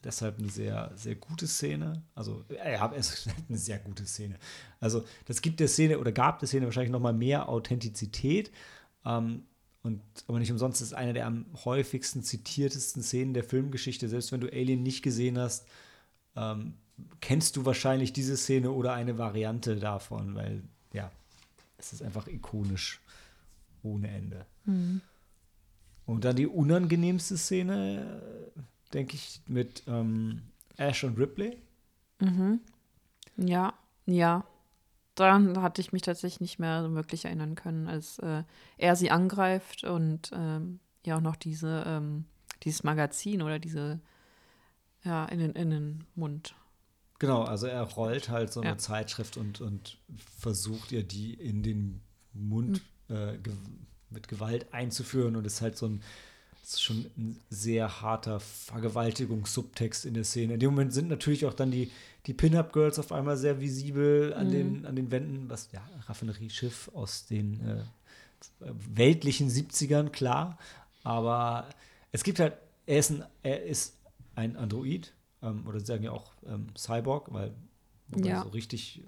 deshalb 0.03 0.39
eine 0.39 0.49
sehr, 0.49 0.91
sehr 0.95 1.15
gute 1.15 1.47
Szene. 1.47 2.03
Also, 2.15 2.43
äh, 2.49 2.73
ja, 2.73 2.91
es 2.95 3.13
ist 3.13 3.29
eine 3.49 3.57
sehr 3.57 3.79
gute 3.79 4.05
Szene. 4.05 4.35
Also, 4.79 5.03
das 5.25 5.41
gibt 5.41 5.59
der 5.59 5.67
Szene 5.67 5.99
oder 5.99 6.11
gab 6.11 6.39
der 6.39 6.47
Szene 6.47 6.65
wahrscheinlich 6.65 6.91
noch 6.91 7.01
mal 7.01 7.13
mehr 7.13 7.49
Authentizität. 7.49 8.51
Ähm, 9.05 9.43
und, 9.83 10.01
aber 10.27 10.39
nicht 10.39 10.51
umsonst 10.51 10.81
ist 10.81 10.87
es 10.87 10.93
eine 10.93 11.13
der 11.13 11.25
am 11.27 11.45
häufigsten 11.65 12.23
zitiertesten 12.23 13.03
Szenen 13.03 13.33
der 13.33 13.43
Filmgeschichte. 13.43 14.09
Selbst 14.09 14.31
wenn 14.31 14.41
du 14.41 14.47
Alien 14.47 14.83
nicht 14.83 15.01
gesehen 15.01 15.37
hast, 15.37 15.65
ähm, 16.37 16.73
kennst 17.19 17.57
du 17.57 17.65
wahrscheinlich 17.65 18.13
diese 18.13 18.37
Szene 18.37 18.71
oder 18.71 18.93
eine 18.93 19.17
Variante 19.17 19.75
davon, 19.75 20.35
weil 20.35 20.63
ja, 20.93 21.11
es 21.77 21.93
ist 21.93 22.01
einfach 22.01 22.27
ikonisch 22.27 23.01
ohne 23.83 24.07
Ende. 24.09 24.45
Und 26.05 26.23
dann 26.23 26.35
die 26.35 26.47
unangenehmste 26.47 27.37
Szene, 27.37 28.21
denke 28.93 29.15
ich, 29.15 29.41
mit 29.47 29.83
ähm, 29.87 30.41
Ash 30.77 31.03
und 31.03 31.17
Ripley. 31.17 31.57
Ja, 33.37 33.73
ja. 34.05 34.45
Daran 35.15 35.61
hatte 35.61 35.81
ich 35.81 35.91
mich 35.91 36.03
tatsächlich 36.03 36.41
nicht 36.41 36.59
mehr 36.59 36.83
so 36.83 36.93
wirklich 36.93 37.25
erinnern 37.25 37.55
können, 37.55 37.87
als 37.87 38.19
äh, 38.19 38.43
er 38.77 38.95
sie 38.95 39.09
angreift 39.09 39.83
und 39.83 40.31
ähm, 40.33 40.79
ja 41.05 41.17
auch 41.17 41.21
noch 41.21 41.35
diese, 41.35 41.83
ähm, 41.87 42.25
dieses 42.63 42.83
Magazin 42.83 43.41
oder 43.41 43.57
diese, 43.57 43.99
ja, 45.03 45.25
in 45.25 45.39
den, 45.39 45.51
in 45.53 45.69
den 45.69 46.03
Mund. 46.15 46.55
Genau, 47.19 47.43
also 47.43 47.65
er 47.67 47.81
rollt 47.83 48.29
halt 48.29 48.53
so 48.53 48.61
eine 48.61 48.71
Ja. 48.71 48.77
Zeitschrift 48.77 49.37
und, 49.37 49.59
und 49.61 49.97
versucht 50.39 50.91
ihr 50.91 51.03
die 51.03 51.33
in 51.33 51.63
den 51.63 52.01
Mund 52.33 52.81
Hm. 53.07 53.15
äh, 53.15 53.37
ge 53.37 53.53
mit 54.09 54.29
Gewalt 54.29 54.73
einzuführen 54.73 55.35
und 55.35 55.45
ist 55.45 55.61
halt 55.61 55.77
so 55.77 55.85
ein, 55.87 56.01
ist 56.63 56.81
schon 56.81 57.05
ein 57.17 57.37
sehr 57.49 58.01
harter 58.01 58.39
Vergewaltigungssubtext 58.39 60.05
in 60.05 60.13
der 60.13 60.23
Szene. 60.23 60.53
In 60.53 60.59
dem 60.61 60.69
Moment 60.69 60.93
sind 60.93 61.09
natürlich 61.09 61.45
auch 61.45 61.53
dann 61.53 61.71
die, 61.71 61.91
die 62.25 62.33
Pin-Up-Girls 62.33 62.99
auf 62.99 63.11
einmal 63.11 63.35
sehr 63.35 63.59
visibel 63.59 64.33
an, 64.33 64.49
den, 64.49 64.85
an 64.85 64.95
den 64.95 65.11
Wänden, 65.11 65.49
was, 65.49 65.69
ja, 65.73 65.85
Raffinerieschiff 66.07 66.89
aus 66.93 67.25
den 67.25 67.59
äh, 67.67 67.83
weltlichen 68.61 69.49
70ern, 69.49 70.09
klar. 70.09 70.57
Aber 71.03 71.67
es 72.13 72.23
gibt 72.23 72.39
halt, 72.39 72.53
er 72.85 72.99
ist 72.99 73.11
ein, 73.11 73.25
er 73.43 73.63
ist 73.63 73.96
ein 74.37 74.55
Android, 74.55 75.13
ähm, 75.41 75.65
oder 75.67 75.79
sie 75.79 75.85
sagen 75.87 76.03
ja 76.03 76.11
auch 76.11 76.31
ähm, 76.47 76.67
Cyborg, 76.77 77.33
weil 77.33 77.53
Ja. 78.15 78.43
so 78.43 78.49
richtig, 78.49 79.03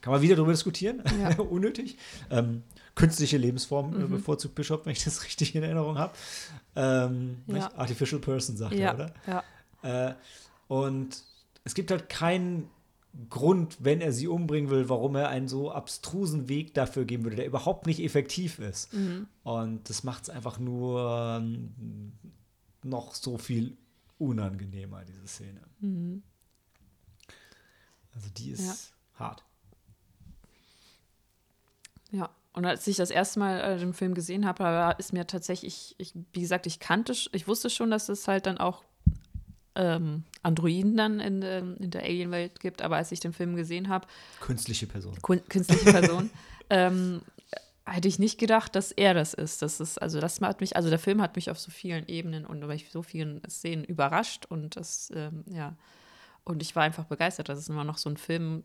kann 0.00 0.12
man 0.12 0.22
wieder 0.22 0.36
darüber 0.36 0.52
diskutieren, 0.52 1.02
Ja. 1.20 1.36
unnötig. 1.38 1.98
Ähm, 2.30 2.62
künstliche 2.94 3.36
Lebensform 3.36 3.90
Mhm. 3.94 4.04
äh, 4.04 4.06
bevorzugt 4.06 4.54
Bischof, 4.54 4.86
wenn 4.86 4.92
ich 4.92 5.04
das 5.04 5.22
richtig 5.26 5.54
in 5.54 5.62
Erinnerung 5.62 5.98
habe. 5.98 6.14
Ähm, 6.76 7.38
Ja. 7.48 7.70
Artificial 7.76 8.20
Person, 8.20 8.56
sagt 8.56 8.74
er, 8.74 8.94
oder? 8.94 9.14
ja. 9.26 10.08
Äh, 10.10 10.14
und 10.68 11.22
es 11.64 11.74
gibt 11.74 11.90
halt 11.90 12.08
keinen 12.08 12.70
Grund, 13.30 13.78
wenn 13.80 14.00
er 14.00 14.12
sie 14.12 14.28
umbringen 14.28 14.70
will, 14.70 14.88
warum 14.88 15.16
er 15.16 15.28
einen 15.28 15.48
so 15.48 15.72
abstrusen 15.72 16.48
Weg 16.48 16.74
dafür 16.74 17.04
geben 17.04 17.24
würde, 17.24 17.36
der 17.36 17.46
überhaupt 17.46 17.86
nicht 17.86 18.00
effektiv 18.00 18.58
ist. 18.60 18.90
Und 19.42 19.88
das 19.90 20.04
macht 20.04 20.24
es 20.24 20.30
einfach 20.30 20.58
nur 20.58 21.38
ähm, 21.40 22.12
noch 22.84 23.14
so 23.14 23.36
viel 23.38 23.76
unangenehmer, 24.18 25.04
diese 25.04 25.26
Szene. 25.26 25.60
Also 28.14 28.28
die 28.36 28.50
ist 28.50 28.92
Ja. 29.14 29.20
hart. 29.20 29.44
Ja, 32.10 32.30
und 32.54 32.64
als 32.64 32.86
ich 32.86 32.96
das 32.96 33.10
erste 33.10 33.38
Mal 33.38 33.60
äh, 33.60 33.78
den 33.78 33.92
Film 33.92 34.14
gesehen 34.14 34.46
habe, 34.46 34.94
ist 34.98 35.12
mir 35.12 35.26
tatsächlich, 35.26 35.94
ich, 35.98 36.14
wie 36.32 36.40
gesagt, 36.40 36.66
ich 36.66 36.80
kannte, 36.80 37.12
ich 37.32 37.46
wusste 37.46 37.68
schon, 37.70 37.90
dass 37.90 38.08
es 38.08 38.26
halt 38.26 38.46
dann 38.46 38.58
auch 38.58 38.82
ähm, 39.74 40.24
Androiden 40.42 40.96
dann 40.96 41.20
in, 41.20 41.42
ähm, 41.42 41.76
in 41.78 41.90
der 41.90 42.02
Alien-Welt 42.02 42.58
gibt, 42.60 42.82
aber 42.82 42.96
als 42.96 43.12
ich 43.12 43.20
den 43.20 43.32
Film 43.32 43.54
gesehen 43.54 43.88
habe, 43.88 44.08
Künstliche 44.40 44.86
Person. 44.86 45.14
kun- 45.22 45.42
künstliche 45.48 45.92
Person, 45.92 46.30
ähm, 46.70 47.20
hätte 47.92 48.08
ich 48.08 48.18
nicht 48.18 48.38
gedacht, 48.38 48.74
dass 48.74 48.92
er 48.92 49.14
das 49.14 49.34
ist. 49.34 49.62
Das 49.62 49.80
ist, 49.80 50.00
also 50.00 50.20
das 50.20 50.40
hat 50.40 50.60
mich, 50.60 50.76
also 50.76 50.90
der 50.90 50.98
Film 50.98 51.20
hat 51.22 51.36
mich 51.36 51.50
auf 51.50 51.58
so 51.58 51.70
vielen 51.70 52.06
Ebenen 52.06 52.46
und 52.46 52.60
bei 52.60 52.78
so 52.78 53.02
vielen 53.02 53.42
Szenen 53.48 53.84
überrascht 53.84 54.46
und 54.46 54.76
das, 54.76 55.10
ähm, 55.14 55.44
ja. 55.46 55.76
Und 56.44 56.62
ich 56.62 56.74
war 56.74 56.82
einfach 56.82 57.04
begeistert, 57.04 57.48
dass 57.48 57.58
es 57.58 57.68
immer 57.68 57.84
noch 57.84 57.98
so 57.98 58.08
ein 58.08 58.16
Film 58.16 58.64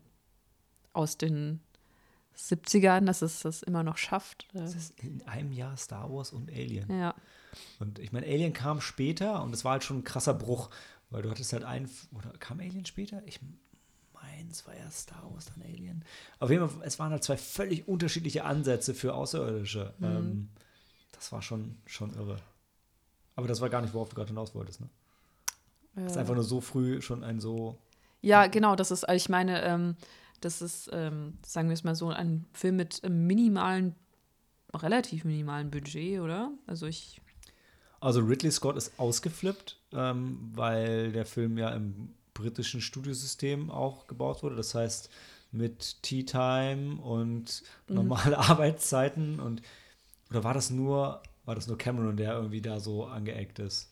aus 0.92 1.18
den 1.18 1.60
70ern, 2.36 3.04
dass 3.04 3.22
es 3.22 3.40
das 3.40 3.62
immer 3.62 3.82
noch 3.82 3.98
schafft. 3.98 4.48
Das 4.52 4.74
ist 4.74 4.98
in 5.00 5.22
einem 5.26 5.52
Jahr 5.52 5.76
Star 5.76 6.10
Wars 6.10 6.32
und 6.32 6.50
Alien. 6.50 6.90
Ja. 6.90 7.14
Und 7.78 7.98
ich 7.98 8.12
meine, 8.12 8.26
Alien 8.26 8.52
kam 8.52 8.80
später 8.80 9.42
und 9.42 9.54
es 9.54 9.64
war 9.64 9.72
halt 9.72 9.84
schon 9.84 9.98
ein 9.98 10.04
krasser 10.04 10.34
Bruch, 10.34 10.70
weil 11.10 11.22
du 11.22 11.30
hattest 11.30 11.52
halt 11.52 11.64
einen, 11.64 11.88
oder 12.12 12.30
kam 12.38 12.58
Alien 12.58 12.86
später? 12.86 13.22
Ich 13.26 13.40
meine, 14.44 14.52
es 14.52 14.66
war 14.66 14.74
erst 14.74 15.00
Star 15.00 15.22
Wars, 15.32 15.46
dann 15.46 15.62
Alien. 15.62 16.04
Auf 16.38 16.50
jeden 16.50 16.68
Fall, 16.68 16.86
es 16.86 16.98
waren 16.98 17.10
halt 17.10 17.24
zwei 17.24 17.36
völlig 17.36 17.88
unterschiedliche 17.88 18.44
Ansätze 18.44 18.94
für 18.94 19.14
Außerirdische. 19.14 19.94
Mhm. 19.98 20.04
Ähm, 20.04 20.48
das 21.12 21.32
war 21.32 21.42
schon, 21.42 21.76
schon 21.86 22.14
irre. 22.14 22.36
Aber 23.36 23.48
das 23.48 23.60
war 23.60 23.70
gar 23.70 23.80
nicht, 23.80 23.94
worauf 23.94 24.10
du 24.10 24.16
gerade 24.16 24.28
hinaus 24.28 24.54
wolltest, 24.54 24.80
ne? 24.80 24.88
Äh. 25.96 26.02
Das 26.02 26.12
ist 26.12 26.18
einfach 26.18 26.34
nur 26.34 26.44
so 26.44 26.60
früh 26.60 27.00
schon 27.00 27.24
ein 27.24 27.40
so. 27.40 27.78
Ja, 28.20 28.46
genau, 28.46 28.76
das 28.76 28.90
ist, 28.90 29.06
ich 29.10 29.28
meine, 29.28 29.62
ähm, 29.62 29.96
das 30.40 30.62
ist, 30.62 30.90
ähm, 30.92 31.38
sagen 31.44 31.68
wir 31.68 31.74
es 31.74 31.84
mal 31.84 31.94
so, 31.94 32.08
ein 32.08 32.46
Film 32.52 32.76
mit 32.76 33.02
minimalen, 33.08 33.94
relativ 34.74 35.24
minimalen 35.24 35.70
Budget, 35.70 36.20
oder? 36.20 36.52
Also 36.66 36.86
ich. 36.86 37.20
Also 38.00 38.20
Ridley 38.20 38.50
Scott 38.50 38.76
ist 38.76 38.98
ausgeflippt, 38.98 39.78
ähm, 39.92 40.52
weil 40.54 41.12
der 41.12 41.24
Film 41.24 41.56
ja 41.56 41.70
im 41.70 42.14
britischen 42.34 42.80
Studiosystem 42.80 43.70
auch 43.70 44.06
gebaut 44.06 44.42
wurde. 44.42 44.56
Das 44.56 44.74
heißt, 44.74 45.10
mit 45.52 46.02
Tea 46.02 46.24
Time 46.24 47.00
und 47.00 47.62
mhm. 47.88 47.94
normale 47.94 48.36
mhm. 48.36 48.42
Arbeitszeiten 48.50 49.40
und 49.40 49.62
oder 50.30 50.42
war 50.42 50.54
das 50.54 50.70
nur, 50.70 51.22
war 51.44 51.54
das 51.54 51.68
nur 51.68 51.78
Cameron, 51.78 52.16
der 52.16 52.32
irgendwie 52.32 52.60
da 52.60 52.80
so 52.80 53.04
angeeckt 53.04 53.60
ist? 53.60 53.90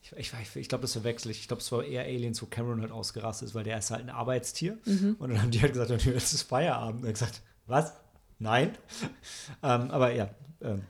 Ich, 0.00 0.12
ich, 0.16 0.56
ich 0.56 0.68
glaube, 0.68 0.82
das 0.82 0.92
verwechsel 0.92 1.30
ich. 1.30 1.40
Ich 1.40 1.48
glaube, 1.48 1.60
es 1.60 1.72
war 1.72 1.82
eher 1.82 2.04
Aliens, 2.04 2.40
wo 2.42 2.46
Cameron 2.46 2.82
halt 2.82 2.92
ausgerastet 2.92 3.48
ist, 3.48 3.54
weil 3.54 3.64
der 3.64 3.78
ist 3.78 3.90
halt 3.90 4.02
ein 4.02 4.10
Arbeitstier. 4.10 4.78
Mhm. 4.84 5.16
Und 5.18 5.30
dann 5.30 5.40
haben 5.40 5.50
die 5.50 5.60
halt 5.60 5.72
gesagt, 5.72 5.90
jetzt 5.90 6.32
ist 6.32 6.42
Feierabend. 6.42 7.00
Und 7.00 7.04
er 7.04 7.08
hat 7.08 7.14
gesagt, 7.14 7.42
was? 7.66 7.92
Nein. 8.38 8.76
ähm, 9.62 9.90
aber 9.90 10.12
ja, 10.12 10.30
ähm, 10.60 10.82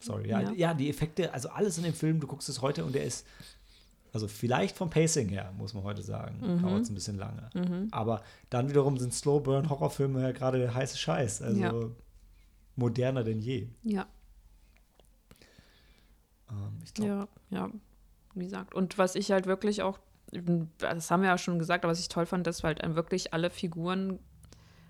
sorry. 0.00 0.28
Ja, 0.28 0.40
ja, 0.40 0.52
ja. 0.52 0.74
die 0.74 0.90
Effekte, 0.90 1.32
also 1.32 1.50
alles 1.50 1.78
in 1.78 1.84
dem 1.84 1.94
Film, 1.94 2.18
du 2.18 2.26
guckst 2.26 2.48
es 2.48 2.60
heute 2.60 2.84
und 2.84 2.94
der 2.94 3.04
ist, 3.04 3.26
also 4.12 4.28
vielleicht 4.28 4.76
vom 4.76 4.90
Pacing 4.90 5.28
her, 5.28 5.52
muss 5.56 5.74
man 5.74 5.84
heute 5.84 6.02
sagen, 6.02 6.38
mhm. 6.40 6.62
dauert 6.62 6.82
es 6.82 6.90
ein 6.90 6.94
bisschen 6.94 7.18
lange. 7.18 7.50
Mhm. 7.54 7.88
Aber 7.90 8.22
dann 8.50 8.68
wiederum 8.68 8.96
sind 8.96 9.12
Slow-Burn-Horrorfilme 9.12 10.22
ja 10.22 10.32
gerade 10.32 10.58
der 10.58 10.74
heiße 10.74 10.96
Scheiß. 10.96 11.42
Also 11.42 11.60
ja. 11.60 11.72
moderner 12.76 13.24
denn 13.24 13.40
je. 13.40 13.68
Ja. 13.82 14.06
Ähm, 16.50 16.78
ich 16.84 16.94
glaube. 16.94 17.28
Ja, 17.50 17.66
ja 17.66 17.70
wie 18.34 18.44
gesagt. 18.44 18.74
Und 18.74 18.98
was 18.98 19.14
ich 19.14 19.30
halt 19.30 19.46
wirklich 19.46 19.82
auch, 19.82 19.98
das 20.78 21.10
haben 21.10 21.22
wir 21.22 21.28
ja 21.28 21.38
schon 21.38 21.58
gesagt, 21.58 21.84
aber 21.84 21.92
was 21.92 22.00
ich 22.00 22.08
toll 22.08 22.26
fand, 22.26 22.46
dass 22.46 22.62
halt 22.62 22.80
wirklich 22.94 23.32
alle 23.34 23.50
Figuren, 23.50 24.18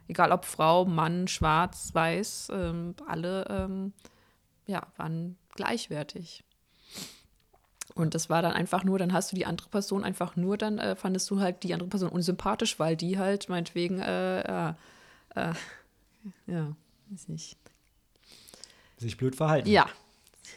egal 0.07 0.33
ob 0.33 0.45
Frau, 0.45 0.85
Mann, 0.85 1.29
Schwarz, 1.29 1.91
Weiß, 1.95 2.49
ähm, 2.53 2.95
alle 3.07 3.47
ähm, 3.49 3.93
ja, 4.67 4.87
waren 4.97 5.37
gleichwertig. 5.55 6.45
Und 7.99 8.15
das 8.15 8.31
war 8.31 8.43
dann 8.43 8.53
einfach 8.53 8.85
nur, 8.85 8.99
dann 8.99 9.13
hast 9.13 9.33
du 9.33 9.37
die 9.37 9.47
andere 9.47 9.69
Person 9.69 10.05
einfach 10.05 10.37
nur, 10.37 10.57
dann 10.57 10.79
äh, 10.79 10.97
fandest 10.97 11.31
du 11.31 11.41
halt 11.41 11.63
die 11.63 11.73
andere 11.75 11.89
Person 11.89 12.09
unsympathisch, 12.09 12.79
weil 12.79 12.97
die 12.97 13.19
halt 13.19 13.49
meinetwegen, 13.49 14.01
äh, 14.01 14.41
äh, 14.69 14.75
äh 15.35 15.53
ja, 16.47 16.77
weiß 17.11 17.29
nicht. 17.29 17.57
Sich 18.99 19.17
blöd 19.17 19.37
verhalten. 19.37 19.69
Ja, 19.69 19.87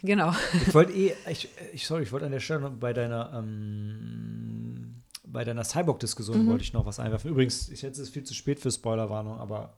Genau. 0.04 0.34
Ich 0.54 0.74
wollte 0.74 0.94
eh, 0.94 1.14
ich, 1.30 1.50
ich, 1.74 1.86
sorry, 1.86 2.04
ich 2.04 2.12
wollte 2.12 2.26
an 2.26 2.32
der 2.32 2.40
Stelle 2.40 2.70
bei 2.70 2.94
deiner, 2.94 3.32
ähm, 3.34 5.04
bei 5.26 5.44
deiner 5.44 5.64
Cyborg-Diskussion 5.64 6.44
mhm. 6.44 6.50
wollte 6.50 6.64
ich 6.64 6.74
noch 6.74 6.86
was 6.86 7.00
einwerfen. 7.00 7.30
Übrigens, 7.30 7.70
ich 7.70 7.82
jetzt 7.82 7.98
ist 7.98 8.10
viel 8.10 8.24
zu 8.24 8.34
spät 8.34 8.60
für 8.60 8.72
Spoilerwarnung, 8.72 9.38
aber 9.38 9.74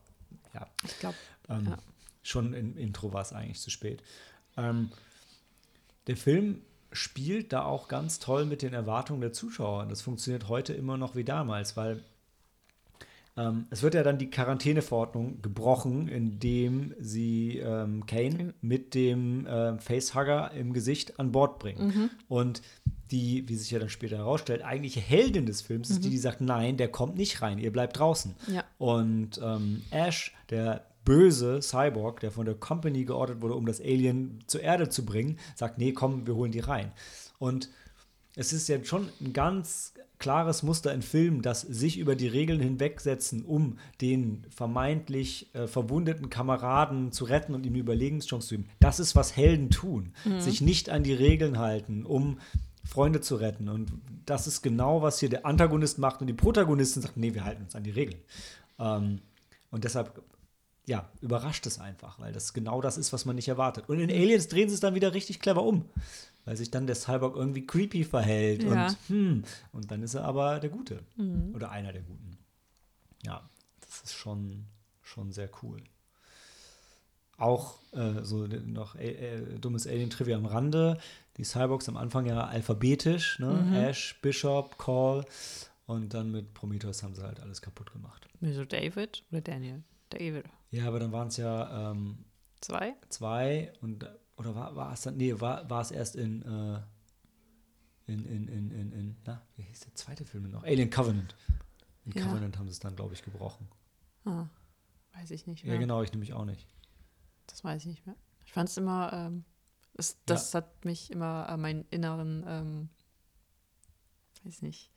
ja. 0.54 0.68
Ich 0.84 1.00
glaube. 1.00 1.16
Ähm, 1.50 1.66
ja. 1.66 1.78
Schon 2.22 2.54
im 2.54 2.78
Intro 2.78 3.12
war 3.12 3.22
es 3.22 3.34
eigentlich 3.34 3.60
zu 3.60 3.70
spät. 3.70 4.02
Ähm, 4.56 4.92
der 6.08 6.16
Film 6.16 6.62
spielt 6.94 7.52
da 7.52 7.66
auch 7.66 7.88
ganz 7.88 8.20
toll 8.20 8.46
mit 8.46 8.62
den 8.62 8.74
Erwartungen 8.74 9.22
der 9.22 9.34
Zuschauer. 9.34 9.86
Das 9.86 10.02
funktioniert 10.02 10.48
heute 10.48 10.74
immer 10.74 10.98
noch 10.98 11.16
wie 11.16 11.24
damals, 11.24 11.76
weil 11.76 12.04
ähm, 13.36 13.66
es 13.72 13.82
wird 13.82 13.96
ja 13.96 14.04
dann 14.04 14.20
die 14.20 14.30
Quarantäneverordnung 14.30 15.42
gebrochen, 15.42 16.08
indem 16.08 16.94
sie 17.00 17.58
ähm, 17.58 18.06
Kane 18.06 18.54
mit 18.62 18.94
dem 18.94 19.48
äh, 19.48 19.80
Facehugger 19.80 20.52
im 20.52 20.74
Gesicht 20.74 21.20
an 21.20 21.32
Bord 21.32 21.60
bringen. 21.60 21.88
Mhm. 21.88 22.10
Und 22.28 22.62
die, 23.10 23.48
wie 23.50 23.56
sich 23.56 23.72
ja 23.72 23.80
dann 23.80 23.90
später 23.90 24.18
herausstellt, 24.18 24.64
eigentliche 24.64 25.00
Heldin 25.00 25.46
des 25.46 25.62
Films 25.62 25.90
ist 25.90 26.04
die, 26.04 26.08
mhm. 26.08 26.12
die 26.12 26.18
sagt, 26.20 26.42
nein, 26.42 26.78
der 26.78 26.90
kommt 26.90 27.16
nicht 27.16 27.42
rein, 27.42 27.58
ihr 27.58 27.72
bleibt 27.72 27.98
draußen. 27.98 28.36
Ja. 28.48 28.64
Und 28.78 29.40
ähm, 29.44 29.82
Ash, 29.92 30.36
der 30.50 30.86
böse 31.06 31.62
Cyborg, 31.62 32.20
der 32.20 32.32
von 32.32 32.46
der 32.46 32.56
Company 32.56 33.06
geordert 33.06 33.42
wurde, 33.42 33.56
um 33.56 33.66
das 33.66 33.82
Alien 33.82 34.40
zur 34.48 34.62
Erde 34.62 34.90
zu 34.90 35.06
bringen, 35.06 35.38
sagt, 35.56 35.78
nee, 35.78 35.92
komm, 35.92 36.28
wir 36.28 36.36
holen 36.36 36.52
die 36.52 36.60
rein. 36.60 36.92
Und 37.40 37.70
es 38.36 38.54
ist 38.54 38.68
ja 38.68 38.84
schon 38.84 39.10
ein 39.22 39.34
ganz 39.34 39.94
klares 40.24 40.64
Muster 40.64 40.94
in 40.94 41.02
Filmen, 41.02 41.42
dass 41.42 41.62
sich 41.62 41.98
über 41.98 42.16
die 42.16 42.30
Regeln 42.30 42.62
hinwegsetzen, 42.62 43.44
um 43.44 43.78
den 44.00 44.46
vermeintlich 44.50 45.54
äh, 45.54 45.68
verwundeten 45.68 46.30
Kameraden 46.30 47.12
zu 47.12 47.26
retten 47.26 47.54
und 47.54 47.66
ihm 47.66 47.76
Überlegenschance 47.76 48.48
zu 48.48 48.56
geben. 48.56 48.70
Das 48.80 49.02
ist, 49.02 49.18
was 49.18 49.36
Helden 49.36 49.70
tun. 49.70 50.14
Mhm. 50.24 50.40
Sich 50.40 50.62
nicht 50.62 50.90
an 50.90 51.04
die 51.04 51.14
Regeln 51.14 51.60
halten, 51.60 52.06
um 52.06 52.40
Freunde 52.86 53.20
zu 53.20 53.36
retten. 53.36 53.68
Und 53.68 53.92
das 54.26 54.48
ist 54.48 54.62
genau, 54.62 55.02
was 55.02 55.20
hier 55.20 55.30
der 55.30 55.46
Antagonist 55.46 56.00
macht 56.00 56.22
und 56.22 56.28
die 56.28 56.34
Protagonisten 56.34 57.02
sagen, 57.02 57.20
nee, 57.20 57.34
wir 57.34 57.44
halten 57.44 57.64
uns 57.64 57.76
an 57.76 57.84
die 57.84 57.92
Regeln. 57.92 58.22
Ähm, 58.80 59.20
und 59.72 59.84
deshalb, 59.84 60.24
ja, 60.86 61.10
überrascht 61.22 61.66
es 61.66 61.80
einfach, 61.80 62.20
weil 62.20 62.34
das 62.34 62.54
genau 62.54 62.82
das 62.82 62.98
ist, 62.98 63.14
was 63.14 63.26
man 63.26 63.36
nicht 63.36 63.48
erwartet. 63.48 63.88
Und 63.88 64.00
in 64.00 64.10
Aliens 64.10 64.48
drehen 64.48 64.70
sie 64.70 64.76
es 64.76 64.82
dann 64.82 64.96
wieder 64.96 65.14
richtig 65.14 65.40
clever 65.40 65.64
um 65.64 65.86
weil 66.46 66.58
sich 66.58 66.72
dann 66.72 66.88
der 66.88 66.96
Cyborg 66.96 67.36
irgendwie 67.36 67.66
creepy 67.66 68.04
verhält. 68.04 68.64
Ja. 68.64 68.88
Und, 68.88 68.98
hm, 69.08 69.44
und 69.72 69.92
dann 69.92 70.04
ist 70.04 70.14
er 70.14 70.26
aber 70.26 70.60
der 70.60 70.70
Gute. 70.70 71.00
Mhm. 71.16 71.54
Oder 71.56 71.72
einer 71.72 71.94
der 71.94 72.02
Guten. 72.02 72.38
Ja, 73.24 73.48
das 73.82 74.02
ist 74.02 74.14
schon, 74.14 74.66
schon 75.02 75.32
sehr 75.32 75.50
cool. 75.62 75.82
Auch 77.38 77.76
äh, 77.94 78.24
so 78.24 78.46
noch 78.46 78.96
äh, 78.96 79.38
äh, 79.38 79.60
dummes 79.60 79.88
Alien-Trivia 79.88 80.38
am 80.38 80.46
Rande. 80.46 80.98
Die 81.38 81.44
Cyborgs 81.44 81.90
am 81.90 81.98
Anfang 81.98 82.26
ja 82.26 82.46
alphabetisch, 82.46 83.40
ne? 83.40 83.54
Mhm. 83.54 83.74
Ash, 83.74 84.20
Bishop, 84.22 84.78
Call. 84.78 85.26
Und 85.86 86.14
dann 86.14 86.32
mit 86.32 86.54
Prometheus 86.54 87.04
haben 87.04 87.16
sie 87.16 87.24
halt 87.24 87.40
alles 87.40 87.62
kaputt 87.62 87.92
gemacht. 87.92 88.28
Wieso 88.40 88.66
David 88.66 89.24
oder 89.32 89.42
Daniel? 89.42 89.84
David. 90.14 90.46
Ja, 90.72 90.88
aber 90.88 91.00
dann 91.00 91.12
waren 91.12 91.28
es 91.28 91.38
ja 91.38 91.92
ähm, 91.92 92.26
zwei. 92.62 92.96
Zwei 93.10 93.74
und 93.82 94.06
oder 94.38 94.56
war, 94.56 94.76
war 94.76 94.94
es 94.94 95.02
dann, 95.02 95.18
nee, 95.18 95.40
war, 95.40 95.70
war 95.70 95.82
es 95.82 95.92
erst 95.92 96.16
in, 96.16 96.42
äh, 96.42 96.82
in, 98.12 98.26
in, 98.26 98.48
in, 98.48 98.72
in, 98.72 98.92
in, 98.92 99.18
na, 99.26 99.42
wie 99.56 99.64
hieß 99.64 99.82
der 99.82 99.96
zweite 99.96 100.26
Film 100.26 100.50
noch? 100.50 100.64
Alien 100.64 100.90
Covenant. 100.90 101.36
In 102.06 102.12
ja. 102.14 102.26
Covenant 102.26 102.58
haben 102.58 102.68
sie 102.68 102.74
es 102.74 102.80
dann, 102.80 102.96
glaube 102.96 103.14
ich, 103.14 103.24
gebrochen. 103.24 103.68
Ah, 104.26 104.48
weiß 105.14 105.32
ich 105.32 105.48
nicht 105.48 105.64
mehr. 105.64 105.76
Ja, 105.76 105.80
genau, 105.80 106.02
ich 106.02 106.12
nämlich 106.12 106.34
auch 106.34 106.46
nicht. 106.46 106.68
Das 107.48 107.64
weiß 107.64 107.82
ich 107.82 107.88
nicht 107.88 108.06
mehr. 108.06 108.16
Ich 108.46 108.54
fand 108.54 108.70
es 108.70 108.78
immer, 108.78 109.14
ähm, 109.14 109.46
das, 109.94 110.18
das 110.26 110.54
ja. 110.54 110.58
hat 110.58 110.86
mich 110.86 111.12
immer 111.12 111.48
äh, 111.50 111.58
meinen 111.58 111.86
inneren, 111.90 112.44
ähm, 112.48 112.90
weiß 114.44 114.62
nicht, 114.64 114.92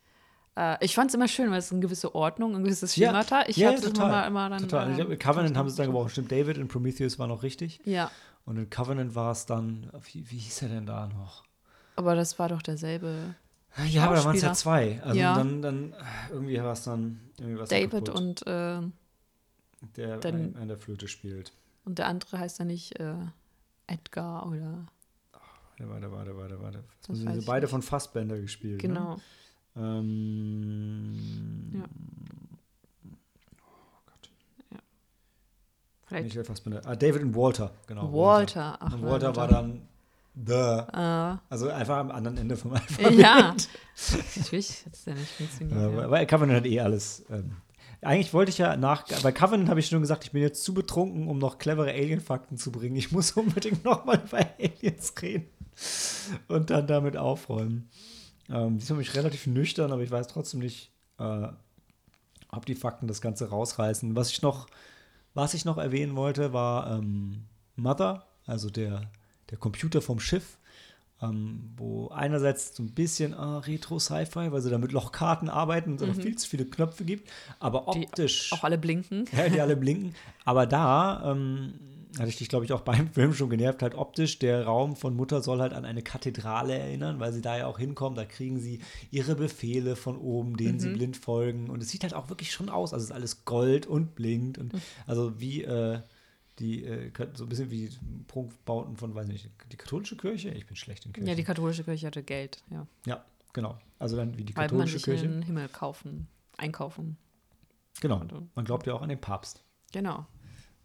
äh, 0.57 0.83
ich 0.83 0.95
fand 0.95 1.11
es 1.11 1.15
immer 1.15 1.27
schön, 1.27 1.51
weil 1.51 1.59
es 1.59 1.71
eine 1.71 1.81
gewisse 1.81 2.15
Ordnung, 2.15 2.55
ein 2.55 2.63
gewisses 2.63 2.95
Schemata. 2.95 3.43
Ich 3.47 3.57
ja, 3.57 3.69
hatte 3.69 3.81
total, 3.81 4.09
immer, 4.09 4.27
immer 4.27 4.49
dann. 4.49 4.61
Total. 4.63 4.99
Äh, 4.99 5.13
ich 5.13 5.19
Covenant 5.19 5.55
haben 5.55 5.69
sie 5.69 5.73
es 5.73 5.77
dann 5.77 5.87
gebrochen. 5.87 6.09
Stimmt, 6.09 6.31
David 6.31 6.57
in 6.57 6.67
Prometheus 6.67 7.19
war 7.19 7.27
noch 7.27 7.43
richtig. 7.43 7.79
Ja. 7.85 8.09
Und 8.45 8.57
in 8.57 8.69
Covenant 8.69 9.13
war 9.13 9.31
es 9.31 9.45
dann, 9.45 9.91
wie, 10.11 10.29
wie 10.31 10.37
hieß 10.37 10.63
er 10.63 10.69
denn 10.69 10.85
da 10.85 11.07
noch? 11.07 11.43
Aber 11.95 12.15
das 12.15 12.39
war 12.39 12.49
doch 12.49 12.61
derselbe. 12.61 13.35
Ja, 13.87 14.05
aber 14.05 14.15
da 14.15 14.25
waren 14.25 14.35
es 14.35 14.41
ja 14.41 14.53
zwei. 14.53 14.99
Also 15.03 15.19
ja. 15.19 15.35
dann, 15.35 15.61
dann 15.61 15.93
irgendwie 16.31 16.57
war 16.61 16.73
es 16.73 16.83
dann 16.83 17.19
irgendwie 17.37 17.59
was 17.59 17.69
David 17.69 18.09
und 18.09 18.47
äh, 18.47 18.81
der 19.95 20.17
dann, 20.17 20.55
an 20.55 20.67
der 20.67 20.77
Flöte 20.77 21.07
spielt. 21.07 21.53
Und 21.85 21.99
der 21.99 22.07
andere 22.07 22.39
heißt 22.39 22.59
dann 22.59 22.67
nicht 22.67 22.99
äh, 22.99 23.13
Edgar 23.85 24.47
oder. 24.47 24.87
Warte, 25.79 25.91
warte, 25.91 26.11
warte, 26.11 26.37
warte, 26.37 26.61
warte. 26.61 26.83
Das 27.07 27.17
sind 27.19 27.45
beide 27.45 27.65
nicht. 27.65 27.71
von 27.71 27.83
Fassbender 27.83 28.39
gespielt. 28.39 28.81
Ne? 28.81 28.87
Genau. 28.87 29.15
Ne? 29.15 29.21
Ähm, 29.77 31.13
ja. 31.73 31.85
Vielleicht. 36.05 36.23
Michael 36.25 36.45
Fassbender. 36.45 36.81
Ah, 36.85 36.95
David 36.95 37.21
und 37.21 37.35
Walter, 37.35 37.71
genau. 37.85 38.11
Walter, 38.13 38.77
ach. 38.79 38.93
Und 38.93 39.03
Walter 39.03 39.35
war 39.35 39.47
dann 39.47 39.81
The. 40.45 40.53
Uh. 40.53 41.37
Also 41.49 41.69
einfach 41.69 41.97
am 41.97 42.11
anderen 42.11 42.37
Ende 42.37 42.55
vom 42.55 42.73
Alphabet. 42.73 43.13
Ja. 43.13 43.55
Natürlich 44.35 44.85
hat 44.85 44.93
es 44.93 45.05
ja 45.05 45.13
nicht 45.13 45.31
funktioniert. 45.31 45.79
Ja, 45.79 46.01
ja. 46.01 46.11
Weil 46.11 46.27
Covenant 46.27 46.59
hat 46.59 46.65
eh 46.67 46.79
alles. 46.79 47.25
Ähm, 47.29 47.57
eigentlich 48.01 48.33
wollte 48.33 48.51
ich 48.51 48.59
ja 48.59 48.77
nach, 48.77 49.05
bei 49.23 49.31
Covenant 49.31 49.69
habe 49.69 49.79
ich 49.79 49.87
schon 49.87 50.01
gesagt, 50.01 50.25
ich 50.25 50.31
bin 50.31 50.43
jetzt 50.43 50.63
zu 50.63 50.75
betrunken, 50.75 51.27
um 51.27 51.39
noch 51.39 51.57
clevere 51.57 51.89
Alien-Fakten 51.89 52.57
zu 52.57 52.71
bringen. 52.71 52.95
Ich 52.95 53.11
muss 53.11 53.31
unbedingt 53.35 53.83
nochmal 53.83 54.21
über 54.23 54.45
Aliens 54.59 55.13
reden 55.21 55.47
und 56.47 56.69
dann 56.69 56.85
damit 56.85 57.17
aufräumen. 57.17 57.89
Ähm, 58.49 58.79
diesmal 58.79 58.97
bin 58.97 59.07
ich 59.07 59.15
relativ 59.15 59.47
nüchtern, 59.47 59.91
aber 59.91 60.01
ich 60.01 60.11
weiß 60.11 60.27
trotzdem 60.27 60.59
nicht, 60.59 60.91
äh, 61.19 61.47
ob 62.49 62.65
die 62.65 62.75
Fakten 62.75 63.07
das 63.07 63.21
Ganze 63.21 63.49
rausreißen. 63.49 64.15
Was 64.15 64.31
ich 64.31 64.41
noch, 64.41 64.67
was 65.33 65.53
ich 65.53 65.65
noch 65.65 65.77
erwähnen 65.77 66.15
wollte, 66.15 66.53
war 66.53 66.97
ähm, 66.97 67.43
Mother, 67.75 68.25
also 68.45 68.69
der, 68.69 69.11
der 69.49 69.57
Computer 69.57 70.01
vom 70.01 70.19
Schiff 70.19 70.57
ähm, 71.21 71.71
wo 71.77 72.09
einerseits 72.09 72.75
so 72.75 72.83
ein 72.83 72.91
bisschen 72.91 73.33
ah, 73.33 73.59
Retro-Sci-Fi, 73.59 74.51
weil 74.51 74.61
sie 74.61 74.69
da 74.69 74.77
mit 74.77 74.91
Lochkarten 74.91 75.49
arbeiten 75.49 75.93
und 75.93 76.01
es 76.01 76.17
mhm. 76.17 76.21
viel 76.21 76.37
zu 76.37 76.47
viele 76.47 76.65
Knöpfe 76.65 77.05
gibt, 77.05 77.29
aber 77.59 77.87
optisch. 77.87 78.49
Die 78.49 78.55
auch 78.55 78.63
alle 78.63 78.77
blinken. 78.77 79.25
Ja, 79.37 79.49
die 79.49 79.61
alle 79.61 79.75
blinken. 79.75 80.15
Aber 80.45 80.65
da 80.65 81.31
ähm, 81.31 81.73
hatte 82.19 82.29
ich 82.29 82.37
dich, 82.37 82.49
glaube 82.49 82.65
ich, 82.65 82.73
auch 82.73 82.81
beim 82.85 83.09
Film 83.09 83.33
schon 83.33 83.49
genervt, 83.49 83.81
halt 83.81 83.95
optisch, 83.95 84.39
der 84.39 84.65
Raum 84.65 84.95
von 84.95 85.15
Mutter 85.15 85.41
soll 85.41 85.59
halt 85.59 85.73
an 85.73 85.85
eine 85.85 86.01
Kathedrale 86.01 86.77
erinnern, 86.77 87.19
weil 87.19 87.33
sie 87.33 87.41
da 87.41 87.57
ja 87.57 87.67
auch 87.67 87.79
hinkommen, 87.79 88.15
da 88.15 88.25
kriegen 88.25 88.59
sie 88.59 88.79
ihre 89.11 89.35
Befehle 89.35 89.95
von 89.95 90.17
oben, 90.17 90.57
denen 90.57 90.75
mhm. 90.75 90.79
sie 90.79 90.89
blind 90.89 91.17
folgen 91.17 91.69
und 91.69 91.81
es 91.81 91.89
sieht 91.89 92.03
halt 92.03 92.13
auch 92.13 92.29
wirklich 92.29 92.51
schon 92.51 92.69
aus, 92.69 92.93
also 92.93 93.03
es 93.03 93.09
ist 93.09 93.15
alles 93.15 93.45
Gold 93.45 93.85
und 93.85 94.15
blinkt 94.15 94.57
und 94.57 94.73
mhm. 94.73 94.81
also 95.05 95.39
wie 95.39 95.63
äh, 95.63 95.99
die 96.59 96.83
äh, 96.83 97.11
so 97.33 97.45
ein 97.45 97.49
bisschen 97.49 97.69
wie 97.71 97.89
Prunkbauten 98.27 98.97
von, 98.97 99.13
weiß 99.13 99.27
nicht, 99.27 99.49
die 99.71 99.77
katholische 99.77 100.17
Kirche? 100.17 100.49
Ich 100.49 100.65
bin 100.65 100.75
schlecht 100.75 101.05
in 101.05 101.13
Kirche. 101.13 101.29
Ja, 101.29 101.35
die 101.35 101.43
katholische 101.43 101.83
Kirche 101.83 102.07
hatte 102.07 102.23
Geld, 102.23 102.63
ja. 102.71 102.87
Ja, 103.05 103.23
genau. 103.53 103.77
Also 103.99 104.15
dann 104.15 104.37
wie 104.37 104.43
die 104.43 104.55
Weil 104.55 104.67
katholische 104.67 104.93
man 104.93 104.97
sich 104.97 105.03
Kirche. 105.03 105.25
in 105.25 105.31
den 105.33 105.41
Himmel 105.43 105.69
kaufen, 105.69 106.27
einkaufen. 106.57 107.17
Genau. 108.01 108.23
Man 108.55 108.65
glaubt 108.65 108.87
ja 108.87 108.93
auch 108.93 109.01
an 109.01 109.09
den 109.09 109.21
Papst. 109.21 109.63
Genau. 109.91 110.25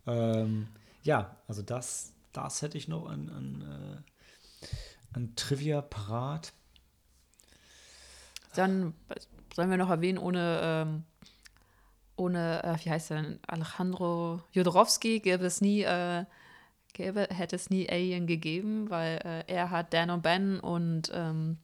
Ähm, 0.07 0.69
ja, 1.03 1.37
also 1.49 1.63
das, 1.63 2.13
das 2.33 2.63
hätte 2.63 2.79
ich 2.79 2.89
noch 2.89 3.07
an, 3.07 3.29
an, 3.29 4.03
äh, 4.63 4.67
an 5.15 5.37
Trivia 5.37 5.83
parat. 5.83 6.53
Dann 8.55 8.95
sollen 9.55 9.71
wir 9.71 9.77
noch 9.77 9.91
erwähnen, 9.91 10.19
ohne 10.19 10.61
ähm, 10.63 11.05
ohne, 12.17 12.63
äh, 12.63 12.85
wie 12.85 12.91
heißt 12.91 13.11
er 13.11 13.23
denn, 13.23 13.41
Alejandro 13.47 14.41
Jodorowsky 14.53 15.21
gäbe 15.21 15.47
es 15.47 15.61
nie, 15.61 15.83
äh, 15.83 16.25
gäbe, 16.93 17.29
hätte 17.31 17.57
es 17.57 17.71
nie 17.71 17.89
Alien 17.89 18.27
gegeben, 18.27 18.91
weil 18.91 19.19
äh, 19.25 19.53
er 19.53 19.71
hat 19.71 19.93
Dan 19.93 20.11
und 20.11 20.23
Ben 20.23 20.61
und 20.61 21.11
ähm, 21.15 21.59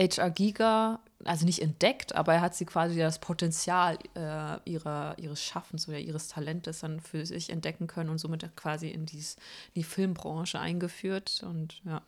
HR 0.00 0.30
Giga, 0.30 1.00
also 1.24 1.44
nicht 1.44 1.60
entdeckt, 1.60 2.14
aber 2.14 2.34
er 2.34 2.40
hat 2.40 2.54
sie 2.54 2.64
quasi 2.64 2.98
das 2.98 3.18
Potenzial 3.18 3.98
äh, 4.14 4.58
ihrer, 4.70 5.16
ihres 5.18 5.42
Schaffens 5.42 5.88
oder 5.88 5.98
ihres 5.98 6.28
Talentes 6.28 6.80
dann 6.80 7.00
für 7.00 7.26
sich 7.26 7.50
entdecken 7.50 7.86
können 7.86 8.10
und 8.10 8.18
somit 8.18 8.48
quasi 8.56 8.88
in 8.88 9.06
dies, 9.06 9.36
die 9.74 9.82
Filmbranche 9.82 10.58
eingeführt 10.60 11.42
und 11.44 11.82
ja. 11.84 12.02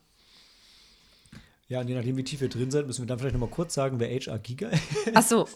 Ja, 1.69 1.81
und 1.81 1.89
je 1.89 1.95
nachdem, 1.95 2.17
wie 2.17 2.25
tief 2.25 2.41
wir 2.41 2.49
drin 2.49 2.71
sind, 2.71 2.89
müssen 2.89 3.03
wir 3.03 3.07
dann 3.07 3.21
vielleicht 3.21 3.35
noch 3.35 3.41
mal 3.41 3.55
kurz 3.55 3.75
sagen, 3.75 4.01
wer 4.01 4.09
HR 4.09 4.39
Giga 4.41 4.71
ist. 4.71 4.83
Ach 5.15 5.23
so, 5.23 5.49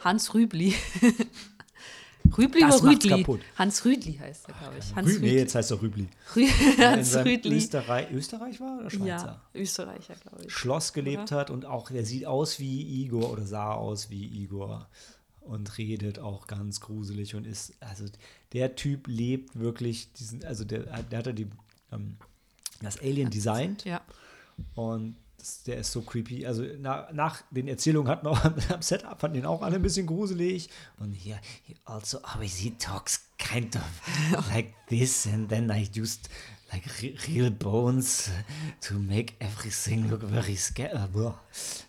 Hans 0.00 0.34
Rübli. 0.34 0.74
Rübli 2.36 2.60
das 2.60 2.82
oder 2.82 2.92
Rüdli? 2.92 3.08
Kaputt. 3.10 3.40
Hans 3.56 3.84
Rüdli 3.84 4.14
heißt 4.14 4.48
er, 4.48 4.54
glaube 4.54 4.74
ich. 4.78 4.94
Hans 4.94 5.08
Rü 5.08 5.18
nee, 5.20 5.36
jetzt 5.36 5.54
heißt 5.54 5.70
er 5.70 5.82
Rübli. 5.82 6.08
Rü 6.36 6.46
Hans 6.78 7.16
Rüdli. 7.16 7.56
Österreich, 7.56 8.10
Österreich 8.12 8.60
war 8.60 8.78
oder 8.78 8.90
Schweizer? 8.90 9.06
Ja, 9.06 9.42
Österreicher, 9.54 10.14
glaube 10.14 10.44
ich. 10.44 10.52
Schloss 10.52 10.92
gelebt 10.92 11.32
oder? 11.32 11.40
hat 11.40 11.50
und 11.50 11.64
auch, 11.66 11.90
er 11.90 12.04
sieht 12.04 12.26
aus 12.26 12.58
wie 12.58 13.02
Igor 13.02 13.30
oder 13.30 13.46
sah 13.46 13.74
aus 13.74 14.10
wie 14.10 14.24
Igor 14.24 14.88
und 15.40 15.78
redet 15.78 16.18
auch 16.18 16.46
ganz 16.46 16.80
gruselig 16.80 17.34
und 17.34 17.46
ist, 17.46 17.74
also 17.80 18.04
der 18.52 18.76
Typ 18.76 19.06
lebt 19.06 19.58
wirklich 19.58 20.12
diesen, 20.12 20.44
also 20.44 20.64
der, 20.64 20.84
der 21.02 21.18
hat 21.18 21.26
ja 21.26 21.32
die, 21.32 21.48
ähm, 21.92 22.16
das 22.82 23.00
Alien 23.00 23.30
designt. 23.30 23.84
Ja. 23.84 24.00
Und 24.74 25.16
das, 25.40 25.62
der 25.62 25.78
ist 25.78 25.92
so 25.92 26.02
creepy. 26.02 26.46
Also 26.46 26.64
na, 26.78 27.08
nach 27.12 27.42
den 27.50 27.68
Erzählungen 27.68 28.10
hatten 28.10 28.26
wir 28.26 28.30
auch 28.30 28.44
am 28.44 28.82
Setup, 28.82 29.20
fanden 29.20 29.38
ihn 29.38 29.46
auch 29.46 29.62
alle 29.62 29.76
ein 29.76 29.82
bisschen 29.82 30.06
gruselig. 30.06 30.68
Und 30.98 31.12
hier, 31.12 31.38
also, 31.84 32.18
aber 32.22 32.44
he 32.44 32.72
talks 32.78 33.28
kind 33.38 33.76
of 33.76 34.48
like 34.52 34.74
this 34.88 35.26
and 35.26 35.48
then 35.48 35.70
I 35.70 35.88
used 35.98 36.28
like 36.72 36.84
real 37.26 37.50
bones 37.50 38.30
to 38.80 38.94
make 38.94 39.34
everything 39.40 40.08
look 40.08 40.22
very 40.22 40.56
scary. 40.56 40.90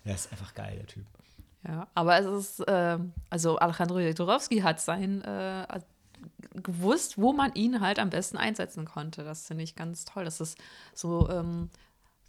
Er 0.04 0.14
ist 0.14 0.32
einfach 0.32 0.54
geil, 0.54 0.76
der 0.76 0.86
Typ. 0.86 1.04
Ja, 1.66 1.86
aber 1.94 2.18
es 2.18 2.26
ist, 2.26 2.68
äh, 2.68 2.98
also 3.30 3.58
Alejandro 3.58 4.00
Jodorowsky 4.00 4.60
hat 4.60 4.80
sein 4.80 5.22
äh, 5.22 5.80
gewusst, 6.54 7.18
wo 7.18 7.32
man 7.32 7.54
ihn 7.54 7.80
halt 7.80 7.98
am 7.98 8.10
besten 8.10 8.36
einsetzen 8.36 8.84
konnte. 8.84 9.22
Das 9.22 9.46
finde 9.46 9.62
ich 9.62 9.76
ganz 9.76 10.04
toll. 10.04 10.24
Das 10.24 10.40
ist 10.40 10.58
so 10.94 11.28
ähm, 11.30 11.70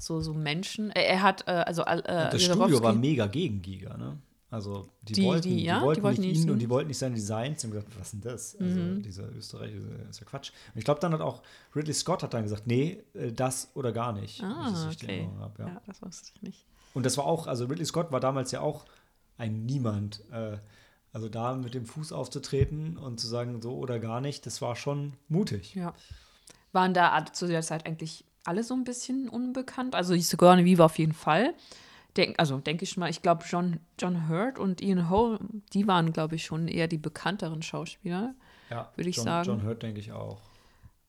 so, 0.05 0.21
so 0.21 0.33
Menschen. 0.33 0.91
Er, 0.91 1.21
hat, 1.21 1.47
äh, 1.47 1.51
also 1.51 1.83
äh, 1.83 2.01
Das 2.03 2.43
Studio 2.43 2.81
war 2.81 2.93
mega 2.93 3.27
gegen 3.27 3.61
Giga, 3.61 3.97
ne? 3.97 4.17
Also 4.53 4.87
die, 5.01 5.13
die 5.13 5.23
wollten, 5.23 5.49
die, 5.49 5.63
ja, 5.63 5.79
die 5.79 5.85
wollten, 5.85 5.99
die 5.99 6.03
wollten 6.03 6.21
nicht 6.21 6.43
ihn 6.43 6.49
und 6.51 6.59
die 6.59 6.69
wollten 6.69 6.87
nicht 6.89 6.99
seine 6.99 7.15
Designs. 7.15 7.61
Die 7.61 7.67
haben 7.67 7.73
gesagt, 7.73 7.99
was 7.99 8.05
ist 8.05 8.11
denn 8.13 8.21
das? 8.21 8.55
Also 8.59 8.79
mhm. 8.79 9.01
dieser 9.01 9.35
Österreicher 9.35 9.77
ist 10.07 10.19
ja 10.19 10.27
Quatsch. 10.27 10.51
Und 10.73 10.77
ich 10.77 10.85
glaube, 10.85 10.99
dann 10.99 11.11
hat 11.11 11.21
auch 11.21 11.41
Ridley 11.75 11.93
Scott 11.95 12.21
hat 12.21 12.35
dann 12.35 12.43
gesagt, 12.43 12.67
nee, 12.67 13.01
äh, 13.15 13.31
das 13.31 13.71
oder 13.73 13.91
gar 13.91 14.13
nicht. 14.13 14.43
Ah, 14.43 14.91
okay. 14.91 15.27
Hab, 15.39 15.57
ja. 15.57 15.67
ja. 15.69 15.81
das 15.87 16.03
wusste 16.03 16.31
ich 16.35 16.41
nicht. 16.43 16.67
Und 16.93 17.03
das 17.03 17.17
war 17.17 17.25
auch, 17.25 17.47
also 17.47 17.65
Ridley 17.65 17.85
Scott 17.85 18.11
war 18.11 18.19
damals 18.19 18.51
ja 18.51 18.61
auch 18.61 18.85
ein 19.39 19.65
Niemand. 19.65 20.21
Äh, 20.31 20.57
also 21.13 21.29
da 21.29 21.55
mit 21.55 21.73
dem 21.73 21.87
Fuß 21.87 22.11
aufzutreten 22.11 22.97
und 22.97 23.19
zu 23.19 23.25
sagen, 23.25 23.59
so 23.59 23.75
oder 23.75 23.97
gar 23.97 24.21
nicht, 24.21 24.45
das 24.45 24.61
war 24.61 24.75
schon 24.75 25.13
mutig. 25.29 25.73
Ja. 25.73 25.95
Waren 26.73 26.93
da 26.93 27.25
zu 27.33 27.47
der 27.47 27.63
Zeit 27.63 27.87
eigentlich 27.87 28.23
alle 28.43 28.63
so 28.63 28.73
ein 28.73 28.83
bisschen 28.83 29.29
unbekannt. 29.29 29.95
Also 29.95 30.15
Sigourney 30.15 30.65
Weaver 30.65 30.85
auf 30.85 30.97
jeden 30.97 31.13
Fall. 31.13 31.53
Denk, 32.17 32.35
also 32.37 32.59
denke 32.59 32.83
ich 32.83 32.95
mal, 32.97 33.09
ich 33.09 33.21
glaube, 33.21 33.43
John, 33.47 33.79
John 33.99 34.29
Hurt 34.29 34.59
und 34.59 34.81
Ian 34.81 35.09
Holm, 35.09 35.63
die 35.73 35.87
waren, 35.87 36.13
glaube 36.13 36.35
ich, 36.35 36.45
schon 36.45 36.67
eher 36.67 36.87
die 36.87 36.99
bekannteren 36.99 37.61
Schauspieler. 37.63 38.35
Ja, 38.69 38.91
würde 38.95 39.09
ich 39.09 39.15
John, 39.15 39.25
sagen. 39.25 39.47
John 39.47 39.63
Hurt 39.63 39.81
denke 39.81 39.99
ich 39.99 40.11
auch. 40.11 40.39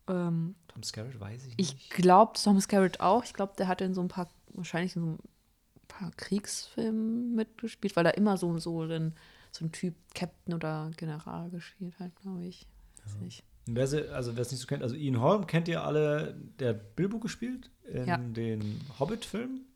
Ähm, 0.08 0.54
Tom 0.68 0.82
Skerritt 0.82 1.20
weiß 1.20 1.46
ich 1.46 1.56
nicht. 1.56 1.74
Ich 1.74 1.90
glaube, 1.90 2.32
Tom 2.42 2.60
Skerritt 2.60 3.00
auch. 3.00 3.24
Ich 3.24 3.34
glaube, 3.34 3.52
der 3.58 3.68
hat 3.68 3.80
in 3.80 3.94
so 3.94 4.00
ein 4.00 4.08
paar, 4.08 4.28
wahrscheinlich 4.48 4.96
in 4.96 5.02
so 5.02 5.08
ein 5.10 5.18
paar 5.88 6.10
Kriegsfilmen 6.16 7.34
mitgespielt, 7.34 7.96
weil 7.96 8.06
er 8.06 8.16
immer 8.16 8.36
so, 8.36 8.56
so, 8.58 8.86
den, 8.86 9.14
so 9.50 9.64
ein 9.64 9.72
Typ 9.72 9.94
Captain 10.14 10.54
oder 10.54 10.90
General 10.96 11.50
gespielt 11.50 11.98
hat, 11.98 12.14
glaube 12.16 12.44
ich. 12.44 12.66
Weiß 13.04 13.14
ja. 13.14 13.20
nicht. 13.20 13.44
Wer 13.66 13.86
sie, 13.86 14.08
also 14.10 14.36
wer 14.36 14.42
es 14.42 14.50
nicht 14.50 14.60
so 14.60 14.66
kennt, 14.66 14.82
also 14.82 14.94
Ian 14.94 15.20
Holm 15.20 15.46
kennt 15.46 15.68
ihr 15.68 15.82
alle, 15.82 16.34
der 16.58 16.74
Bilbo 16.74 17.18
gespielt 17.18 17.70
in 17.90 18.06
ja. 18.06 18.18
den 18.18 18.80
Hobbit-Filmen. 18.98 19.66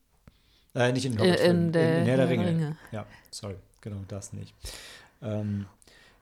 Äh, 0.75 0.93
nicht 0.93 1.07
in 1.07 1.13
den 1.13 1.21
Hobbit-Filmen, 1.21 1.69
in, 1.69 1.75
in, 1.75 2.01
in, 2.01 2.05
Herr 2.07 2.17
der 2.17 2.29
Ringe. 2.29 2.47
Ringe. 2.47 2.77
Ja, 2.93 3.07
sorry, 3.31 3.57
genau, 3.81 4.05
das 4.09 4.33
nicht. 4.33 4.55
Ähm, 5.23 5.67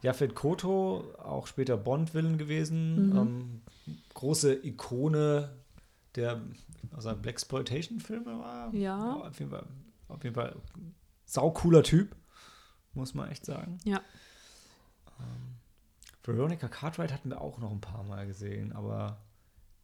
Jafet 0.03 0.35
Koto, 0.35 1.13
auch 1.19 1.47
später 1.49 1.77
Bond-Villain 1.77 2.39
gewesen, 2.39 3.11
mhm. 3.11 3.17
ähm, 3.17 3.63
große 4.15 4.65
Ikone 4.65 5.51
der 6.15 6.41
also 6.95 7.15
Blaxploitation-Filme 7.15 8.39
war. 8.39 8.75
Ja. 8.75 9.15
Auf 9.17 9.39
jeden 9.39 9.51
Fall, 9.51 9.67
auf 10.09 10.23
jeden 10.25 10.35
Fall 10.35 10.57
saucooler 11.25 11.83
Typ, 11.83 12.15
muss 12.95 13.15
man 13.15 13.31
echt 13.31 13.45
sagen. 13.45 13.79
Ja. 13.85 14.01
Veronica 16.27 16.69
Cartwright 16.69 17.13
hatten 17.13 17.31
wir 17.31 17.41
auch 17.41 17.59
noch 17.59 17.71
ein 17.71 17.81
paar 17.81 18.05
Mal 18.05 18.27
gesehen, 18.27 18.73
aber 18.73 19.19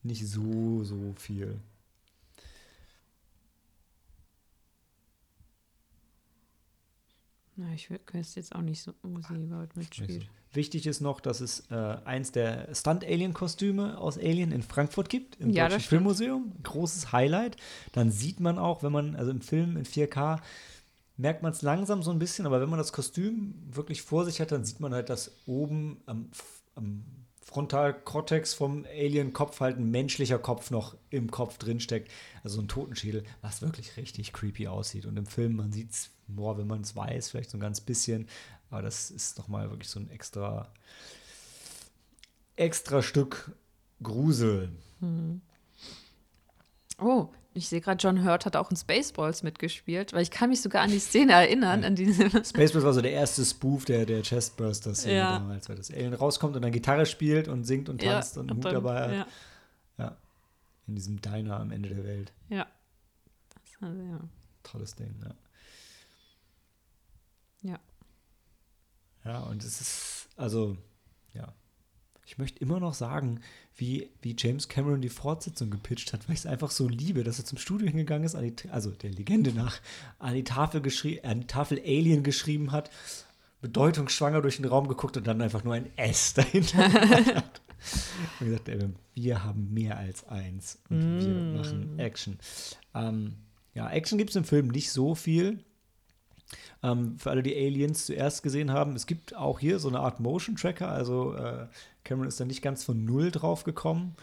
nicht 0.02 0.26
so, 0.26 0.82
so 0.84 1.14
viel. 1.16 1.60
Na, 7.54 7.72
ich 7.74 7.90
wüsste 7.90 8.40
jetzt 8.40 8.54
auch 8.54 8.62
nicht 8.62 8.82
so, 8.82 8.94
wo 9.02 9.20
sie 9.20 9.34
überhaupt 9.34 9.76
mitspielt. 9.76 10.26
Wichtig 10.54 10.86
ist 10.86 11.00
noch, 11.00 11.20
dass 11.20 11.40
es 11.40 11.70
äh, 11.70 11.74
eins 11.74 12.32
der 12.32 12.74
Stunt-Alien-Kostüme 12.74 13.98
aus 13.98 14.18
Alien 14.18 14.52
in 14.52 14.62
Frankfurt 14.62 15.08
gibt, 15.08 15.36
im 15.36 15.50
ja, 15.50 15.68
Deutschen 15.68 15.88
Filmmuseum. 15.88 16.52
Großes 16.62 17.12
Highlight. 17.12 17.56
Dann 17.92 18.10
sieht 18.10 18.40
man 18.40 18.58
auch, 18.58 18.82
wenn 18.82 18.92
man, 18.92 19.16
also 19.16 19.30
im 19.30 19.40
Film 19.40 19.76
in 19.76 19.84
4K, 19.84 20.40
merkt 21.22 21.42
man 21.42 21.52
es 21.52 21.62
langsam 21.62 22.02
so 22.02 22.10
ein 22.10 22.18
bisschen, 22.18 22.46
aber 22.46 22.60
wenn 22.60 22.68
man 22.68 22.78
das 22.78 22.92
Kostüm 22.92 23.54
wirklich 23.70 24.02
vor 24.02 24.24
sich 24.24 24.40
hat, 24.40 24.52
dann 24.52 24.64
sieht 24.64 24.80
man 24.80 24.92
halt, 24.92 25.08
dass 25.08 25.32
oben 25.46 26.02
am, 26.06 26.30
am 26.74 27.04
Frontalkortex 27.44 28.54
vom 28.54 28.84
Alien-Kopf 28.84 29.60
halt 29.60 29.78
ein 29.78 29.90
menschlicher 29.90 30.38
Kopf 30.38 30.70
noch 30.70 30.96
im 31.10 31.30
Kopf 31.30 31.58
drinsteckt. 31.58 32.10
Also 32.42 32.60
ein 32.60 32.66
Totenschädel, 32.66 33.22
was 33.40 33.62
wirklich 33.62 33.96
richtig 33.96 34.32
creepy 34.32 34.66
aussieht. 34.66 35.06
Und 35.06 35.16
im 35.16 35.26
Film, 35.26 35.56
man 35.56 35.70
sieht 35.70 35.92
es, 35.92 36.10
wenn 36.26 36.66
man 36.66 36.80
es 36.80 36.96
weiß, 36.96 37.30
vielleicht 37.30 37.50
so 37.50 37.56
ein 37.56 37.60
ganz 37.60 37.80
bisschen. 37.80 38.26
Aber 38.70 38.82
das 38.82 39.10
ist 39.10 39.38
nochmal 39.38 39.70
wirklich 39.70 39.90
so 39.90 40.00
ein 40.00 40.10
extra, 40.10 40.72
extra 42.56 43.00
Stück 43.00 43.52
Grusel. 44.02 44.72
Mhm. 45.00 45.40
Oh, 46.98 47.28
ich 47.54 47.68
sehe 47.68 47.80
gerade, 47.80 48.02
John 48.02 48.24
Hurt 48.24 48.46
hat 48.46 48.56
auch 48.56 48.70
in 48.70 48.76
Spaceballs 48.76 49.42
mitgespielt, 49.42 50.12
weil 50.12 50.22
ich 50.22 50.30
kann 50.30 50.50
mich 50.50 50.62
sogar 50.62 50.82
an 50.82 50.90
die 50.90 50.98
Szene 50.98 51.32
erinnern. 51.32 51.84
An 51.84 51.94
diese 51.94 52.30
Spaceballs 52.30 52.84
war 52.84 52.92
so 52.92 53.02
der 53.02 53.12
erste 53.12 53.44
Spoof 53.44 53.84
der, 53.84 54.06
der 54.06 54.22
Chestburster-Szene 54.22 55.16
ja. 55.16 55.38
damals, 55.38 55.68
weil 55.68 55.76
das 55.76 55.90
Alien 55.90 56.14
rauskommt 56.14 56.56
und 56.56 56.62
dann 56.62 56.72
Gitarre 56.72 57.04
spielt 57.06 57.48
und 57.48 57.64
singt 57.64 57.88
und 57.88 58.00
tanzt 58.00 58.36
ja, 58.36 58.42
und 58.42 58.50
einen 58.50 58.64
Hut 58.64 58.72
dabei 58.72 59.02
hat. 59.02 59.12
Ja. 59.12 59.26
ja. 59.98 60.16
In 60.86 60.94
diesem 60.94 61.20
Diner 61.20 61.60
am 61.60 61.70
Ende 61.70 61.90
der 61.90 62.04
Welt. 62.04 62.32
Ja. 62.48 62.66
Also, 63.80 64.00
ja. 64.00 64.20
Tolles 64.62 64.94
Ding, 64.94 65.14
ja. 65.22 65.34
Ja. 67.72 67.80
Ja, 69.24 69.40
und 69.40 69.62
es 69.62 69.80
ist, 69.80 70.28
also, 70.36 70.72
ja. 70.72 70.91
Ich 72.32 72.38
möchte 72.38 72.60
immer 72.60 72.80
noch 72.80 72.94
sagen, 72.94 73.40
wie, 73.76 74.08
wie 74.22 74.34
James 74.38 74.68
Cameron 74.68 75.02
die 75.02 75.10
Fortsetzung 75.10 75.68
gepitcht 75.68 76.14
hat, 76.14 76.26
weil 76.26 76.32
ich 76.32 76.40
es 76.40 76.46
einfach 76.46 76.70
so 76.70 76.88
liebe, 76.88 77.24
dass 77.24 77.38
er 77.38 77.44
zum 77.44 77.58
Studio 77.58 77.86
hingegangen 77.88 78.24
ist, 78.24 78.34
die, 78.34 78.70
also 78.70 78.90
der 78.90 79.10
Legende 79.10 79.52
nach, 79.52 79.82
an 80.18 80.32
die 80.32 80.42
Tafel 80.42 80.80
an 81.24 81.40
die 81.40 81.46
Tafel 81.46 81.78
Alien 81.78 82.22
geschrieben 82.22 82.72
hat, 82.72 82.90
bedeutungsschwanger 83.60 84.40
durch 84.40 84.56
den 84.56 84.64
Raum 84.64 84.88
geguckt 84.88 85.18
und 85.18 85.26
dann 85.26 85.42
einfach 85.42 85.62
nur 85.62 85.74
ein 85.74 85.90
S 85.96 86.32
dahinter 86.32 86.90
hat. 86.90 87.60
Und 88.40 88.46
gesagt, 88.46 88.68
ey, 88.70 88.78
wir 89.14 89.44
haben 89.44 89.74
mehr 89.74 89.98
als 89.98 90.26
eins 90.28 90.78
und 90.88 91.18
mm. 91.18 91.20
wir 91.20 91.58
machen 91.58 91.98
Action. 91.98 92.38
Ähm, 92.94 93.34
ja, 93.74 93.90
Action 93.90 94.18
gibt 94.18 94.30
es 94.30 94.36
im 94.36 94.44
Film 94.44 94.68
nicht 94.68 94.90
so 94.90 95.16
viel. 95.16 95.64
Ähm, 96.82 97.18
für 97.18 97.30
alle, 97.30 97.42
die 97.42 97.54
Aliens 97.54 98.06
zuerst 98.06 98.42
gesehen 98.42 98.72
haben, 98.72 98.96
es 98.96 99.06
gibt 99.06 99.36
auch 99.36 99.60
hier 99.60 99.78
so 99.78 99.88
eine 99.88 100.00
Art 100.00 100.20
Motion 100.20 100.56
Tracker, 100.56 100.88
also 100.88 101.34
äh, 101.34 101.66
Cameron 102.04 102.28
ist 102.28 102.40
da 102.40 102.44
nicht 102.44 102.62
ganz 102.62 102.84
von 102.84 103.04
null 103.04 103.30
drauf 103.30 103.64
gekommen. 103.64 104.16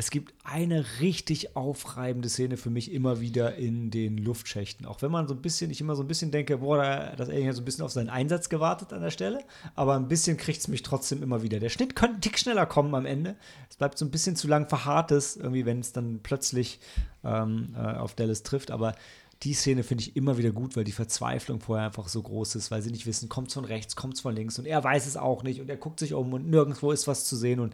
Es 0.00 0.12
gibt 0.12 0.32
eine 0.44 0.84
richtig 1.00 1.56
aufreibende 1.56 2.28
Szene 2.28 2.56
für 2.56 2.70
mich 2.70 2.92
immer 2.92 3.20
wieder 3.20 3.56
in 3.56 3.90
den 3.90 4.16
Luftschächten. 4.16 4.86
Auch 4.86 5.02
wenn 5.02 5.10
man 5.10 5.26
so 5.26 5.34
ein 5.34 5.42
bisschen, 5.42 5.72
ich 5.72 5.80
immer 5.80 5.96
so 5.96 6.04
ein 6.04 6.06
bisschen 6.06 6.30
denke, 6.30 6.58
boah, 6.58 7.14
das 7.16 7.28
Alien 7.28 7.48
hat 7.48 7.56
so 7.56 7.62
ein 7.62 7.64
bisschen 7.64 7.84
auf 7.84 7.90
seinen 7.90 8.08
Einsatz 8.08 8.48
gewartet 8.48 8.92
an 8.92 9.02
der 9.02 9.10
Stelle. 9.10 9.40
Aber 9.74 9.96
ein 9.96 10.06
bisschen 10.06 10.36
kriegt 10.36 10.60
es 10.60 10.68
mich 10.68 10.84
trotzdem 10.84 11.20
immer 11.20 11.42
wieder. 11.42 11.58
Der 11.58 11.68
Schnitt 11.68 11.96
könnte 11.96 12.18
ein 12.18 12.20
Tick 12.20 12.38
schneller 12.38 12.64
kommen 12.64 12.94
am 12.94 13.06
Ende. 13.06 13.34
Es 13.68 13.74
bleibt 13.74 13.98
so 13.98 14.04
ein 14.04 14.12
bisschen 14.12 14.36
zu 14.36 14.46
lang 14.46 14.68
verharrtes, 14.68 15.36
irgendwie, 15.36 15.66
wenn 15.66 15.80
es 15.80 15.90
dann 15.90 16.20
plötzlich 16.22 16.78
ähm, 17.24 17.74
äh, 17.76 17.80
auf 17.80 18.14
Dallas 18.14 18.44
trifft. 18.44 18.70
Aber 18.70 18.94
die 19.42 19.54
Szene 19.54 19.82
finde 19.84 20.02
ich 20.02 20.16
immer 20.16 20.36
wieder 20.36 20.50
gut, 20.50 20.76
weil 20.76 20.84
die 20.84 20.92
Verzweiflung 20.92 21.60
vorher 21.60 21.86
einfach 21.86 22.08
so 22.08 22.20
groß 22.22 22.56
ist, 22.56 22.72
weil 22.72 22.82
sie 22.82 22.90
nicht 22.90 23.06
wissen, 23.06 23.28
kommt 23.28 23.48
es 23.48 23.54
von 23.54 23.64
rechts, 23.64 23.94
kommt 23.94 24.14
es 24.14 24.20
von 24.20 24.34
links 24.34 24.58
und 24.58 24.66
er 24.66 24.82
weiß 24.82 25.06
es 25.06 25.16
auch 25.16 25.44
nicht 25.44 25.60
und 25.60 25.70
er 25.70 25.76
guckt 25.76 26.00
sich 26.00 26.14
um 26.14 26.32
und 26.32 26.48
nirgendwo 26.48 26.90
ist 26.90 27.06
was 27.06 27.24
zu 27.24 27.36
sehen 27.36 27.60
und 27.60 27.72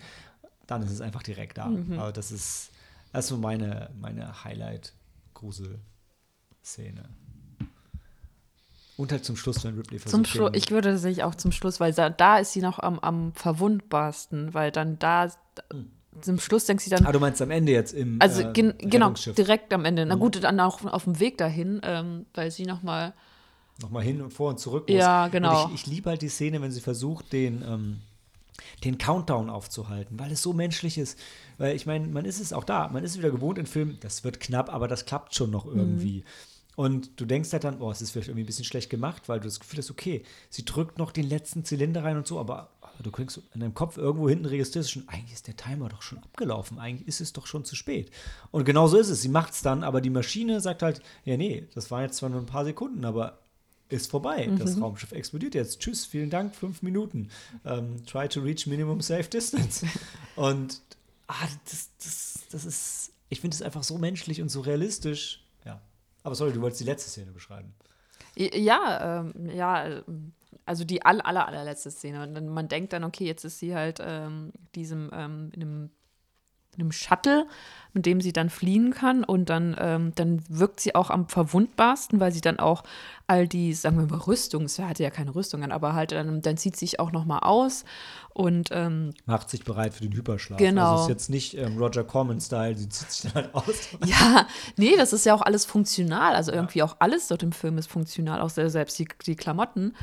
dann 0.67 0.83
ist 0.83 0.91
es 0.91 1.01
einfach 1.01 1.23
direkt 1.23 1.57
da. 1.59 1.67
Mhm. 1.67 1.99
Aber 1.99 2.13
das 2.13 2.33
ist, 2.33 2.71
das 3.13 3.25
ist 3.25 3.31
so 3.31 3.39
meine, 3.39 3.89
meine 3.99 4.45
Highlight-Grusel-Szene. 4.45 7.09
Und 8.97 9.11
halt 9.11 9.25
zum 9.25 9.35
Schluss, 9.37 9.65
wenn 9.65 9.75
Ripley 9.75 9.99
versucht. 9.99 10.11
Zum 10.11 10.25
Schluss, 10.25 10.53
ich 10.55 10.71
würde 10.71 10.93
tatsächlich 10.93 11.25
auch 11.25 11.35
zum 11.35 11.51
Schluss, 11.51 11.81
weil 11.81 11.93
da, 11.93 12.11
da 12.11 12.39
ist 12.39 12.53
sie 12.53 12.61
noch 12.61 12.79
am, 12.79 13.01
am 13.01 13.33
verwundbarsten, 13.33 14.55
weil 14.55 14.71
dann 14.71 14.97
da, 14.99 15.33
mhm 15.73 15.91
zum 16.21 16.39
Schluss 16.39 16.65
denkst 16.67 16.85
du 16.85 16.91
dann. 16.91 17.07
Ah, 17.07 17.13
du 17.13 17.21
meinst 17.21 17.41
am 17.43 17.51
Ende 17.51 17.73
jetzt 17.73 17.93
im. 17.93 18.21
Also 18.21 18.43
äh, 18.43 18.53
gen 18.53 18.75
genau, 18.79 19.13
direkt 19.37 19.73
am 19.73 19.85
Ende. 19.85 20.07
Na 20.07 20.17
mhm. 20.17 20.21
gut, 20.21 20.43
dann 20.43 20.61
auch 20.61 20.85
auf 20.85 21.05
dem 21.05 21.21
Weg 21.21 21.39
dahin, 21.39 21.81
ähm, 21.85 22.27
weil 22.35 22.51
sie 22.51 22.65
nochmal. 22.65 23.15
Nochmal 23.83 24.05
hin 24.05 24.23
und 24.23 24.33
vor 24.33 24.51
und 24.51 24.61
zurück 24.61 24.89
muss. 24.89 24.97
Ja, 24.97 25.29
genau. 25.29 25.65
Und 25.65 25.75
ich, 25.75 25.83
ich 25.83 25.87
liebe 25.87 26.11
halt 26.11 26.23
die 26.23 26.29
Szene, 26.29 26.63
wenn 26.63 26.71
sie 26.71 26.81
versucht, 26.81 27.33
den, 27.33 27.65
ähm, 27.67 27.99
den 28.85 28.99
Countdown 28.99 29.51
aufzuhalten, 29.51 30.19
weil 30.19 30.31
es 30.31 30.43
so 30.43 30.53
menschlich 30.53 30.97
ist. 30.97 31.19
Weil 31.59 31.75
ich 31.75 31.85
meine, 31.85 32.07
man 32.07 32.25
ist 32.25 32.41
es 32.41 32.53
auch 32.53 32.63
da, 32.63 32.89
man 32.89 33.03
ist 33.03 33.19
wieder 33.19 33.31
gewohnt 33.31 33.59
in 33.59 33.67
Filmen, 33.67 33.99
das 34.01 34.23
wird 34.23 34.39
knapp, 34.39 34.73
aber 34.73 34.87
das 34.87 35.07
klappt 35.07 35.35
schon 35.35 35.51
noch 35.51 35.67
irgendwie. 35.67 36.19
Mhm. 36.19 36.25
Und 36.77 37.21
du 37.21 37.25
denkst 37.25 37.53
halt 37.53 37.65
dann, 37.65 37.81
oh, 37.81 37.91
es 37.91 38.03
ist 38.03 38.11
vielleicht 38.11 38.29
irgendwie 38.29 38.45
ein 38.45 38.47
bisschen 38.47 38.65
schlecht 38.65 38.91
gemacht, 38.91 39.29
weil 39.29 39.39
du 39.39 39.45
das 39.45 39.61
Gefühl 39.61 39.79
hast, 39.79 39.91
okay, 39.91 40.25
sie 40.51 40.65
drückt 40.65 40.99
noch 40.99 41.13
den 41.13 41.29
letzten 41.29 41.65
Zylinder 41.65 42.03
rein 42.03 42.17
und 42.17 42.27
so, 42.27 42.39
aber 42.41 42.71
du 43.03 43.11
kriegst 43.11 43.41
in 43.55 43.61
deinem 43.61 43.75
Kopf 43.75 43.97
irgendwo 43.97 44.29
hinten 44.29 44.47
registrierst 44.47 44.91
schon, 44.91 45.09
eigentlich 45.09 45.33
ist 45.33 45.47
der 45.47 45.57
Timer 45.57 45.89
doch 45.89 46.03
schon 46.03 46.19
abgelaufen, 46.19 46.79
eigentlich 46.79 47.09
ist 47.09 47.21
es 47.21 47.33
doch 47.33 47.47
schon 47.47 47.65
zu 47.65 47.77
spät. 47.77 48.11
Und 48.51 48.65
genau 48.65 48.87
so 48.87 48.97
ist 48.99 49.09
es. 49.09 49.23
Sie 49.23 49.29
macht 49.29 49.53
es 49.53 49.63
dann, 49.63 49.83
aber 49.83 50.01
die 50.01 50.11
Maschine 50.11 50.61
sagt 50.61 50.83
halt, 50.83 51.03
ja, 51.25 51.37
nee, 51.37 51.67
das 51.75 51.91
waren 51.91 52.03
jetzt 52.03 52.17
zwar 52.17 52.31
nur 52.31 52.41
ein 52.41 52.47
paar 52.47 52.65
Sekunden, 52.65 53.05
aber 53.05 53.39
ist 53.89 54.11
vorbei. 54.11 54.49
Mhm. 54.49 54.59
Das 54.59 54.81
Raumschiff 54.81 55.13
explodiert 55.13 55.55
jetzt. 55.55 55.81
Tschüss, 55.81 56.05
vielen 56.05 56.31
Dank, 56.31 56.55
fünf 56.55 56.83
Minuten. 56.83 57.31
Ähm, 57.65 58.05
try 58.07 58.29
to 58.29 58.41
reach 58.41 58.67
minimum 58.67 59.01
safe 59.01 59.29
distance. 59.29 59.87
Und 60.37 60.81
ah, 61.29 61.47
das, 61.65 61.91
das, 62.03 62.45
das 62.51 62.65
ist, 62.65 63.13
ich 63.29 63.41
finde 63.41 63.55
es 63.55 63.63
einfach 63.63 63.83
so 63.83 63.99
menschlich 63.99 64.41
und 64.41 64.49
so 64.49 64.61
realistisch. 64.61 65.45
Ja. 65.65 65.81
Aber 66.23 66.35
sorry, 66.35 66.53
du 66.53 66.61
wolltest 66.61 66.81
die 66.81 66.87
letzte 66.87 67.11
Szene 67.11 67.33
beschreiben. 67.33 67.75
Ja, 68.37 69.21
ähm, 69.21 69.51
ja, 69.51 70.03
also 70.67 70.85
die 70.85 71.05
aller, 71.05 71.27
aller, 71.27 71.47
allerletzte 71.47 71.91
Szene. 71.91 72.23
Und 72.23 72.49
man 72.49 72.69
denkt 72.69 72.93
dann, 72.93 73.05
okay, 73.05 73.25
jetzt 73.25 73.45
ist 73.45 73.59
sie 73.59 73.75
halt 73.75 73.99
ähm, 74.01 74.53
diesem, 74.75 75.11
ähm, 75.13 75.51
in 75.55 75.63
einem, 75.63 75.91
in 76.75 76.81
einem 76.81 76.93
Shuttle, 76.93 77.47
mit 77.93 78.07
dem 78.07 78.21
sie 78.21 78.33
dann 78.33 78.51
fliehen 78.51 78.93
kann. 78.93 79.25
Und 79.25 79.49
dann, 79.49 79.77
ähm, 79.79 80.13
dann 80.15 80.43
wirkt 80.49 80.81
sie 80.81 80.95
auch 80.95 81.11
am 81.11 81.29
verwundbarsten, 81.29 82.19
weil 82.19 82.33
sie 82.33 82.41
dann 82.41 82.59
auch 82.59 82.83
all 83.27 83.47
die, 83.47 83.73
sagen 83.73 83.99
wir 83.99 84.07
mal, 84.07 84.23
Rüstung, 84.23 84.69
sie 84.69 84.85
hatte 84.85 85.03
ja 85.03 85.11
keine 85.11 85.35
Rüstung 85.35 85.63
an, 85.63 85.73
aber 85.73 85.95
halt, 85.95 86.13
ähm, 86.13 86.43
dann 86.43 86.57
zieht 86.57 86.77
sie 86.77 86.87
sich 86.87 87.01
auch 87.01 87.13
noch 87.13 87.25
mal 87.25 87.39
aus 87.39 87.85
und 88.35 88.69
ähm, 88.73 89.15
macht 89.27 89.49
sich 89.49 89.65
bereit 89.65 89.95
für 89.95 90.03
den 90.03 90.13
Hyperschlaf. 90.13 90.59
Genau. 90.59 90.93
Also 90.93 91.05
ist 91.05 91.09
jetzt 91.09 91.31
nicht 91.31 91.57
ähm, 91.57 91.79
Roger 91.79 92.05
Corman-Style, 92.05 92.77
sie 92.77 92.89
zieht 92.89 93.11
sich 93.11 93.33
dann 93.33 93.45
halt 93.45 93.55
aus. 93.55 93.89
ja, 94.05 94.47
nee, 94.77 94.97
das 94.97 95.13
ist 95.13 95.25
ja 95.25 95.35
auch 95.35 95.43
alles 95.43 95.65
funktional. 95.65 96.35
Also 96.35 96.53
irgendwie 96.53 96.81
ja. 96.81 96.85
auch 96.85 96.97
alles 96.99 97.29
dort 97.29 97.43
im 97.43 97.53
Film 97.53 97.79
ist 97.79 97.89
funktional, 97.89 98.41
auch 98.41 98.51
selbst 98.51 98.99
die, 98.99 99.09
die 99.25 99.37
Klamotten. 99.37 99.95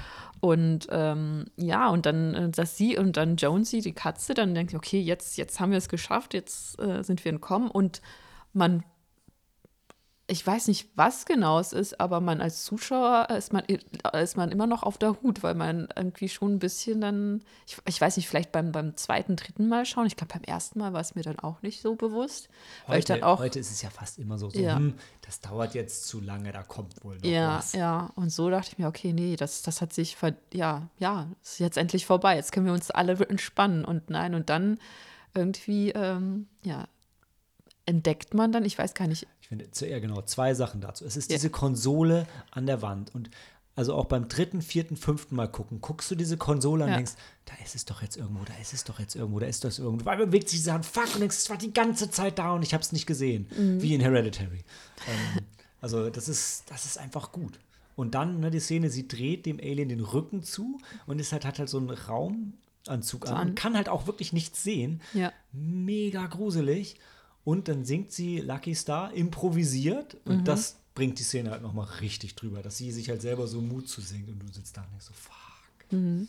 Und 0.42 0.88
ähm, 0.90 1.46
ja, 1.56 1.90
und 1.90 2.06
dann 2.08 2.34
äh, 2.34 2.50
dass 2.50 2.76
sie 2.76 2.98
und 2.98 3.16
dann 3.16 3.36
Jonesy, 3.36 3.80
die 3.80 3.94
Katze, 3.94 4.34
dann 4.34 4.56
denkt, 4.56 4.74
okay, 4.74 5.00
jetzt, 5.00 5.38
jetzt 5.38 5.60
haben 5.60 5.72
wir 5.72 5.78
es 5.78 5.88
geschafft, 5.88 6.34
jetzt 6.34 6.82
äh, 6.82 7.04
sind 7.04 7.24
wir 7.24 7.32
entkommen. 7.32 7.70
Und 7.70 8.02
man 8.52 8.84
ich 10.32 10.48
weiß 10.48 10.70
nicht, 10.70 10.88
was 10.96 11.26
genau 11.26 11.60
es 11.60 11.74
ist, 11.74 12.00
aber 12.00 12.22
man 12.22 12.40
als 12.40 12.64
Zuschauer 12.64 13.30
ist 13.32 13.52
man, 13.52 13.66
ist 13.66 14.38
man 14.38 14.50
immer 14.50 14.66
noch 14.66 14.82
auf 14.84 14.98
der 14.98 15.22
Hut, 15.22 15.44
weil 15.44 15.56
man 15.56 15.90
irgendwie 15.94 16.30
schon 16.30 16.54
ein 16.54 16.60
bisschen 16.60 17.02
dann, 17.02 17.44
ich, 17.68 17.78
ich 17.86 18.00
weiß 18.00 18.16
nicht, 18.16 18.30
vielleicht 18.30 18.54
beim, 18.54 18.72
beim 18.72 18.96
zweiten, 18.96 19.36
dritten 19.36 19.68
Mal 19.68 19.86
schauen. 19.86 20.06
Ich 20.08 20.16
glaube, 20.16 20.34
beim 20.34 20.44
ersten 20.44 20.80
Mal 20.80 20.94
war 20.94 21.02
es 21.02 21.16
mir 21.16 21.24
dann 21.24 21.38
auch 21.40 21.62
nicht 21.62 21.82
so 21.82 21.96
bewusst. 21.96 22.48
Heute, 22.84 22.92
weil 22.92 23.00
ich 23.00 23.06
dann 23.06 23.24
auch, 23.24 23.40
heute 23.40 23.60
ist 23.60 23.72
es 23.72 23.82
ja 23.82 23.90
fast 23.90 24.20
immer 24.20 24.38
so, 24.38 24.50
so 24.50 24.58
ja. 24.58 24.78
hm, 24.78 24.94
das 25.20 25.42
dauert 25.42 25.76
jetzt 25.76 26.08
zu 26.08 26.22
lange, 26.22 26.54
da 26.54 26.64
kommt 26.64 27.04
wohl 27.04 27.18
noch 27.18 27.26
ja, 27.26 27.58
was. 27.58 27.74
Ja, 27.74 28.10
und 28.16 28.32
so 28.32 28.50
dachte 28.50 28.70
ich 28.72 28.78
mir, 28.78 28.88
okay, 28.88 29.12
nee, 29.12 29.36
das, 29.36 29.64
das 29.64 29.82
hat 29.82 29.92
sich, 29.92 30.16
ja, 30.54 30.88
ja, 30.98 31.28
ist 31.44 31.60
jetzt 31.60 31.78
endlich 31.78 32.06
vorbei. 32.06 32.38
Jetzt 32.38 32.54
können 32.54 32.68
wir 32.68 32.74
uns 32.74 32.90
alle 32.90 33.20
entspannen 33.28 33.84
und 33.84 34.10
nein, 34.10 34.34
und 34.34 34.50
dann 34.50 34.80
irgendwie, 35.34 35.90
ähm, 35.92 36.48
ja, 36.64 36.86
entdeckt 37.86 38.34
man 38.34 38.54
dann, 38.54 38.64
ich 38.64 38.78
weiß 38.78 38.94
gar 38.94 39.08
nicht, 39.08 39.28
finde, 39.52 39.70
zuerst 39.72 40.02
genau, 40.02 40.22
zwei 40.22 40.54
Sachen 40.54 40.80
dazu. 40.80 41.04
Es 41.06 41.18
ist 41.18 41.30
ja. 41.30 41.36
diese 41.36 41.50
Konsole 41.50 42.26
an 42.52 42.66
der 42.66 42.82
Wand 42.82 43.14
und 43.14 43.30
also 43.76 43.96
auch 43.96 44.06
beim 44.06 44.28
dritten, 44.28 44.62
vierten, 44.62 44.96
fünften 44.96 45.36
Mal 45.36 45.48
gucken, 45.48 45.82
guckst 45.82 46.10
du 46.10 46.16
diese 46.16 46.38
Konsole 46.38 46.86
ja. 46.86 46.88
und 46.88 46.96
denkst, 46.96 47.14
da 47.46 47.54
ist 47.64 47.76
es 47.76 47.86
doch 47.86 48.02
jetzt 48.02 48.16
irgendwo, 48.16 48.44
da 48.46 48.54
ist 48.62 48.74
es 48.74 48.84
doch 48.84 49.00
jetzt 49.00 49.16
irgendwo, 49.16 49.40
da 49.40 49.48
ist 49.48 49.64
das 49.64 49.80
irgendwo. 49.80 50.06
Weil 50.06 50.18
bewegt 50.18 50.50
sich 50.50 50.60
diese 50.60 50.74
Hand, 50.74 50.86
fuck, 50.86 51.14
und 51.14 51.20
denkst, 51.20 51.38
es 51.38 51.50
war 51.50 51.58
die 51.58 51.74
ganze 51.74 52.10
Zeit 52.10 52.40
da 52.40 52.54
und 52.54 52.64
ich 52.64 52.74
habe 52.74 52.82
es 52.82 52.92
nicht 52.92 53.06
gesehen. 53.06 53.48
Mhm. 53.58 53.82
Wie 53.82 53.94
in 53.94 54.02
Hereditary. 54.02 54.64
ähm, 55.08 55.46
also 55.82 56.10
das 56.10 56.30
ist, 56.30 56.70
das 56.70 56.86
ist 56.86 56.98
einfach 56.98 57.32
gut. 57.32 57.60
Und 57.96 58.16
dann 58.16 58.40
ne, 58.40 58.52
die 58.52 58.60
Szene, 58.60 58.90
sie 58.90 59.08
dreht 59.08 59.46
dem 59.46 59.60
Alien 59.60 59.90
den 59.90 60.00
Rücken 60.00 60.44
zu 60.44 60.80
und 61.08 61.20
ist 61.20 61.34
halt, 61.34 61.46
hat 61.46 61.60
halt 61.60 61.70
so 61.70 61.78
einen 61.78 61.90
Raumanzug 61.90 63.28
an 63.28 63.50
und 63.50 63.56
kann 63.56 63.76
halt 63.76 63.90
auch 63.90 64.08
wirklich 64.08 64.32
nichts 64.32 64.64
sehen. 64.64 65.02
Ja. 65.14 65.34
Mega 65.52 66.28
gruselig. 66.28 66.98
Und 67.44 67.68
dann 67.68 67.86
singt 67.86 68.12
sie 68.12 68.40
Lucky 68.40 68.76
Star 68.76 69.14
improvisiert 69.14 70.18
und 70.26 70.40
mhm. 70.40 70.46
das 70.46 70.78
bringt 70.94 71.20
die 71.20 71.24
Szene 71.24 71.52
halt 71.52 71.62
nochmal 71.62 71.88
richtig 72.02 72.36
drüber, 72.36 72.62
dass 72.62 72.78
sie 72.78 72.92
sich 72.92 73.10
halt 73.10 73.22
selber 73.22 73.48
so 73.48 73.62
Mut 73.62 73.88
zu 73.88 74.02
singt 74.02 74.30
und 74.30 74.40
du 74.40 74.48
sitzt 74.52 74.78
da 74.78 74.82
und 74.82 74.92
denkst 74.92 75.06
so, 75.06 75.14
fuck. 75.14 75.92
Mhm. 75.92 76.28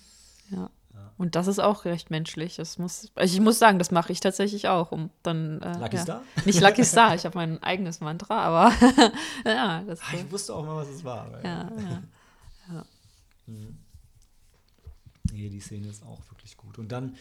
Ja. 0.50 0.70
ja. 0.94 1.12
Und 1.18 1.34
das 1.34 1.46
ist 1.48 1.58
auch 1.58 1.84
recht 1.84 2.10
menschlich. 2.10 2.56
Das 2.56 2.78
muss, 2.78 3.10
also 3.14 3.34
ich 3.34 3.40
muss 3.40 3.58
sagen, 3.58 3.78
das 3.78 3.90
mache 3.90 4.12
ich 4.12 4.20
tatsächlich 4.20 4.68
auch, 4.68 4.92
um 4.92 5.10
dann. 5.22 5.60
Äh, 5.60 5.78
Lucky 5.78 5.96
ja. 5.96 6.02
Star? 6.02 6.22
Nicht 6.44 6.60
Lucky 6.60 6.84
Star, 6.84 7.14
ich 7.14 7.24
habe 7.24 7.36
mein 7.36 7.62
eigenes 7.62 8.00
Mantra, 8.00 8.42
aber 8.42 8.72
ja. 9.44 9.82
Das 9.82 10.00
Ach, 10.02 10.14
ich 10.14 10.30
wusste 10.30 10.54
auch 10.54 10.64
mal, 10.64 10.76
was 10.76 10.88
es 10.88 11.04
war. 11.04 11.28
Ja, 11.42 11.70
ja. 11.76 12.02
ja. 12.72 12.86
Mhm. 13.46 13.78
Nee, 15.32 15.48
die 15.48 15.60
Szene 15.60 15.88
ist 15.88 16.04
auch 16.04 16.20
wirklich 16.30 16.56
gut. 16.56 16.78
Und 16.78 16.92
dann 16.92 17.16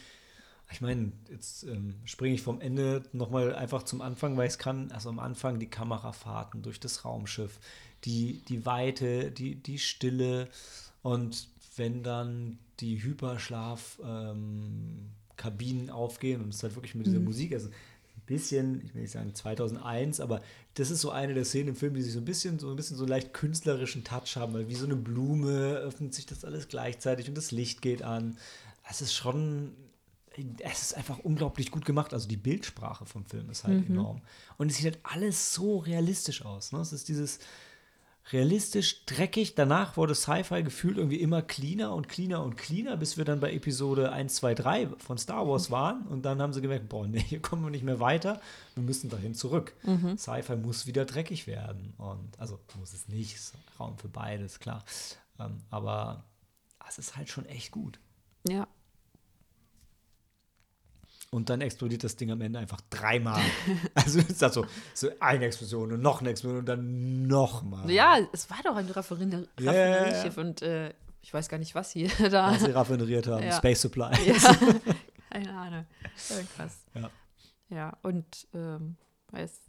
ich 0.70 0.80
meine, 0.80 1.12
jetzt 1.30 1.64
ähm, 1.64 1.96
springe 2.04 2.34
ich 2.34 2.42
vom 2.42 2.60
Ende 2.60 3.02
nochmal 3.12 3.54
einfach 3.54 3.82
zum 3.82 4.00
Anfang, 4.00 4.36
weil 4.36 4.46
ich 4.46 4.54
es 4.54 4.58
kann. 4.58 4.90
Also 4.92 5.08
am 5.08 5.18
Anfang 5.18 5.58
die 5.58 5.68
Kamerafahrten 5.68 6.62
durch 6.62 6.80
das 6.80 7.04
Raumschiff, 7.04 7.58
die, 8.04 8.42
die 8.48 8.64
Weite, 8.64 9.30
die, 9.30 9.56
die 9.56 9.78
Stille 9.78 10.48
und 11.02 11.48
wenn 11.76 12.02
dann 12.02 12.58
die 12.80 13.02
Hyperschlaf-Kabinen 13.02 15.84
ähm, 15.84 15.90
aufgehen 15.90 16.42
und 16.42 16.54
es 16.54 16.62
halt 16.62 16.74
wirklich 16.74 16.94
mit 16.94 17.06
dieser 17.06 17.18
mhm. 17.18 17.26
Musik, 17.26 17.52
also 17.52 17.68
bisschen, 18.26 18.82
ich 18.84 18.94
will 18.94 19.02
nicht 19.02 19.10
sagen 19.10 19.34
2001, 19.34 20.20
aber 20.20 20.40
das 20.74 20.90
ist 20.90 21.00
so 21.00 21.10
eine 21.10 21.34
der 21.34 21.44
Szenen 21.44 21.70
im 21.70 21.76
Film, 21.76 21.94
die 21.94 22.02
sich 22.02 22.12
so 22.12 22.20
ein 22.20 22.24
bisschen 22.24 22.58
so 22.58 22.70
ein 22.70 22.76
bisschen 22.76 22.96
so 22.96 23.04
leicht 23.04 23.34
künstlerischen 23.34 24.04
Touch 24.04 24.36
haben, 24.36 24.54
weil 24.54 24.68
wie 24.68 24.74
so 24.74 24.86
eine 24.86 24.96
Blume 24.96 25.74
öffnet 25.74 26.14
sich 26.14 26.26
das 26.26 26.44
alles 26.44 26.68
gleichzeitig 26.68 27.28
und 27.28 27.36
das 27.36 27.50
Licht 27.50 27.82
geht 27.82 28.02
an. 28.02 28.38
Es 28.88 29.02
ist 29.02 29.14
schon 29.14 29.72
es 30.58 30.82
ist 30.82 30.96
einfach 30.96 31.18
unglaublich 31.18 31.70
gut 31.70 31.84
gemacht. 31.84 32.12
Also 32.12 32.28
die 32.28 32.36
Bildsprache 32.36 33.06
vom 33.06 33.24
Film 33.24 33.50
ist 33.50 33.64
halt 33.64 33.88
mhm. 33.88 33.94
enorm. 33.94 34.22
Und 34.58 34.70
es 34.70 34.76
sieht 34.76 34.86
halt 34.86 35.00
alles 35.02 35.54
so 35.54 35.78
realistisch 35.78 36.44
aus. 36.44 36.72
Ne? 36.72 36.80
Es 36.80 36.92
ist 36.92 37.08
dieses 37.08 37.38
realistisch, 38.30 39.04
dreckig. 39.04 39.54
Danach 39.54 39.96
wurde 39.96 40.14
Sci-Fi 40.14 40.62
gefühlt 40.62 40.96
irgendwie 40.96 41.20
immer 41.20 41.42
cleaner 41.42 41.94
und 41.94 42.08
cleaner 42.08 42.42
und 42.42 42.56
cleaner, 42.56 42.96
bis 42.96 43.16
wir 43.16 43.24
dann 43.24 43.40
bei 43.40 43.52
Episode 43.52 44.12
1, 44.12 44.34
2, 44.36 44.54
3 44.54 44.88
von 44.98 45.18
Star 45.18 45.46
Wars 45.48 45.70
waren. 45.70 46.06
Und 46.06 46.22
dann 46.22 46.40
haben 46.40 46.52
sie 46.52 46.62
gemerkt, 46.62 46.88
boah, 46.88 47.06
nee, 47.06 47.20
hier 47.20 47.42
kommen 47.42 47.64
wir 47.64 47.70
nicht 47.70 47.84
mehr 47.84 48.00
weiter. 48.00 48.40
Wir 48.74 48.84
müssen 48.84 49.10
dahin 49.10 49.34
zurück. 49.34 49.74
Mhm. 49.82 50.16
Sci-Fi 50.16 50.56
muss 50.56 50.86
wieder 50.86 51.04
dreckig 51.04 51.46
werden. 51.46 51.94
Und 51.98 52.38
also 52.38 52.60
muss 52.78 52.92
es 52.92 53.08
nicht. 53.08 53.34
Ist 53.34 53.54
Raum 53.78 53.98
für 53.98 54.08
beides, 54.08 54.60
klar. 54.60 54.84
Ähm, 55.38 55.58
aber 55.70 56.24
es 56.88 56.98
ist 56.98 57.16
halt 57.16 57.28
schon 57.28 57.46
echt 57.46 57.70
gut. 57.70 57.98
Ja, 58.46 58.68
und 61.32 61.48
dann 61.48 61.62
explodiert 61.62 62.04
das 62.04 62.14
Ding 62.16 62.30
am 62.30 62.42
Ende 62.42 62.58
einfach 62.58 62.80
dreimal. 62.90 63.40
also 63.94 64.18
ist 64.20 64.42
das 64.42 64.52
so, 64.52 64.66
so 64.92 65.08
eine 65.18 65.46
Explosion 65.46 65.92
und 65.92 66.02
noch 66.02 66.20
eine 66.20 66.30
Explosion 66.30 66.60
und 66.60 66.66
dann 66.66 67.26
nochmal. 67.26 67.90
Ja, 67.90 68.18
es 68.32 68.50
war 68.50 68.58
doch 68.62 68.76
ein 68.76 68.88
Raffinerie 68.88 69.48
Raffinerieschiff 69.58 70.36
yeah. 70.36 70.46
und 70.46 70.62
äh, 70.62 70.92
ich 71.22 71.32
weiß 71.32 71.48
gar 71.48 71.56
nicht, 71.56 71.74
was 71.74 71.92
sie 71.92 72.04
da. 72.18 72.52
Was 72.52 72.60
sie 72.60 72.70
raffineriert 72.70 73.26
haben, 73.26 73.44
ja. 73.44 73.52
Space 73.52 73.80
Supply. 73.80 74.10
Ja. 74.26 75.38
Keine 75.40 75.58
Ahnung. 75.58 75.86
Krass. 76.54 76.84
Ja. 76.94 77.10
Ja, 77.70 77.96
und 78.02 78.46
ähm, 78.52 78.96
weiß 79.30 79.61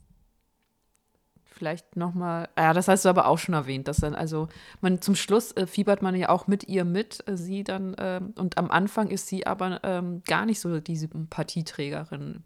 vielleicht 1.54 1.96
nochmal, 1.96 2.50
ja, 2.58 2.74
das 2.74 2.88
hast 2.88 3.06
du 3.06 3.10
aber 3.10 3.28
auch 3.28 3.38
schon 3.38 3.54
erwähnt, 3.54 3.88
dass 3.88 3.98
dann, 3.98 4.16
also 4.16 4.50
man 4.82 5.02
zum 5.02 5.16
Schluss 5.16 5.52
äh, 5.54 5.68
fiebert 5.68 6.02
man 6.02 6.16
ja 6.16 6.30
auch 6.30 6.48
mit 6.48 6.68
ihr 6.68 6.86
mit, 6.86 7.28
äh, 7.28 7.38
sie 7.38 7.64
dann, 7.64 7.96
ähm, 7.98 8.34
und 8.38 8.58
am 8.58 8.70
Anfang 8.72 9.10
ist 9.10 9.28
sie 9.28 9.46
aber 9.46 9.80
ähm, 9.84 10.24
gar 10.26 10.46
nicht 10.46 10.60
so 10.60 10.80
diese 10.80 11.08
Partieträgerin. 11.08 12.44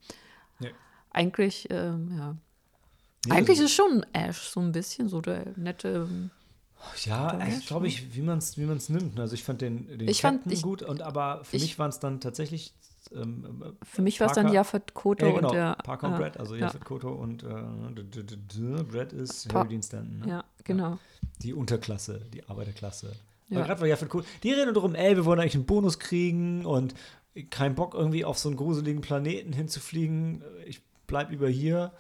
Nee. 0.60 0.72
Eigentlich, 1.12 1.68
ähm, 1.72 2.12
ja. 2.18 2.36
Nee, 3.26 3.34
Eigentlich 3.34 3.60
also, 3.60 3.64
ist 3.64 3.74
schon 3.74 4.06
Ash 4.14 4.50
so 4.50 4.60
ein 4.60 4.72
bisschen 4.72 5.10
so 5.10 5.22
der 5.22 5.54
nette. 5.56 6.08
Ja, 7.06 7.38
glaube 7.66 7.88
ich, 7.88 8.16
wie 8.16 8.22
man 8.22 8.38
es 8.38 8.58
wie 8.58 8.94
nimmt. 8.94 9.20
Also 9.20 9.34
ich 9.34 9.44
fand 9.44 9.62
den, 9.62 9.88
den 9.98 10.08
ich 10.08 10.22
Captain 10.22 10.42
fand, 10.44 10.54
ich, 10.54 10.62
gut, 10.62 10.84
und 10.84 11.02
aber 11.02 11.44
für 11.44 11.58
ich, 11.58 11.64
mich 11.64 11.80
waren 11.80 11.90
es 11.90 12.00
dann 12.00 12.22
tatsächlich 12.22 12.74
ähm, 13.14 13.64
äh, 13.64 13.86
Für 13.86 14.02
mich 14.02 14.20
war 14.20 14.28
es 14.28 14.34
dann 14.34 14.52
Jafet 14.52 14.94
Koto 14.94 15.26
ja, 15.26 15.32
genau, 15.34 15.48
und 15.48 15.56
der. 15.56 15.76
Parker 15.84 16.08
und 16.08 16.14
äh, 16.14 16.18
Brad, 16.18 16.40
also 16.40 16.56
ja. 16.56 16.62
Jafet 16.62 16.86
Koto 16.86 17.12
und 17.12 17.44
äh, 17.44 18.84
Brad 18.84 19.14
ist 19.14 19.54
Harry 19.54 19.70
Dean 19.70 19.84
Stanton. 19.84 20.20
Ne? 20.20 20.30
Ja, 20.30 20.44
genau. 20.64 20.92
Ja. 20.92 21.00
Die 21.42 21.54
Unterklasse, 21.54 22.26
die 22.34 22.44
Arbeiterklasse. 22.48 23.16
Ja. 23.50 23.66
Gerade 23.66 23.82
war 23.82 23.88
Jafet 23.88 24.10
Koto, 24.10 24.26
die 24.44 24.52
reden 24.52 24.74
darum, 24.74 24.96
ey, 24.96 25.16
wir 25.16 25.26
wollen 25.26 25.40
eigentlich 25.40 25.56
einen 25.56 25.66
Bonus 25.66 26.00
kriegen 26.00 26.66
und 26.66 26.94
kein 27.50 27.76
Bock 27.76 27.94
irgendwie 27.94 28.26
auf 28.26 28.38
so 28.38 28.50
einen 28.50 28.58
gruseligen 28.58 29.02
Planeten 29.02 29.54
hinzufliegen. 29.54 30.44
Ich 30.66 30.82
bleib 31.06 31.32
über 31.32 31.48
hier. 31.48 31.94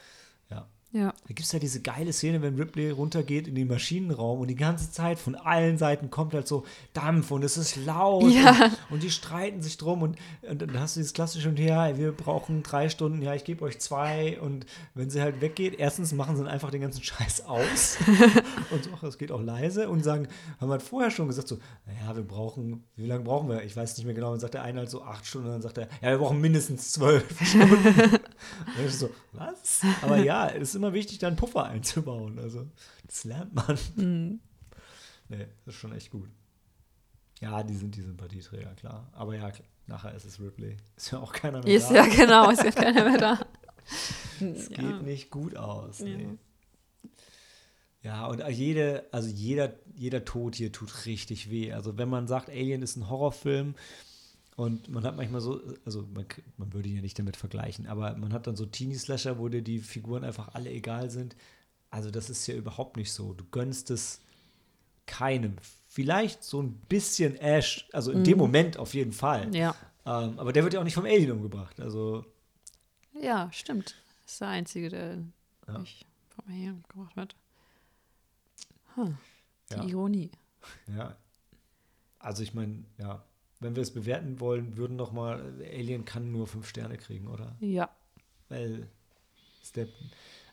Ja. 0.91 1.07
Da 1.07 1.27
gibt 1.27 1.41
es 1.41 1.51
ja 1.51 1.59
diese 1.59 1.81
geile 1.81 2.13
Szene, 2.13 2.41
wenn 2.41 2.55
Ripley 2.55 2.89
runtergeht 2.91 3.47
in 3.47 3.55
den 3.55 3.67
Maschinenraum 3.67 4.39
und 4.39 4.47
die 4.47 4.55
ganze 4.55 4.89
Zeit 4.89 5.19
von 5.19 5.35
allen 5.35 5.77
Seiten 5.77 6.09
kommt 6.09 6.33
halt 6.33 6.47
so 6.47 6.65
Dampf 6.93 7.31
und 7.31 7.43
es 7.43 7.57
ist 7.57 7.75
laut 7.75 8.31
ja. 8.31 8.51
und, 8.51 8.91
und, 8.91 9.03
die 9.03 9.11
streiten 9.11 9.61
sich 9.61 9.77
drum 9.77 10.01
und, 10.01 10.17
und, 10.49 10.61
dann 10.61 10.79
hast 10.79 10.95
du 10.95 11.01
dieses 11.01 11.13
klassische 11.13 11.49
und 11.49 11.59
ja, 11.59 11.97
wir 11.97 12.13
brauchen 12.13 12.63
drei 12.63 12.87
Stunden, 12.87 13.21
ja, 13.21 13.33
ich 13.35 13.43
gebe 13.43 13.65
euch 13.65 13.79
zwei 13.79 14.39
und 14.39 14.65
wenn 14.93 15.09
sie 15.09 15.21
halt 15.21 15.41
weggeht, 15.41 15.75
erstens 15.77 16.13
machen 16.13 16.37
sie 16.37 16.43
dann 16.43 16.51
einfach 16.51 16.71
den 16.71 16.81
ganzen 16.81 17.03
Scheiß 17.03 17.45
aus 17.45 17.97
und 18.71 18.85
so, 18.85 19.07
es 19.07 19.17
geht 19.17 19.31
auch 19.31 19.41
leise 19.41 19.89
und 19.89 20.03
sagen, 20.03 20.29
haben 20.59 20.69
wir 20.69 20.73
halt 20.73 20.83
vorher 20.83 21.11
schon 21.11 21.27
gesagt 21.27 21.49
so, 21.49 21.59
naja, 21.85 22.15
wir 22.15 22.23
brauchen, 22.23 22.85
wie 22.95 23.05
lange 23.05 23.23
brauchen 23.23 23.49
wir? 23.49 23.63
Ich 23.63 23.75
weiß 23.75 23.97
nicht 23.97 24.05
mehr 24.05 24.15
genau. 24.15 24.31
Dann 24.31 24.39
sagt 24.39 24.53
der 24.53 24.63
eine 24.63 24.79
halt 24.79 24.89
so 24.89 25.03
acht 25.03 25.25
Stunden 25.25 25.47
und 25.47 25.53
dann 25.53 25.61
sagt 25.61 25.77
er, 25.77 25.87
ja, 26.01 26.11
wir 26.11 26.17
brauchen 26.17 26.39
mindestens 26.39 26.93
zwölf 26.93 27.25
Stunden. 27.43 27.75
und 28.77 28.85
ich 28.85 28.93
so, 28.93 29.09
was? 29.33 29.81
Aber 30.01 30.17
ja, 30.17 30.49
es 30.49 30.69
ist 30.69 30.75
immer 30.77 30.93
wichtig, 30.93 31.19
da 31.19 31.27
einen 31.27 31.35
Puffer 31.35 31.65
einzubauen. 31.65 32.39
Also, 32.39 32.67
das 33.05 33.23
lernt 33.25 33.53
man. 33.53 33.77
Mhm. 33.95 34.39
Nee, 35.29 35.47
das 35.65 35.75
ist 35.75 35.79
schon 35.81 35.93
echt 35.93 36.09
gut. 36.09 36.29
Ja, 37.41 37.61
die 37.63 37.75
sind 37.75 37.95
die 37.95 38.01
Sympathieträger, 38.01 38.73
klar. 38.75 39.09
Aber 39.11 39.35
ja, 39.35 39.51
nachher 39.85 40.15
ist 40.15 40.25
es 40.25 40.39
Ripley. 40.39 40.77
Ist 40.95 41.11
ja 41.11 41.19
auch 41.19 41.33
keiner 41.33 41.61
mehr 41.61 41.75
ist, 41.75 41.89
da. 41.89 41.95
Ja, 41.95 42.05
genau, 42.07 42.49
ist 42.49 42.63
ja 42.63 42.71
keiner 42.71 43.03
mehr 43.03 43.17
da. 43.17 43.39
Es 44.39 44.69
ja. 44.69 44.75
geht 44.75 45.01
nicht 45.01 45.31
gut 45.31 45.55
aus. 45.55 46.01
Nee. 46.01 46.23
Ja. 46.23 46.29
Ja, 48.07 48.27
und 48.27 48.41
jede, 48.49 49.05
also 49.11 49.27
jeder, 49.27 49.73
jeder 49.95 50.23
Tod 50.23 50.55
hier 50.55 50.71
tut 50.71 51.05
richtig 51.05 51.49
weh. 51.49 51.73
Also 51.73 51.97
wenn 51.97 52.07
man 52.07 52.27
sagt, 52.27 52.49
Alien 52.49 52.81
ist 52.81 52.95
ein 52.95 53.09
Horrorfilm, 53.09 53.75
und 54.57 54.89
man 54.89 55.03
hat 55.03 55.15
manchmal 55.15 55.39
so, 55.39 55.61
also 55.85 56.01
man, 56.15 56.25
man 56.57 56.73
würde 56.73 56.89
ihn 56.89 56.95
ja 56.95 57.01
nicht 57.03 57.17
damit 57.19 57.37
vergleichen, 57.37 57.85
aber 57.85 58.17
man 58.17 58.33
hat 58.33 58.47
dann 58.47 58.55
so 58.55 58.65
Teenie-Slasher, 58.65 59.37
wo 59.37 59.49
dir 59.49 59.61
die 59.61 59.77
Figuren 59.77 60.23
einfach 60.23 60.55
alle 60.55 60.71
egal 60.71 61.11
sind. 61.11 61.35
Also 61.91 62.09
das 62.09 62.31
ist 62.31 62.47
ja 62.47 62.55
überhaupt 62.55 62.97
nicht 62.97 63.13
so. 63.13 63.33
Du 63.33 63.45
gönnst 63.51 63.91
es 63.91 64.19
keinem. 65.05 65.57
Vielleicht 65.87 66.43
so 66.43 66.59
ein 66.59 66.73
bisschen 66.73 67.35
Ash, 67.35 67.87
also 67.93 68.11
in 68.11 68.21
mhm. 68.21 68.23
dem 68.23 68.37
Moment 68.39 68.77
auf 68.77 68.95
jeden 68.95 69.11
Fall. 69.11 69.55
Ja. 69.55 69.75
Ähm, 70.07 70.39
aber 70.39 70.51
der 70.53 70.63
wird 70.63 70.73
ja 70.73 70.79
auch 70.79 70.83
nicht 70.83 70.95
vom 70.95 71.05
Alien 71.05 71.33
umgebracht. 71.33 71.79
Also. 71.79 72.25
Ja, 73.13 73.51
stimmt. 73.53 73.93
Das 74.23 74.33
ist 74.33 74.41
der 74.41 74.47
Einzige, 74.47 74.89
der 74.89 75.17
ja. 75.67 75.77
nicht 75.77 76.03
vom 76.29 76.45
Alien 76.47 76.83
umgebracht 76.83 77.15
wird. 77.15 77.35
Huh. 78.95 79.13
Die 79.69 79.75
ja. 79.75 79.83
Ironie. 79.83 80.31
Ja. 80.97 81.15
Also 82.17 82.41
ich 82.41 82.55
meine, 82.55 82.85
ja, 82.97 83.23
wenn 83.59 83.75
wir 83.75 83.81
es 83.81 83.91
bewerten 83.91 84.39
wollen, 84.39 84.77
würden 84.77 84.95
noch 84.95 85.11
mal 85.11 85.53
Alien 85.71 86.05
kann 86.05 86.31
nur 86.31 86.47
fünf 86.47 86.67
Sterne 86.67 86.97
kriegen, 86.97 87.27
oder? 87.27 87.55
Ja. 87.59 87.89
Weil 88.49 88.87
der, 89.75 89.87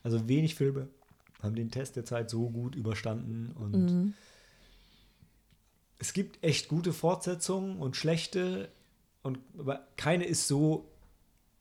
also 0.03 0.29
wenig 0.29 0.55
Filme 0.55 0.89
haben 1.43 1.55
den 1.55 1.71
Test 1.71 1.97
der 1.97 2.05
Zeit 2.05 2.31
so 2.31 2.49
gut 2.51 2.75
überstanden 2.75 3.53
und 3.55 3.73
mhm. 3.73 4.15
es 5.99 6.13
gibt 6.13 6.43
echt 6.43 6.69
gute 6.69 6.93
Fortsetzungen 6.93 7.77
und 7.79 7.97
schlechte 7.97 8.71
und 9.23 9.39
aber 9.59 9.87
keine 9.97 10.25
ist 10.25 10.49
so 10.49 10.91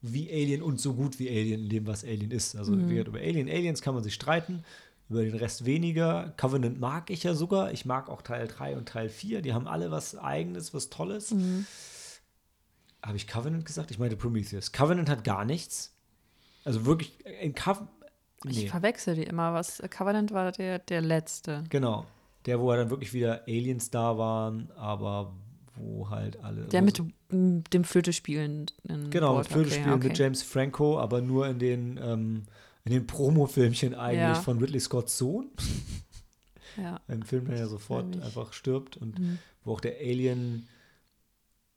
wie 0.02 0.30
Alien 0.32 0.62
und 0.62 0.80
so 0.80 0.94
gut 0.94 1.20
wie 1.20 1.30
Alien 1.30 1.64
in 1.64 1.70
dem, 1.70 1.88
was 1.88 2.04
Alien 2.04 2.32
ist. 2.32 2.56
Also 2.56 2.74
mhm. 2.74 2.90
über 2.90 3.20
Alien, 3.20 3.48
Aliens 3.48 3.82
kann 3.82 3.94
man 3.94 4.04
sich 4.04 4.14
streiten 4.14 4.64
über 5.10 5.24
den 5.24 5.36
Rest 5.36 5.66
weniger. 5.66 6.34
Covenant 6.38 6.80
mag 6.80 7.10
ich 7.10 7.24
ja 7.24 7.34
sogar. 7.34 7.72
Ich 7.72 7.86
mag 7.86 8.10
auch 8.10 8.22
Teil 8.22 8.48
3 8.48 8.78
und 8.78 8.88
Teil 8.88 9.10
4. 9.10 9.42
Die 9.42 9.54
haben 9.54 9.68
alle 9.68 9.92
was 9.92 10.18
Eigenes, 10.18 10.74
was 10.74 10.90
Tolles. 10.90 11.32
Mhm. 11.32 11.66
Habe 13.04 13.18
ich 13.18 13.28
Covenant 13.28 13.66
gesagt? 13.66 13.92
Ich 13.92 14.00
meinte 14.00 14.16
Prometheus. 14.16 14.72
Covenant 14.72 15.10
hat 15.10 15.24
gar 15.24 15.46
nichts. 15.46 15.94
Also 16.64 16.86
wirklich, 16.86 17.14
in 17.42 17.54
Covenant. 17.54 17.90
Nee. 18.46 18.64
Ich 18.64 18.70
verwechsel 18.70 19.16
die 19.16 19.24
immer. 19.24 19.54
Was 19.54 19.82
Covenant 19.90 20.32
war 20.32 20.52
der, 20.52 20.80
der 20.80 21.02
letzte. 21.02 21.64
Genau. 21.70 22.06
Der, 22.46 22.60
wo 22.60 22.72
dann 22.74 22.90
wirklich 22.90 23.14
wieder 23.14 23.44
Aliens 23.48 23.90
da 23.90 24.18
waren, 24.18 24.70
aber 24.76 25.34
wo 25.76 26.10
halt 26.10 26.38
alle. 26.44 26.66
Der 26.66 26.82
mit 26.82 27.02
dem 27.30 27.84
Flöte 27.84 28.14
spielen. 28.14 28.66
Genau, 29.10 29.38
mit 29.38 29.48
Flöte 29.48 29.72
spielen 29.72 29.94
okay. 29.94 30.10
mit 30.10 30.18
James 30.18 30.44
Franco, 30.44 31.00
aber 31.00 31.22
nur 31.22 31.48
in 31.48 31.60
den. 31.60 32.00
Ähm, 32.02 32.44
in 32.86 32.92
den 32.92 33.08
Promo-Filmchen 33.08 33.96
eigentlich 33.96 34.20
ja. 34.20 34.36
von 34.36 34.60
Ridley 34.60 34.80
Scotts 34.80 35.18
Sohn. 35.18 35.50
Ja. 36.76 37.00
Ein 37.08 37.22
Film, 37.22 37.46
der 37.46 37.60
ja 37.60 37.68
sofort 37.68 38.20
einfach 38.24 38.52
stirbt 38.54 38.98
und 38.98 39.20
mhm. 39.20 39.38
wo 39.64 39.74
auch 39.74 39.80
der 39.80 39.98
Alien, 40.00 40.68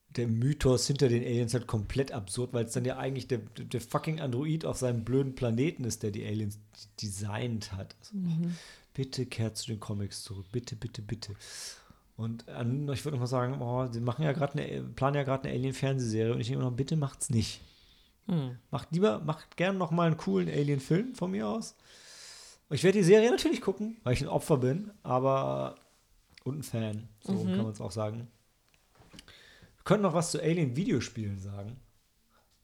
der 0.08 0.26
Mythos 0.26 0.86
hinter 0.86 1.10
den 1.10 1.22
Aliens 1.22 1.52
halt 1.52 1.66
komplett 1.66 2.12
absurd, 2.12 2.54
weil 2.54 2.64
es 2.64 2.72
dann 2.72 2.86
ja 2.86 2.96
eigentlich 2.96 3.28
der, 3.28 3.40
der 3.58 3.82
fucking 3.82 4.20
Android 4.20 4.64
auf 4.64 4.78
seinem 4.78 5.04
blöden 5.04 5.34
Planeten 5.34 5.84
ist, 5.84 6.02
der 6.02 6.12
die 6.12 6.24
Aliens 6.24 6.58
designt 7.02 7.72
hat. 7.72 7.94
Also, 8.00 8.16
mhm. 8.16 8.56
Bitte 8.94 9.26
kehrt 9.26 9.58
zu 9.58 9.66
den 9.66 9.80
Comics 9.80 10.22
zurück. 10.22 10.46
Bitte, 10.50 10.76
bitte, 10.76 11.02
bitte. 11.02 11.34
Und 12.16 12.48
an, 12.48 12.88
ich 12.88 13.04
würde 13.04 13.16
noch 13.16 13.20
mal 13.20 13.26
sagen, 13.26 13.60
oh, 13.60 13.86
sie 13.92 14.00
machen 14.00 14.24
ja 14.24 14.32
gerade 14.32 14.58
eine, 14.58 14.82
planen 14.82 15.16
ja 15.16 15.24
gerade 15.24 15.46
eine 15.46 15.58
Alien-Fernsehserie 15.58 16.32
und 16.32 16.40
ich 16.40 16.46
denke 16.46 16.60
immer 16.60 16.70
noch, 16.70 16.76
bitte 16.76 16.96
macht's 16.96 17.28
nicht. 17.28 17.60
Hm. 18.26 18.58
Macht 18.70 18.92
lieber, 18.92 19.20
macht 19.20 19.56
gerne 19.56 19.78
noch 19.78 19.90
mal 19.90 20.06
einen 20.06 20.16
coolen 20.16 20.48
Alien-Film 20.48 21.14
von 21.14 21.30
mir 21.30 21.48
aus. 21.48 21.76
Ich 22.70 22.82
werde 22.82 22.98
die 22.98 23.04
Serie 23.04 23.30
natürlich 23.30 23.60
gucken, 23.60 23.96
weil 24.02 24.14
ich 24.14 24.22
ein 24.22 24.28
Opfer 24.28 24.56
bin, 24.56 24.90
aber 25.02 25.76
und 26.44 26.58
ein 26.58 26.62
Fan, 26.62 27.08
so 27.20 27.32
mhm. 27.32 27.54
kann 27.54 27.62
man 27.62 27.72
es 27.72 27.80
auch 27.80 27.92
sagen. 27.92 28.28
Wir 29.76 29.84
können 29.84 30.02
noch 30.02 30.14
was 30.14 30.32
zu 30.32 30.40
Alien-Videospielen 30.40 31.38
sagen, 31.38 31.76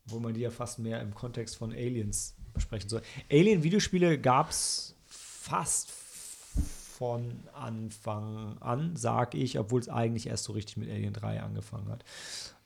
wo 0.07 0.19
man 0.19 0.35
die 0.35 0.41
ja 0.41 0.51
fast 0.51 0.79
mehr 0.79 1.01
im 1.01 1.15
Kontext 1.15 1.57
von 1.57 1.73
Aliens 1.73 2.37
besprechen 2.53 2.89
soll. 2.89 3.03
Alien-Videospiele 3.31 4.19
gab 4.19 4.51
es 4.51 4.97
fast 5.07 5.91
von 5.91 7.41
Anfang 7.55 8.59
an, 8.59 8.95
sag 8.97 9.35
ich, 9.35 9.59
obwohl 9.59 9.81
es 9.81 9.89
eigentlich 9.89 10.29
erst 10.29 10.45
so 10.45 10.53
richtig 10.53 10.77
mit 10.77 10.89
Alien 10.89 11.13
3 11.13 11.43
angefangen 11.43 11.89
hat. 11.89 12.05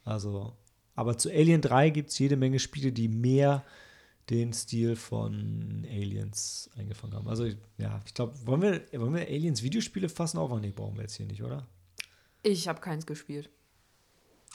Also 0.05 0.55
aber 0.97 1.19
zu 1.19 1.31
Alien 1.31 1.61
3 1.61 1.91
gibt 1.91 2.11
es 2.11 2.19
jede 2.19 2.37
Menge 2.37 2.59
Spiele, 2.59 2.91
die 2.91 3.09
mehr 3.09 3.65
den 4.31 4.53
Stil 4.53 4.97
von 4.97 5.87
Aliens 5.89 6.69
eingefangen 6.77 7.15
haben. 7.15 7.29
Also, 7.29 7.47
ja, 7.79 8.03
ich 8.05 8.15
glaube, 8.15 8.35
wollen 8.45 8.63
wir, 8.63 8.83
wollen 9.01 9.15
wir 9.15 9.29
Aliens 9.29 9.63
Videospiele 9.63 10.09
fassen 10.09 10.39
auf? 10.39 10.51
Nee, 10.59 10.73
brauchen 10.75 10.97
wir 10.97 11.03
jetzt 11.03 11.15
hier 11.15 11.27
nicht, 11.27 11.43
oder? 11.43 11.67
Ich 12.43 12.67
habe 12.67 12.81
keins 12.81 13.07
gespielt. 13.07 13.51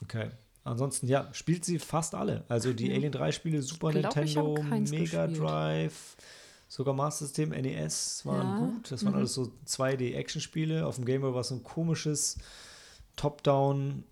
Okay. 0.02 0.32
Ansonsten, 0.64 1.08
ja, 1.08 1.34
spielt 1.34 1.64
sie 1.64 1.80
fast 1.80 2.16
alle. 2.16 2.44
Also 2.50 2.74
die 2.74 2.92
Alien 2.92 3.12
3 3.12 3.32
Spiele, 3.32 3.62
Super 3.62 3.92
glaub, 3.92 4.16
Nintendo, 4.16 4.62
Mega 4.62 5.26
gespielt. 5.28 5.40
Drive, 5.40 6.18
sogar 6.68 6.94
Master 6.94 7.26
System, 7.26 7.50
NES 7.50 8.26
waren 8.26 8.48
ja. 8.48 8.60
gut. 8.66 8.92
Das 8.92 9.04
waren 9.06 9.14
mhm. 9.14 9.20
alles 9.20 9.34
so 9.34 9.52
2D-Action-Spiele. 9.68 10.86
Auf 10.86 10.96
dem 10.96 11.06
Game 11.06 11.22
Boy 11.22 11.34
war 11.34 11.42
es 11.42 11.48
so 11.48 11.56
ein 11.56 11.64
komisches 11.64 12.38
Top-Down 13.16 14.04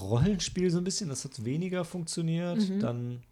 Rollenspiel 0.00 0.70
so 0.70 0.78
ein 0.78 0.84
bisschen. 0.84 1.08
Das 1.08 1.24
hat 1.24 1.44
weniger 1.44 1.84
funktioniert. 1.84 2.68
Mhm. 2.68 2.80
Dann, 2.80 3.22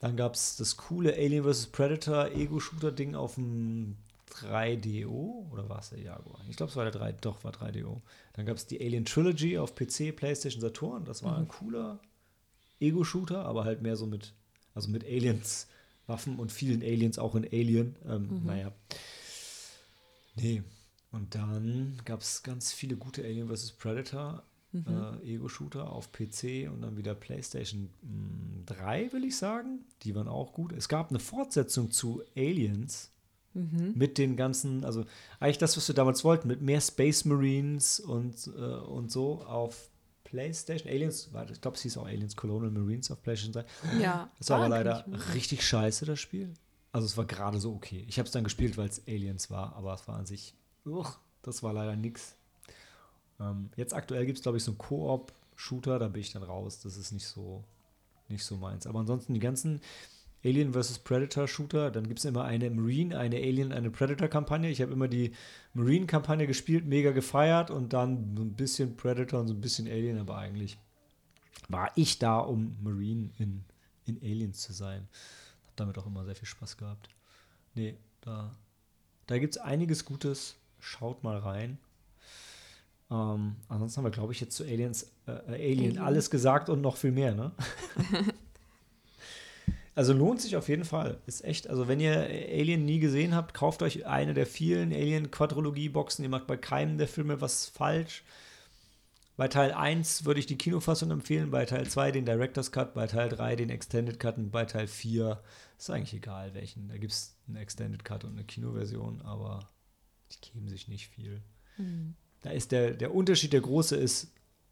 dann 0.00 0.16
gab 0.16 0.34
es 0.34 0.56
das 0.56 0.76
coole 0.76 1.14
Alien 1.14 1.44
vs. 1.44 1.66
Predator 1.68 2.30
Ego-Shooter-Ding 2.32 3.14
auf 3.14 3.34
dem 3.34 3.96
3DO 4.30 5.50
oder 5.50 5.68
war 5.68 5.80
es 5.80 5.90
der 5.90 6.00
Jaguar? 6.00 6.40
Ich 6.48 6.56
glaube, 6.56 6.70
es 6.70 6.76
war 6.76 6.84
der 6.84 6.92
3, 6.92 7.12
doch, 7.12 7.42
war 7.44 7.52
3DO. 7.52 8.00
Dann 8.34 8.46
gab 8.46 8.56
es 8.56 8.66
die 8.66 8.80
Alien 8.80 9.04
Trilogy 9.04 9.58
auf 9.58 9.74
PC, 9.74 10.14
PlayStation, 10.14 10.60
Saturn. 10.60 11.04
Das 11.04 11.22
war 11.22 11.32
mhm. 11.32 11.44
ein 11.44 11.48
cooler 11.48 12.00
Ego-Shooter, 12.80 13.44
aber 13.44 13.64
halt 13.64 13.82
mehr 13.82 13.96
so 13.96 14.06
mit, 14.06 14.32
also 14.74 14.90
mit 14.90 15.04
Aliens, 15.04 15.68
Waffen 16.06 16.38
und 16.38 16.52
vielen 16.52 16.82
Aliens 16.82 17.18
auch 17.18 17.34
in 17.34 17.44
Alien. 17.44 17.96
Ähm, 18.06 18.28
mhm. 18.28 18.46
Naja. 18.46 18.72
Nee. 20.34 20.62
Und 21.12 21.34
dann 21.34 22.00
gab 22.04 22.20
es 22.20 22.42
ganz 22.42 22.72
viele 22.72 22.96
gute 22.96 23.24
Alien 23.24 23.48
vs. 23.48 23.72
Predator 23.72 24.42
mhm. 24.72 24.84
äh, 25.22 25.34
Ego-Shooter 25.34 25.90
auf 25.90 26.12
PC 26.12 26.70
und 26.72 26.82
dann 26.82 26.96
wieder 26.96 27.14
PlayStation 27.14 27.90
3, 28.66 29.04
hm, 29.04 29.12
will 29.12 29.24
ich 29.24 29.36
sagen. 29.36 29.84
Die 30.02 30.14
waren 30.14 30.28
auch 30.28 30.52
gut. 30.52 30.72
Es 30.72 30.88
gab 30.88 31.10
eine 31.10 31.20
Fortsetzung 31.20 31.90
zu 31.90 32.22
Aliens 32.36 33.12
Mhm. 33.56 33.94
Mit 33.96 34.18
den 34.18 34.36
ganzen, 34.36 34.84
also 34.84 35.06
eigentlich 35.40 35.56
das, 35.56 35.76
was 35.78 35.88
wir 35.88 35.94
damals 35.94 36.24
wollten, 36.24 36.46
mit 36.46 36.60
mehr 36.60 36.80
Space 36.80 37.24
Marines 37.24 37.98
und, 38.00 38.48
äh, 38.48 38.60
und 38.60 39.10
so 39.10 39.42
auf 39.44 39.90
PlayStation. 40.24 40.92
Aliens, 40.92 41.32
warte, 41.32 41.54
ich 41.54 41.60
glaube, 41.62 41.76
es 41.76 41.82
hieß 41.82 41.96
auch 41.96 42.06
Aliens 42.06 42.36
Colonial 42.36 42.70
Marines 42.70 43.10
auf 43.10 43.22
PlayStation 43.22 43.64
3. 43.64 44.02
Ja. 44.02 44.30
Das 44.38 44.50
war 44.50 44.58
aber 44.58 44.68
leider 44.68 45.06
richtig 45.32 45.66
scheiße, 45.66 46.04
das 46.04 46.20
Spiel. 46.20 46.52
Also 46.92 47.06
es 47.06 47.16
war 47.16 47.24
gerade 47.24 47.58
so 47.58 47.72
okay. 47.72 48.04
Ich 48.08 48.18
habe 48.18 48.26
es 48.26 48.32
dann 48.32 48.44
gespielt, 48.44 48.76
weil 48.76 48.88
es 48.88 49.02
Aliens 49.08 49.50
war, 49.50 49.74
aber 49.74 49.94
es 49.94 50.06
war 50.06 50.16
an 50.16 50.26
sich, 50.26 50.54
uch, 50.84 51.18
das 51.40 51.62
war 51.62 51.72
leider 51.72 51.96
nix. 51.96 52.36
Ähm, 53.40 53.70
jetzt 53.76 53.94
aktuell 53.94 54.26
gibt 54.26 54.38
es, 54.38 54.42
glaube 54.42 54.58
ich, 54.58 54.64
so 54.64 54.72
einen 54.72 54.78
Koop-Shooter, 54.78 55.98
da 55.98 56.08
bin 56.08 56.20
ich 56.20 56.32
dann 56.32 56.42
raus. 56.42 56.80
Das 56.80 56.96
ist 56.96 57.12
nicht 57.12 57.26
so, 57.26 57.64
nicht 58.28 58.44
so 58.44 58.56
meins. 58.56 58.86
Aber 58.86 59.00
ansonsten 59.00 59.34
die 59.34 59.40
ganzen 59.40 59.80
Alien 60.46 60.72
vs. 60.72 61.00
Predator 61.00 61.48
Shooter. 61.48 61.90
Dann 61.90 62.06
gibt 62.06 62.20
es 62.20 62.24
immer 62.24 62.44
eine 62.44 62.70
Marine, 62.70 63.18
eine 63.18 63.36
Alien, 63.36 63.72
eine 63.72 63.90
Predator-Kampagne. 63.90 64.70
Ich 64.70 64.80
habe 64.80 64.92
immer 64.92 65.08
die 65.08 65.32
Marine-Kampagne 65.74 66.46
gespielt, 66.46 66.86
mega 66.86 67.10
gefeiert 67.10 67.70
und 67.70 67.92
dann 67.92 68.36
so 68.36 68.42
ein 68.42 68.52
bisschen 68.52 68.96
Predator 68.96 69.40
und 69.40 69.48
so 69.48 69.54
ein 69.54 69.60
bisschen 69.60 69.88
Alien, 69.88 70.18
aber 70.18 70.38
eigentlich 70.38 70.78
war 71.68 71.90
ich 71.96 72.18
da, 72.18 72.38
um 72.38 72.76
Marine 72.82 73.30
in, 73.38 73.64
in 74.04 74.18
Aliens 74.18 74.60
zu 74.60 74.72
sein. 74.72 75.08
Habe 75.64 75.72
damit 75.76 75.98
auch 75.98 76.06
immer 76.06 76.24
sehr 76.24 76.36
viel 76.36 76.46
Spaß 76.46 76.76
gehabt. 76.76 77.08
Nee, 77.74 77.96
da, 78.20 78.54
da 79.26 79.38
gibt 79.38 79.56
es 79.56 79.60
einiges 79.60 80.04
Gutes. 80.04 80.56
Schaut 80.78 81.24
mal 81.24 81.38
rein. 81.38 81.78
Ähm, 83.10 83.56
ansonsten 83.68 83.98
haben 83.98 84.04
wir, 84.04 84.10
glaube 84.10 84.32
ich, 84.32 84.40
jetzt 84.40 84.56
zu 84.56 84.64
Aliens, 84.64 85.12
äh, 85.26 85.30
Alien, 85.30 85.78
Alien 85.78 85.98
alles 85.98 86.30
gesagt 86.30 86.68
und 86.68 86.80
noch 86.80 86.96
viel 86.96 87.12
mehr, 87.12 87.34
ne? 87.34 87.52
Also 89.96 90.12
lohnt 90.12 90.42
sich 90.42 90.56
auf 90.56 90.68
jeden 90.68 90.84
Fall. 90.84 91.18
Ist 91.24 91.42
echt, 91.42 91.70
also 91.70 91.88
wenn 91.88 92.00
ihr 92.00 92.20
Alien 92.20 92.84
nie 92.84 92.98
gesehen 92.98 93.34
habt, 93.34 93.54
kauft 93.54 93.82
euch 93.82 94.04
eine 94.04 94.34
der 94.34 94.46
vielen 94.46 94.92
Alien-Quadrologie-Boxen. 94.92 96.22
Ihr 96.22 96.28
macht 96.28 96.46
bei 96.46 96.58
keinem 96.58 96.98
der 96.98 97.08
Filme 97.08 97.40
was 97.40 97.64
falsch. 97.64 98.22
Bei 99.38 99.48
Teil 99.48 99.72
1 99.72 100.26
würde 100.26 100.40
ich 100.40 100.46
die 100.46 100.58
Kinofassung 100.58 101.10
empfehlen, 101.10 101.50
bei 101.50 101.64
Teil 101.64 101.86
2 101.86 102.12
den 102.12 102.26
Director's 102.26 102.72
Cut, 102.72 102.92
bei 102.92 103.06
Teil 103.06 103.30
3 103.30 103.56
den 103.56 103.70
Extended 103.70 104.20
Cut 104.20 104.36
und 104.36 104.50
bei 104.50 104.66
Teil 104.66 104.86
4 104.86 105.42
ist 105.78 105.90
eigentlich 105.90 106.14
egal 106.14 106.52
welchen. 106.52 106.88
Da 106.88 106.98
gibt 106.98 107.12
es 107.12 107.34
einen 107.48 107.56
Extended 107.56 108.04
Cut 108.04 108.24
und 108.24 108.32
eine 108.32 108.44
Kinoversion, 108.44 109.22
aber 109.22 109.70
die 110.30 110.52
geben 110.52 110.68
sich 110.68 110.88
nicht 110.88 111.08
viel. 111.08 111.42
Mhm. 111.78 112.16
Da 112.46 112.52
ist 112.52 112.70
der, 112.70 112.92
der 112.92 113.12
Unterschied, 113.12 113.52
der 113.52 113.60
große 113.60 113.96
ist, 113.96 114.28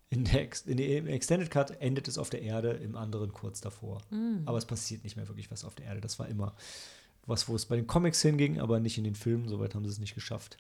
in 0.08 0.22
der, 0.22 0.48
in 0.66 0.76
der, 0.76 0.98
Im 0.98 1.08
Extended 1.08 1.50
Cut 1.50 1.72
endet 1.80 2.06
es 2.06 2.18
auf 2.18 2.30
der 2.30 2.40
Erde, 2.40 2.70
im 2.70 2.94
anderen 2.94 3.32
kurz 3.32 3.60
davor. 3.60 4.00
Mm. 4.10 4.42
Aber 4.46 4.56
es 4.58 4.64
passiert 4.64 5.02
nicht 5.02 5.16
mehr 5.16 5.26
wirklich 5.26 5.50
was 5.50 5.64
auf 5.64 5.74
der 5.74 5.86
Erde. 5.86 6.00
Das 6.00 6.20
war 6.20 6.28
immer 6.28 6.54
was, 7.26 7.48
wo 7.48 7.56
es 7.56 7.66
bei 7.66 7.74
den 7.74 7.88
Comics 7.88 8.22
hinging, 8.22 8.60
aber 8.60 8.78
nicht 8.78 8.96
in 8.96 9.02
den 9.02 9.16
Filmen. 9.16 9.48
Soweit 9.48 9.74
haben 9.74 9.84
sie 9.84 9.90
es 9.90 9.98
nicht 9.98 10.14
geschafft. 10.14 10.56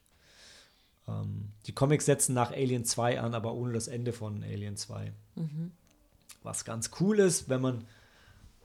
Ähm, 1.06 1.50
die 1.66 1.72
Comics 1.72 2.04
setzen 2.04 2.34
nach 2.34 2.50
Alien 2.50 2.84
2 2.84 3.20
an, 3.20 3.32
aber 3.32 3.54
ohne 3.54 3.72
das 3.72 3.86
Ende 3.86 4.12
von 4.12 4.42
Alien 4.42 4.76
2. 4.76 5.12
Mhm. 5.36 5.70
Was 6.42 6.64
ganz 6.64 6.90
cool 6.98 7.20
ist, 7.20 7.48
wenn 7.48 7.60
man 7.60 7.84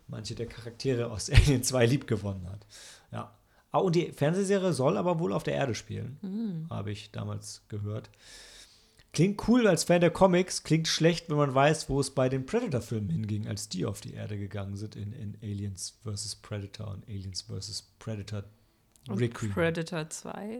manche 0.07 0.33
der 0.33 0.47
Charaktere 0.47 1.11
aus 1.11 1.29
Alien 1.29 1.61
2 1.61 1.85
lieb 1.85 2.07
gewonnen 2.07 2.49
hat. 2.49 2.65
Ja. 3.11 3.31
Ah, 3.71 3.79
und 3.79 3.95
die 3.95 4.11
Fernsehserie 4.11 4.73
soll 4.73 4.97
aber 4.97 5.19
wohl 5.19 5.31
auf 5.31 5.43
der 5.43 5.53
Erde 5.53 5.75
spielen, 5.75 6.17
mhm. 6.21 6.67
habe 6.69 6.91
ich 6.91 7.11
damals 7.11 7.63
gehört. 7.67 8.09
Klingt 9.11 9.47
cool 9.47 9.67
als 9.67 9.83
Fan 9.83 10.01
der 10.01 10.11
Comics, 10.11 10.63
klingt 10.63 10.87
schlecht, 10.87 11.29
wenn 11.29 11.37
man 11.37 11.53
weiß, 11.53 11.89
wo 11.89 11.99
es 11.99 12.11
bei 12.11 12.29
den 12.29 12.45
Predator-Filmen 12.45 13.09
hinging, 13.09 13.47
als 13.47 13.67
die 13.67 13.85
auf 13.85 14.01
die 14.01 14.13
Erde 14.13 14.37
gegangen 14.37 14.75
sind 14.75 14.95
in, 14.95 15.13
in 15.13 15.37
Aliens 15.41 15.99
vs. 16.03 16.35
Predator 16.37 16.89
und 16.91 17.07
Aliens 17.07 17.41
vs. 17.41 17.93
Predator 17.97 18.43
Requiem. 19.09 19.51
Predator 19.51 20.09
2? 20.09 20.59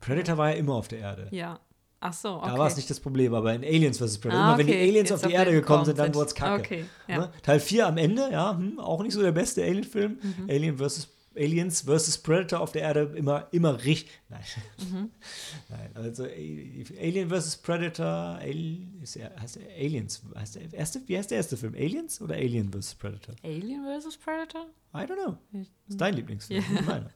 Predator 0.00 0.36
war 0.36 0.50
ja 0.50 0.56
immer 0.56 0.74
auf 0.74 0.88
der 0.88 0.98
Erde. 0.98 1.28
Ja. 1.30 1.60
Ach 2.00 2.12
so, 2.12 2.36
okay. 2.36 2.48
Da 2.48 2.58
war 2.58 2.68
es 2.68 2.76
nicht 2.76 2.88
das 2.90 3.00
Problem, 3.00 3.34
aber 3.34 3.52
in 3.54 3.64
Aliens 3.64 3.98
vs. 3.98 4.18
Predator, 4.18 4.44
ah, 4.44 4.52
okay. 4.54 4.62
immer 4.62 4.70
wenn 4.70 4.76
die 4.78 4.88
Aliens 4.88 5.10
Jetzt 5.10 5.24
auf 5.24 5.28
die 5.28 5.34
Erde 5.34 5.50
gekommen 5.52 5.84
sind, 5.84 5.98
dann 5.98 6.14
wurde 6.14 6.26
es 6.26 6.34
kacke. 6.34 6.60
Okay, 6.60 6.84
ja. 7.08 7.18
ne? 7.18 7.32
Teil 7.42 7.58
4 7.58 7.86
am 7.88 7.96
Ende, 7.96 8.30
ja, 8.30 8.56
hm, 8.56 8.78
auch 8.78 9.02
nicht 9.02 9.14
so 9.14 9.22
der 9.22 9.32
beste 9.32 9.64
Alien-Film. 9.64 10.18
Mhm. 10.22 10.50
Alien 10.50 10.78
vs. 10.78 11.08
Aliens 11.38 11.82
vs. 11.82 12.18
Predator 12.18 12.60
auf 12.60 12.72
der 12.72 12.82
Erde 12.82 13.12
immer, 13.14 13.48
immer 13.52 13.84
richtig. 13.84 14.20
Nein. 14.28 14.42
Mhm. 14.78 15.10
Nein, 15.68 15.90
also 15.94 16.24
Alien 16.24 17.30
vs. 17.30 17.56
Predator, 17.58 18.06
Alien, 18.06 19.00
ist 19.02 19.16
er, 19.16 19.34
heißt 19.40 19.58
er 19.58 19.74
Aliens, 19.74 20.22
heißt 20.34 20.56
der 20.56 20.72
erste, 20.72 21.00
wie 21.06 21.16
heißt 21.16 21.30
der 21.30 21.38
erste 21.38 21.56
Film? 21.56 21.74
Aliens 21.74 22.20
oder 22.20 22.34
Alien 22.34 22.72
vs. 22.72 22.94
Predator? 22.96 23.34
Alien 23.42 23.84
vs. 23.84 24.16
Predator? 24.16 24.66
I 24.94 24.98
don't 24.98 25.24
know. 25.24 25.38
Das 25.52 25.68
ist 25.88 26.00
dein 26.00 26.14
Lieblingsfilm, 26.14 26.64
yeah. 26.70 26.82
meiner. 26.82 27.10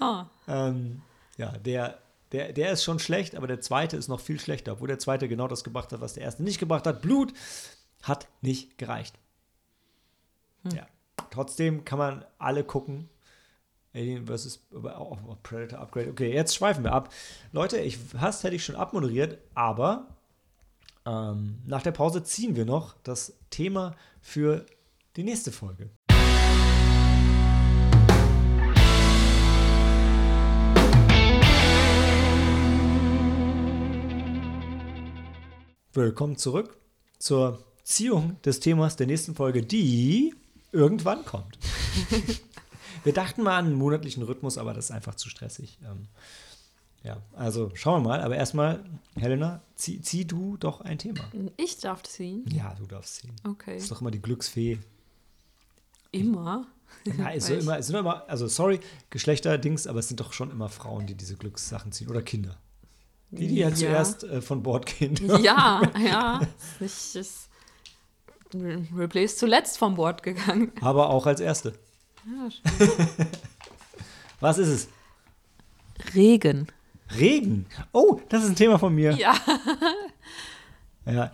huh. 0.00 0.26
ähm, 0.48 1.02
ja, 1.38 1.52
der, 1.58 1.98
der, 2.32 2.52
der 2.52 2.72
ist 2.72 2.84
schon 2.84 2.98
schlecht, 2.98 3.34
aber 3.34 3.46
der 3.46 3.60
zweite 3.60 3.96
ist 3.96 4.08
noch 4.08 4.20
viel 4.20 4.38
schlechter, 4.40 4.72
obwohl 4.72 4.88
der 4.88 4.98
zweite 4.98 5.28
genau 5.28 5.48
das 5.48 5.64
gebracht 5.64 5.92
hat, 5.92 6.00
was 6.00 6.14
der 6.14 6.24
erste 6.24 6.42
nicht 6.42 6.58
gebracht 6.58 6.86
hat. 6.86 7.02
Blut 7.02 7.32
hat 8.02 8.28
nicht 8.40 8.78
gereicht. 8.78 9.18
Hm. 10.64 10.76
Ja. 10.76 10.86
Trotzdem 11.30 11.84
kann 11.84 11.98
man 11.98 12.24
alle 12.38 12.62
gucken. 12.62 13.08
Alien 13.94 14.26
vs. 14.26 14.60
Oh, 14.72 15.16
Predator 15.42 15.80
Upgrade. 15.80 16.10
Okay, 16.10 16.32
jetzt 16.32 16.54
schweifen 16.54 16.82
wir 16.82 16.92
ab. 16.92 17.12
Leute, 17.52 17.78
ich 17.78 17.98
fast 17.98 18.42
hätte 18.42 18.56
ich 18.56 18.64
schon 18.64 18.76
abmoderiert, 18.76 19.38
aber 19.54 20.16
ähm, 21.04 21.58
nach 21.66 21.82
der 21.82 21.92
Pause 21.92 22.22
ziehen 22.22 22.56
wir 22.56 22.64
noch 22.64 22.94
das 23.02 23.34
Thema 23.50 23.94
für 24.22 24.64
die 25.16 25.24
nächste 25.24 25.52
Folge. 25.52 25.90
Willkommen 35.92 36.38
zurück 36.38 36.78
zur 37.18 37.62
Ziehung 37.82 38.40
des 38.40 38.60
Themas 38.60 38.96
der 38.96 39.06
nächsten 39.06 39.34
Folge, 39.34 39.60
die 39.60 40.34
irgendwann 40.72 41.26
kommt. 41.26 41.58
Wir 43.04 43.12
dachten 43.12 43.42
mal 43.42 43.58
an 43.58 43.66
einen 43.66 43.74
monatlichen 43.74 44.22
Rhythmus, 44.22 44.58
aber 44.58 44.74
das 44.74 44.86
ist 44.86 44.90
einfach 44.90 45.14
zu 45.14 45.28
stressig. 45.28 45.78
Ähm, 45.84 46.08
ja, 47.02 47.16
also 47.34 47.70
schauen 47.74 48.02
wir 48.02 48.10
mal. 48.10 48.20
Aber 48.20 48.36
erstmal, 48.36 48.84
Helena, 49.16 49.60
zieh, 49.74 50.00
zieh, 50.00 50.24
du 50.24 50.56
doch 50.56 50.80
ein 50.82 50.98
Thema. 50.98 51.20
Ich 51.56 51.78
darf 51.78 52.02
ziehen? 52.04 52.44
Ja, 52.48 52.74
du 52.74 52.86
darfst 52.86 53.16
ziehen. 53.16 53.34
Okay. 53.46 53.74
Das 53.74 53.84
ist 53.84 53.90
doch 53.90 54.00
immer 54.00 54.12
die 54.12 54.22
Glücksfee. 54.22 54.78
Immer? 56.12 56.66
Ja, 57.18 57.32
es, 57.32 57.48
immer, 57.50 57.78
es 57.78 57.88
sind 57.88 57.96
immer, 57.96 58.28
also 58.28 58.46
sorry, 58.46 58.78
Geschlechterdings, 59.10 59.86
aber 59.86 59.98
es 59.98 60.08
sind 60.08 60.20
doch 60.20 60.32
schon 60.32 60.50
immer 60.50 60.68
Frauen, 60.68 61.06
die 61.06 61.14
diese 61.14 61.36
Glückssachen 61.36 61.90
ziehen 61.90 62.08
oder 62.08 62.22
Kinder. 62.22 62.56
Die, 63.30 63.48
die 63.48 63.56
ja, 63.56 63.70
ja. 63.70 63.74
zuerst 63.74 64.24
äh, 64.24 64.42
von 64.42 64.62
Bord 64.62 64.86
gehen. 64.86 65.16
Ja, 65.42 65.80
ja. 65.98 66.40
Ich 66.78 67.14
ist 67.16 67.48
Ripley 68.54 69.24
ist 69.24 69.38
zuletzt 69.38 69.78
von 69.78 69.94
Bord 69.94 70.22
gegangen. 70.22 70.72
Aber 70.82 71.08
auch 71.08 71.26
als 71.26 71.40
Erste. 71.40 71.72
Ja, 72.26 72.48
Was 74.40 74.58
ist 74.58 74.68
es? 74.68 74.88
Regen. 76.14 76.68
Regen? 77.18 77.66
Oh, 77.92 78.20
das 78.28 78.44
ist 78.44 78.50
ein 78.50 78.56
Thema 78.56 78.78
von 78.78 78.94
mir. 78.94 79.12
Ja. 79.12 79.34
Ja, 81.04 81.32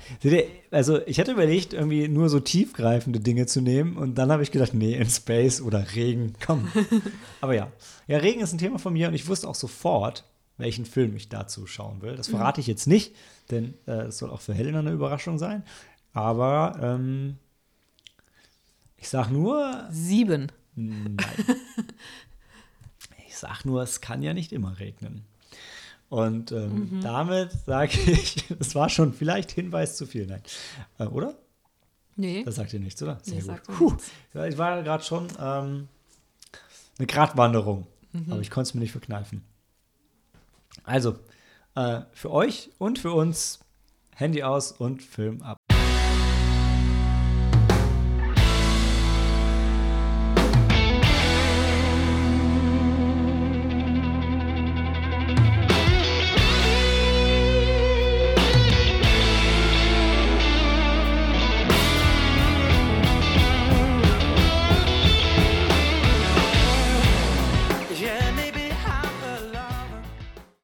also 0.70 1.05
ich 1.07 1.20
hatte 1.20 1.32
überlegt, 1.32 1.74
irgendwie 1.74 2.09
nur 2.09 2.30
so 2.30 2.41
tiefgreifende 2.41 3.20
Dinge 3.20 3.45
zu 3.45 3.61
nehmen 3.61 3.99
und 3.99 4.14
dann 4.16 4.32
habe 4.32 4.43
ich 4.43 4.51
gedacht, 4.51 4.72
nee, 4.72 4.95
in 4.95 5.11
Space 5.11 5.61
oder 5.61 5.95
Regen, 5.95 6.32
komm. 6.45 6.68
Aber 7.43 7.55
ja. 7.55 7.70
Ja, 8.07 8.16
Regen 8.16 8.41
ist 8.41 8.53
ein 8.55 8.59
Thema 8.59 8.78
von 8.78 8.95
mir 8.95 9.09
und 9.09 9.14
ich 9.14 9.28
wusste 9.28 9.47
auch 9.47 9.55
sofort, 9.55 10.24
welchen 10.57 10.86
Film 10.86 11.14
ich 11.16 11.28
dazu 11.28 11.66
schauen 11.66 12.01
will. 12.01 12.16
Das 12.16 12.28
verrate 12.28 12.62
ich 12.62 12.66
jetzt 12.66 12.86
nicht, 12.86 13.14
denn 13.51 13.74
äh, 13.86 14.07
es 14.07 14.16
soll 14.16 14.30
auch 14.30 14.41
für 14.41 14.55
Helena 14.55 14.78
eine 14.78 14.93
Überraschung 14.93 15.36
sein. 15.36 15.62
Aber 16.14 16.78
ähm, 16.80 17.36
ich 18.97 19.11
sag 19.11 19.30
nur. 19.30 19.86
Sieben. 19.91 20.51
Nein. 20.79 21.16
ich 23.26 23.37
sag 23.37 23.64
nur, 23.64 23.83
es 23.83 24.01
kann 24.01 24.22
ja 24.22 24.33
nicht 24.33 24.53
immer 24.53 24.79
regnen. 24.79 25.24
Und 26.09 26.53
ähm, 26.53 26.91
mhm. 26.91 27.01
damit 27.03 27.53
sage 27.66 27.99
ich, 28.11 28.51
es 28.59 28.74
war 28.74 28.89
schon 28.89 29.12
vielleicht 29.12 29.51
Hinweis 29.51 29.97
zu 29.97 30.07
viel. 30.07 30.26
Nein. 30.26 30.43
Äh, 30.99 31.05
oder? 31.05 31.35
Nee. 32.16 32.45
Das 32.45 32.57
sagt 32.57 32.72
ihr 32.72 32.81
nichts, 32.81 33.03
oder? 33.03 33.18
Sehr 33.22 33.43
nee, 33.43 33.59
gut. 33.66 33.76
Puh. 34.33 34.43
Ich 34.49 34.59
war 34.59 34.83
gerade 34.83 35.05
schon 35.05 35.29
ähm, 35.41 35.89
eine 36.99 37.07
Gratwanderung, 37.07 37.87
mhm. 38.12 38.33
aber 38.33 38.41
ich 38.41 38.51
konnte 38.51 38.68
es 38.68 38.74
mir 38.74 38.81
nicht 38.81 38.93
verkneifen. 38.93 39.45
Also, 40.85 41.18
äh, 41.74 42.01
für 42.12 42.31
euch 42.31 42.70
und 42.79 42.99
für 42.99 43.12
uns 43.12 43.61
Handy 44.14 44.43
aus 44.43 44.72
und 44.72 45.03
Film 45.03 45.43
ab. 45.43 45.58